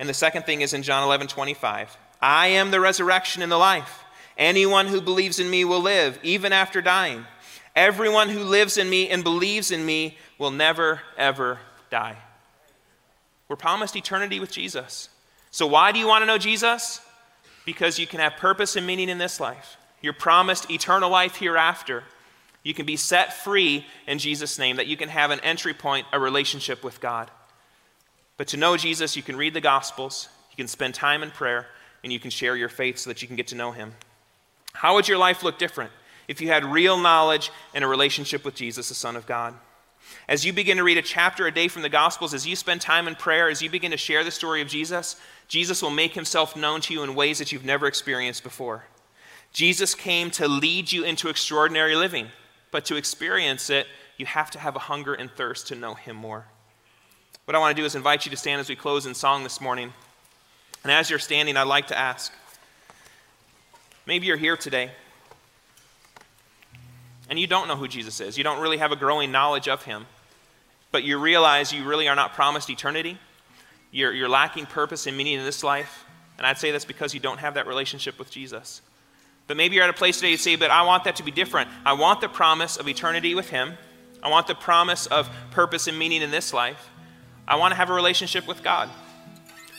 And 0.00 0.08
the 0.08 0.14
second 0.14 0.46
thing 0.46 0.62
is 0.62 0.72
in 0.72 0.82
John 0.82 1.04
11 1.04 1.28
25. 1.28 1.96
I 2.22 2.46
am 2.48 2.70
the 2.70 2.80
resurrection 2.80 3.42
and 3.42 3.52
the 3.52 3.58
life. 3.58 4.02
Anyone 4.38 4.86
who 4.86 5.02
believes 5.02 5.38
in 5.38 5.50
me 5.50 5.66
will 5.66 5.82
live, 5.82 6.18
even 6.22 6.54
after 6.54 6.80
dying. 6.80 7.26
Everyone 7.76 8.30
who 8.30 8.40
lives 8.40 8.78
in 8.78 8.88
me 8.88 9.10
and 9.10 9.22
believes 9.22 9.70
in 9.70 9.84
me 9.84 10.16
will 10.38 10.50
never, 10.50 11.02
ever 11.18 11.58
die. 11.90 12.16
We're 13.46 13.56
promised 13.56 13.94
eternity 13.94 14.40
with 14.40 14.50
Jesus. 14.50 15.10
So, 15.50 15.66
why 15.66 15.92
do 15.92 15.98
you 15.98 16.08
want 16.08 16.22
to 16.22 16.26
know 16.26 16.38
Jesus? 16.38 17.02
Because 17.66 17.98
you 17.98 18.06
can 18.06 18.20
have 18.20 18.36
purpose 18.38 18.76
and 18.76 18.86
meaning 18.86 19.10
in 19.10 19.18
this 19.18 19.38
life. 19.38 19.76
You're 20.00 20.14
promised 20.14 20.70
eternal 20.70 21.10
life 21.10 21.36
hereafter. 21.36 22.04
You 22.62 22.72
can 22.72 22.86
be 22.86 22.96
set 22.96 23.34
free 23.34 23.84
in 24.06 24.18
Jesus' 24.18 24.58
name, 24.58 24.76
that 24.76 24.86
you 24.86 24.96
can 24.96 25.10
have 25.10 25.30
an 25.30 25.40
entry 25.40 25.74
point, 25.74 26.06
a 26.10 26.18
relationship 26.18 26.82
with 26.82 27.00
God. 27.02 27.30
But 28.40 28.48
to 28.48 28.56
know 28.56 28.78
Jesus, 28.78 29.16
you 29.16 29.22
can 29.22 29.36
read 29.36 29.52
the 29.52 29.60
Gospels, 29.60 30.30
you 30.50 30.56
can 30.56 30.66
spend 30.66 30.94
time 30.94 31.22
in 31.22 31.30
prayer, 31.30 31.66
and 32.02 32.10
you 32.10 32.18
can 32.18 32.30
share 32.30 32.56
your 32.56 32.70
faith 32.70 32.96
so 32.96 33.10
that 33.10 33.20
you 33.20 33.28
can 33.28 33.36
get 33.36 33.48
to 33.48 33.54
know 33.54 33.70
Him. 33.70 33.92
How 34.72 34.94
would 34.94 35.06
your 35.06 35.18
life 35.18 35.42
look 35.42 35.58
different 35.58 35.90
if 36.26 36.40
you 36.40 36.48
had 36.48 36.64
real 36.64 36.96
knowledge 36.96 37.50
and 37.74 37.84
a 37.84 37.86
relationship 37.86 38.42
with 38.42 38.54
Jesus, 38.54 38.88
the 38.88 38.94
Son 38.94 39.14
of 39.14 39.26
God? 39.26 39.52
As 40.26 40.42
you 40.42 40.54
begin 40.54 40.78
to 40.78 40.84
read 40.84 40.96
a 40.96 41.02
chapter 41.02 41.46
a 41.46 41.52
day 41.52 41.68
from 41.68 41.82
the 41.82 41.90
Gospels, 41.90 42.32
as 42.32 42.46
you 42.46 42.56
spend 42.56 42.80
time 42.80 43.06
in 43.08 43.14
prayer, 43.14 43.50
as 43.50 43.60
you 43.60 43.68
begin 43.68 43.90
to 43.90 43.98
share 43.98 44.24
the 44.24 44.30
story 44.30 44.62
of 44.62 44.68
Jesus, 44.68 45.16
Jesus 45.46 45.82
will 45.82 45.90
make 45.90 46.14
himself 46.14 46.56
known 46.56 46.80
to 46.80 46.94
you 46.94 47.02
in 47.02 47.14
ways 47.14 47.40
that 47.40 47.52
you've 47.52 47.66
never 47.66 47.86
experienced 47.86 48.42
before. 48.42 48.86
Jesus 49.52 49.94
came 49.94 50.30
to 50.30 50.48
lead 50.48 50.90
you 50.90 51.04
into 51.04 51.28
extraordinary 51.28 51.94
living, 51.94 52.28
but 52.70 52.86
to 52.86 52.96
experience 52.96 53.68
it, 53.68 53.86
you 54.16 54.24
have 54.24 54.50
to 54.52 54.58
have 54.58 54.76
a 54.76 54.78
hunger 54.78 55.12
and 55.12 55.30
thirst 55.30 55.68
to 55.68 55.74
know 55.74 55.92
Him 55.92 56.16
more. 56.16 56.46
What 57.50 57.56
I 57.56 57.58
want 57.58 57.76
to 57.76 57.82
do 57.82 57.84
is 57.84 57.96
invite 57.96 58.24
you 58.24 58.30
to 58.30 58.36
stand 58.36 58.60
as 58.60 58.68
we 58.68 58.76
close 58.76 59.06
in 59.06 59.14
song 59.16 59.42
this 59.42 59.60
morning. 59.60 59.92
And 60.84 60.92
as 60.92 61.10
you're 61.10 61.18
standing, 61.18 61.56
I'd 61.56 61.64
like 61.64 61.88
to 61.88 61.98
ask 61.98 62.32
maybe 64.06 64.28
you're 64.28 64.36
here 64.36 64.56
today 64.56 64.92
and 67.28 67.40
you 67.40 67.48
don't 67.48 67.66
know 67.66 67.74
who 67.74 67.88
Jesus 67.88 68.20
is. 68.20 68.38
You 68.38 68.44
don't 68.44 68.60
really 68.60 68.76
have 68.76 68.92
a 68.92 68.96
growing 68.96 69.32
knowledge 69.32 69.66
of 69.66 69.82
Him, 69.82 70.06
but 70.92 71.02
you 71.02 71.18
realize 71.18 71.72
you 71.72 71.82
really 71.82 72.06
are 72.06 72.14
not 72.14 72.34
promised 72.34 72.70
eternity. 72.70 73.18
You're, 73.90 74.12
you're 74.12 74.28
lacking 74.28 74.66
purpose 74.66 75.08
and 75.08 75.16
meaning 75.16 75.36
in 75.36 75.44
this 75.44 75.64
life. 75.64 76.04
And 76.38 76.46
I'd 76.46 76.58
say 76.58 76.70
that's 76.70 76.84
because 76.84 77.14
you 77.14 77.18
don't 77.18 77.38
have 77.38 77.54
that 77.54 77.66
relationship 77.66 78.16
with 78.16 78.30
Jesus. 78.30 78.80
But 79.48 79.56
maybe 79.56 79.74
you're 79.74 79.82
at 79.82 79.90
a 79.90 79.92
place 79.92 80.18
today 80.18 80.36
to 80.36 80.38
say, 80.40 80.54
but 80.54 80.70
I 80.70 80.82
want 80.82 81.02
that 81.02 81.16
to 81.16 81.24
be 81.24 81.32
different. 81.32 81.68
I 81.84 81.94
want 81.94 82.20
the 82.20 82.28
promise 82.28 82.76
of 82.76 82.86
eternity 82.86 83.34
with 83.34 83.50
Him. 83.50 83.72
I 84.22 84.30
want 84.30 84.46
the 84.46 84.54
promise 84.54 85.06
of 85.06 85.28
purpose 85.50 85.88
and 85.88 85.98
meaning 85.98 86.22
in 86.22 86.30
this 86.30 86.54
life. 86.54 86.90
I 87.50 87.56
want 87.56 87.72
to 87.72 87.76
have 87.76 87.90
a 87.90 87.92
relationship 87.92 88.46
with 88.46 88.62
God. 88.62 88.88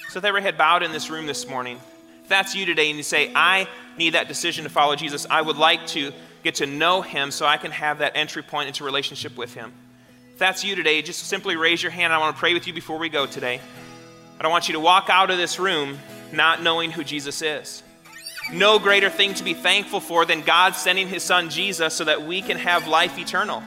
So, 0.10 0.18
with 0.18 0.26
every 0.26 0.42
head 0.42 0.58
bowed 0.58 0.84
in 0.84 0.92
this 0.92 1.10
room 1.10 1.26
this 1.26 1.48
morning, 1.48 1.80
if 2.22 2.28
that's 2.28 2.54
you 2.54 2.66
today 2.66 2.90
and 2.90 2.98
you 2.98 3.04
say, 3.04 3.32
I 3.34 3.68
need 3.98 4.14
that 4.14 4.28
decision 4.28 4.66
to 4.66 4.70
follow 4.70 4.96
Jesus, 4.96 5.26
I 5.30 5.42
would 5.42 5.56
like 5.58 5.88
to 5.88 6.12
get 6.44 6.56
to 6.56 6.66
know 6.66 7.02
Him 7.02 7.32
so 7.32 7.46
I 7.46 7.56
can 7.56 7.72
have 7.72 8.00
that 8.00 8.12
entry 8.16 8.44
point 8.44 8.68
into 8.68 8.84
relationship 8.84 9.38
with 9.38 9.54
Him. 9.54 9.72
If 10.34 10.38
that's 10.38 10.64
you 10.64 10.76
today, 10.76 11.02
just 11.02 11.24
simply 11.24 11.56
raise 11.56 11.82
your 11.82 11.92
hand. 11.92 12.12
I 12.12 12.18
want 12.18 12.36
to 12.36 12.40
pray 12.40 12.54
with 12.54 12.68
you 12.68 12.74
before 12.74 12.98
we 12.98 13.10
go 13.10 13.26
today. 13.26 13.62
I 14.38 14.44
don't 14.44 14.52
want 14.52 14.68
you 14.68 14.74
to 14.74 14.80
walk 14.80 15.10
out 15.10 15.32
of 15.32 15.38
this 15.38 15.58
room 15.58 15.98
not 16.32 16.62
knowing 16.62 16.92
who 16.92 17.04
Jesus 17.04 17.42
is 17.42 17.84
no 18.52 18.80
greater 18.80 19.10
thing 19.10 19.34
to 19.36 19.44
be 19.44 19.54
thankful 19.54 20.00
for 20.00 20.26
than 20.26 20.42
God 20.42 20.76
sending 20.76 21.08
his 21.08 21.24
son 21.24 21.50
Jesus 21.50 21.94
so 21.94 22.04
that 22.04 22.24
we 22.24 22.42
can 22.42 22.58
have 22.58 22.88
life 22.88 23.18
eternal, 23.18 23.64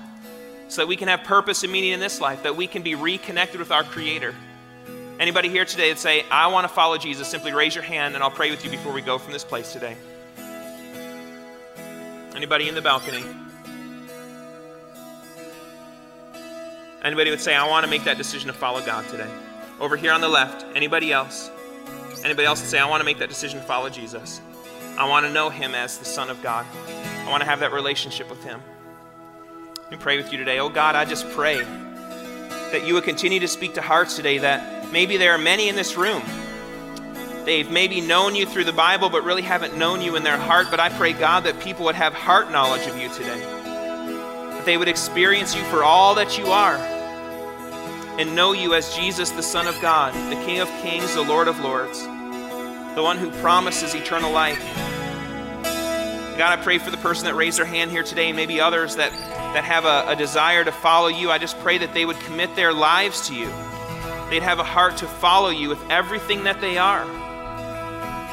so 0.69 0.83
that 0.83 0.87
we 0.87 0.97
can 0.97 1.09
have 1.09 1.25
purpose 1.25 1.63
and 1.63 1.73
meaning 1.73 1.93
in 1.93 2.01
this 2.01 2.21
life, 2.21 2.43
that 2.43 2.57
we 2.57 2.67
can 2.67 2.83
be 2.83 2.95
reconnected 2.95 3.59
with 3.59 3.71
our 3.71 3.85
Creator. 3.85 4.35
Anybody 5.21 5.49
here 5.49 5.65
today 5.65 5.91
that 5.91 5.99
say, 5.99 6.25
I 6.31 6.49
want 6.49 6.67
to 6.67 6.75
follow 6.75 6.99
Jesus, 6.99 7.29
simply 7.29 7.53
raise 7.53 7.75
your 7.75 7.85
hand 7.85 8.15
and 8.15 8.25
I'll 8.25 8.31
pray 8.31 8.51
with 8.51 8.65
you 8.65 8.71
before 8.71 8.93
we 8.93 9.01
go 9.01 9.19
from 9.19 9.33
this 9.33 9.45
place 9.45 9.73
today. 9.73 9.97
Anybody 12.35 12.69
in 12.69 12.75
the 12.75 12.83
balcony? 12.83 13.25
Anybody 17.05 17.31
would 17.31 17.41
say, 17.41 17.55
I 17.55 17.69
want 17.69 17.85
to 17.85 17.91
make 17.91 18.05
that 18.05 18.19
decision 18.19 18.49
to 18.49 18.53
follow 18.55 18.85
God 18.85 19.07
today? 19.09 19.31
Over 19.79 19.97
here 19.97 20.11
on 20.11 20.21
the 20.21 20.29
left, 20.29 20.65
anybody 20.75 21.13
else? 21.13 21.51
Anybody 22.25 22.47
else 22.47 22.61
would 22.61 22.71
say, 22.71 22.79
I 22.79 22.89
want 22.89 23.01
to 23.01 23.05
make 23.05 23.19
that 23.19 23.29
decision 23.29 23.61
to 23.61 23.67
follow 23.67 23.91
Jesus? 23.91 24.41
I 24.99 25.09
want 25.09 25.27
to 25.27 25.33
know 25.33 25.51
him 25.51 25.75
as 25.75 25.99
the 25.99 26.05
Son 26.05 26.31
of 26.31 26.43
God. 26.43 26.67
I 26.89 27.31
want 27.31 27.43
to 27.43 27.49
have 27.49 27.61
that 27.61 27.73
relationship 27.73 28.31
with 28.31 28.43
him. 28.43 28.61
Me 29.95 30.01
pray 30.01 30.17
with 30.17 30.33
you 30.33 30.39
today. 30.39 30.59
Oh 30.59 30.69
God, 30.69 30.97
I 30.97 31.05
just 31.05 31.31
pray 31.31 31.63
that 31.63 32.85
you 32.85 32.95
would 32.95 33.05
continue 33.05 33.39
to 33.39 33.47
speak 33.47 33.75
to 33.75 33.81
hearts 33.81 34.17
today, 34.17 34.39
that 34.39 34.91
maybe 34.91 35.17
there 35.17 35.33
are 35.33 35.39
many 35.39 35.69
in 35.69 35.77
this 35.77 35.97
room. 35.97 36.21
They've 37.45 37.71
maybe 37.71 38.01
known 38.01 38.35
you 38.35 38.45
through 38.45 38.65
the 38.65 38.73
Bible, 38.73 39.09
but 39.09 39.23
really 39.23 39.43
haven't 39.43 39.79
known 39.79 40.01
you 40.01 40.17
in 40.17 40.25
their 40.25 40.37
heart. 40.37 40.67
But 40.69 40.81
I 40.81 40.89
pray, 40.89 41.13
God, 41.13 41.45
that 41.45 41.61
people 41.61 41.85
would 41.85 41.95
have 41.95 42.13
heart 42.13 42.51
knowledge 42.51 42.89
of 42.89 42.99
you 42.99 43.09
today. 43.11 43.39
That 43.39 44.65
they 44.65 44.77
would 44.77 44.89
experience 44.89 45.55
you 45.55 45.63
for 45.67 45.85
all 45.85 46.17
that 46.17 46.39
you 46.39 46.47
are 46.47 46.75
and 48.19 48.35
know 48.35 48.51
you 48.51 48.75
as 48.75 48.97
Jesus, 48.97 49.31
the 49.31 49.45
Son 49.45 49.69
of 49.69 49.81
God, 49.81 50.13
the 50.33 50.45
King 50.45 50.59
of 50.59 50.69
Kings, 50.83 51.15
the 51.15 51.23
Lord 51.23 51.47
of 51.47 51.61
Lords 51.61 52.05
the 52.95 53.03
one 53.03 53.19
who 53.19 53.29
promises 53.41 53.95
eternal 53.95 54.31
life. 54.31 54.94
God, 56.37 56.59
I 56.59 56.63
pray 56.63 56.79
for 56.79 56.91
the 56.91 56.97
person 56.97 57.27
that 57.27 57.35
raised 57.35 57.59
their 57.59 57.65
hand 57.65 57.93
here 57.93 58.03
today, 58.03 58.29
and 58.29 58.37
maybe 58.37 58.61
others 58.61 58.97
that, 58.97 59.13
that 59.13 59.63
have 59.63 59.85
a, 59.85 60.11
a 60.11 60.17
desire 60.17 60.65
to 60.65 60.73
follow 60.73 61.07
you. 61.07 61.31
I 61.31 61.39
just 61.39 61.59
pray 61.61 61.79
that 61.79 61.95
they 61.95 62.05
would 62.05 62.19
commit 62.21 62.57
their 62.57 62.73
lives 62.73 63.29
to 63.29 63.35
you. 63.35 63.47
They'd 64.31 64.43
have 64.43 64.59
a 64.59 64.65
heart 64.65 64.97
to 64.99 65.07
follow 65.07 65.51
you 65.51 65.69
with 65.69 65.79
everything 65.91 66.45
that 66.45 66.61
they 66.61 66.77
are. 66.77 67.05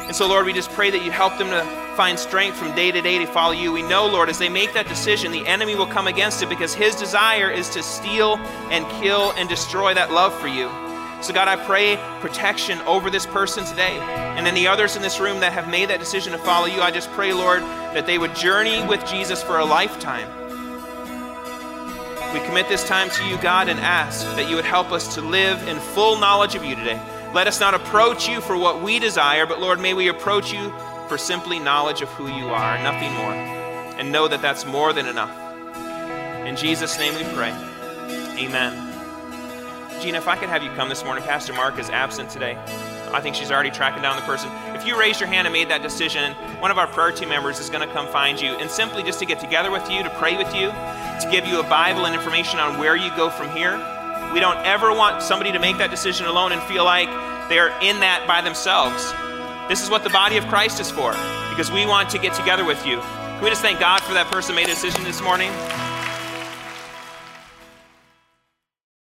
And 0.08 0.16
so, 0.16 0.28
Lord, 0.28 0.48
we 0.48 0.54
just 0.54 0.72
pray 0.72 0.90
that 0.90 1.06
you 1.06 1.12
help 1.12 1.38
them 1.38 1.50
to 1.52 1.64
find 1.96 2.18
strength 2.18 2.58
from 2.58 2.74
day 2.76 2.92
to 2.92 3.02
day 3.02 3.20
to 3.20 3.28
follow 3.28 3.54
you. 3.54 3.72
We 3.72 3.84
know, 3.84 4.08
Lord, 4.08 4.30
as 4.30 4.40
they 4.40 4.50
make 4.50 4.74
that 4.74 4.88
decision, 4.88 5.32
the 5.32 5.46
enemy 5.46 5.76
will 5.76 5.86
come 5.86 6.08
against 6.08 6.42
it 6.42 6.50
because 6.50 6.74
his 6.74 6.96
desire 6.96 7.52
is 7.52 7.70
to 7.70 7.84
steal 7.84 8.38
and 8.72 8.86
kill 9.02 9.32
and 9.34 9.48
destroy 9.48 9.94
that 9.94 10.12
love 10.12 10.34
for 10.40 10.48
you. 10.48 10.91
So, 11.22 11.34
God, 11.34 11.48
I 11.48 11.56
pray 11.56 11.98
protection 12.20 12.80
over 12.82 13.10
this 13.12 13.28
person 13.28 13.64
today. 13.64 14.00
And 14.00 14.48
any 14.48 14.68
others 14.68 14.96
in 14.96 15.04
this 15.04 15.20
room 15.20 15.40
that 15.42 15.54
have 15.54 15.70
made 15.70 15.90
that 15.90 16.00
decision 16.00 16.32
to 16.32 16.40
follow 16.40 16.66
you, 16.66 16.82
I 16.82 16.90
just 16.90 17.12
pray, 17.12 17.32
Lord, 17.32 17.62
that 17.62 18.08
they 18.08 18.18
would 18.18 18.36
journey 18.36 18.86
with 18.88 19.06
Jesus 19.06 19.44
for 19.44 19.60
a 19.60 19.66
lifetime. 19.66 20.28
We 22.34 22.40
commit 22.40 22.70
this 22.70 22.88
time 22.88 23.10
to 23.10 23.26
you, 23.26 23.38
God, 23.38 23.68
and 23.68 23.80
ask 23.80 24.26
that 24.36 24.50
you 24.50 24.56
would 24.56 24.66
help 24.66 24.92
us 24.92 25.14
to 25.16 25.22
live 25.22 25.68
in 25.68 25.78
full 25.78 26.18
knowledge 26.18 26.56
of 26.56 26.64
you 26.64 26.76
today. 26.76 27.00
Let 27.34 27.48
us 27.48 27.60
not 27.60 27.74
approach 27.74 28.28
you 28.28 28.42
for 28.42 28.58
what 28.58 28.82
we 28.82 29.00
desire, 29.00 29.46
but 29.46 29.60
Lord, 29.60 29.80
may 29.80 29.94
we 29.94 30.08
approach 30.08 30.52
you 30.52 30.74
for 31.08 31.18
simply 31.18 31.60
knowledge 31.60 32.02
of 32.02 32.10
who 32.10 32.28
you 32.28 32.48
are, 32.48 32.82
nothing 32.84 33.12
more. 33.14 33.34
And 33.34 34.12
know 34.12 34.28
that 34.28 34.42
that's 34.42 34.66
more 34.66 34.92
than 34.92 35.06
enough. 35.06 35.38
In 36.48 36.56
Jesus' 36.56 36.98
name 36.98 37.14
we 37.16 37.24
pray. 37.36 37.52
Amen. 38.40 38.91
Gina, 40.02 40.18
if 40.18 40.28
I 40.28 40.36
could 40.36 40.50
have 40.50 40.64
you 40.64 40.72
come 40.72 40.90
this 40.90 41.04
morning, 41.04 41.24
Pastor 41.24 41.54
Mark 41.54 41.78
is 41.78 41.92
absent 41.92 42.32
today. 42.32 42.58
I 43.14 43.22
think 43.22 43.36
she's 43.36 43.52
already 43.52 43.70
tracking 43.70 44.02
down 44.02 44.16
the 44.16 44.24
person. 44.24 44.50
If 44.74 44.88
you 44.88 45.00
raised 45.00 45.20
your 45.20 45.30
hand 45.30 45.46
and 45.46 45.54
made 45.54 45.70
that 45.70 45.84
decision, 45.84 46.34
one 46.60 46.72
of 46.72 46.80
our 46.80 46.88
prayer 46.88 47.12
team 47.12 47.30
members 47.30 47.60
is 47.60 47.70
going 47.70 47.88
to 47.88 47.94
come 47.94 48.08
find 48.08 48.42
you 48.42 48.50
and 48.50 48.68
simply 48.68 49.04
just 49.04 49.20
to 49.20 49.28
get 49.28 49.40
together 49.40 49.70
with 49.70 49.88
you, 49.92 50.02
to 50.02 50.10
pray 50.12 50.38
with 50.38 50.56
you, 50.56 50.70
to 50.70 51.28
give 51.30 51.46
you 51.46 51.60
a 51.60 51.64
Bible 51.64 52.08
and 52.08 52.16
information 52.16 52.60
on 52.60 52.80
where 52.80 52.96
you 52.96 53.16
go 53.16 53.30
from 53.30 53.56
here. 53.56 53.78
We 54.34 54.40
don't 54.40 54.58
ever 54.66 54.92
want 54.92 55.22
somebody 55.22 55.52
to 55.52 55.60
make 55.60 55.78
that 55.78 55.92
decision 55.92 56.26
alone 56.26 56.52
and 56.52 56.64
feel 56.64 56.84
like 56.84 57.10
they're 57.48 57.78
in 57.82 58.00
that 58.00 58.26
by 58.26 58.42
themselves. 58.42 59.14
This 59.70 59.84
is 59.84 59.92
what 59.92 60.04
the 60.04 60.10
body 60.10 60.38
of 60.38 60.48
Christ 60.48 60.80
is 60.80 60.90
for, 60.90 61.12
because 61.52 61.70
we 61.70 61.86
want 61.86 62.10
to 62.10 62.18
get 62.18 62.34
together 62.34 62.66
with 62.66 62.84
you. 62.88 63.02
Can 63.02 63.44
we 63.44 63.50
just 63.50 63.62
thank 63.62 63.80
God 63.80 64.02
for 64.02 64.16
that 64.16 64.32
person 64.32 64.56
made 64.56 64.66
a 64.66 64.74
decision 64.74 65.04
this 65.04 65.22
morning? 65.22 65.52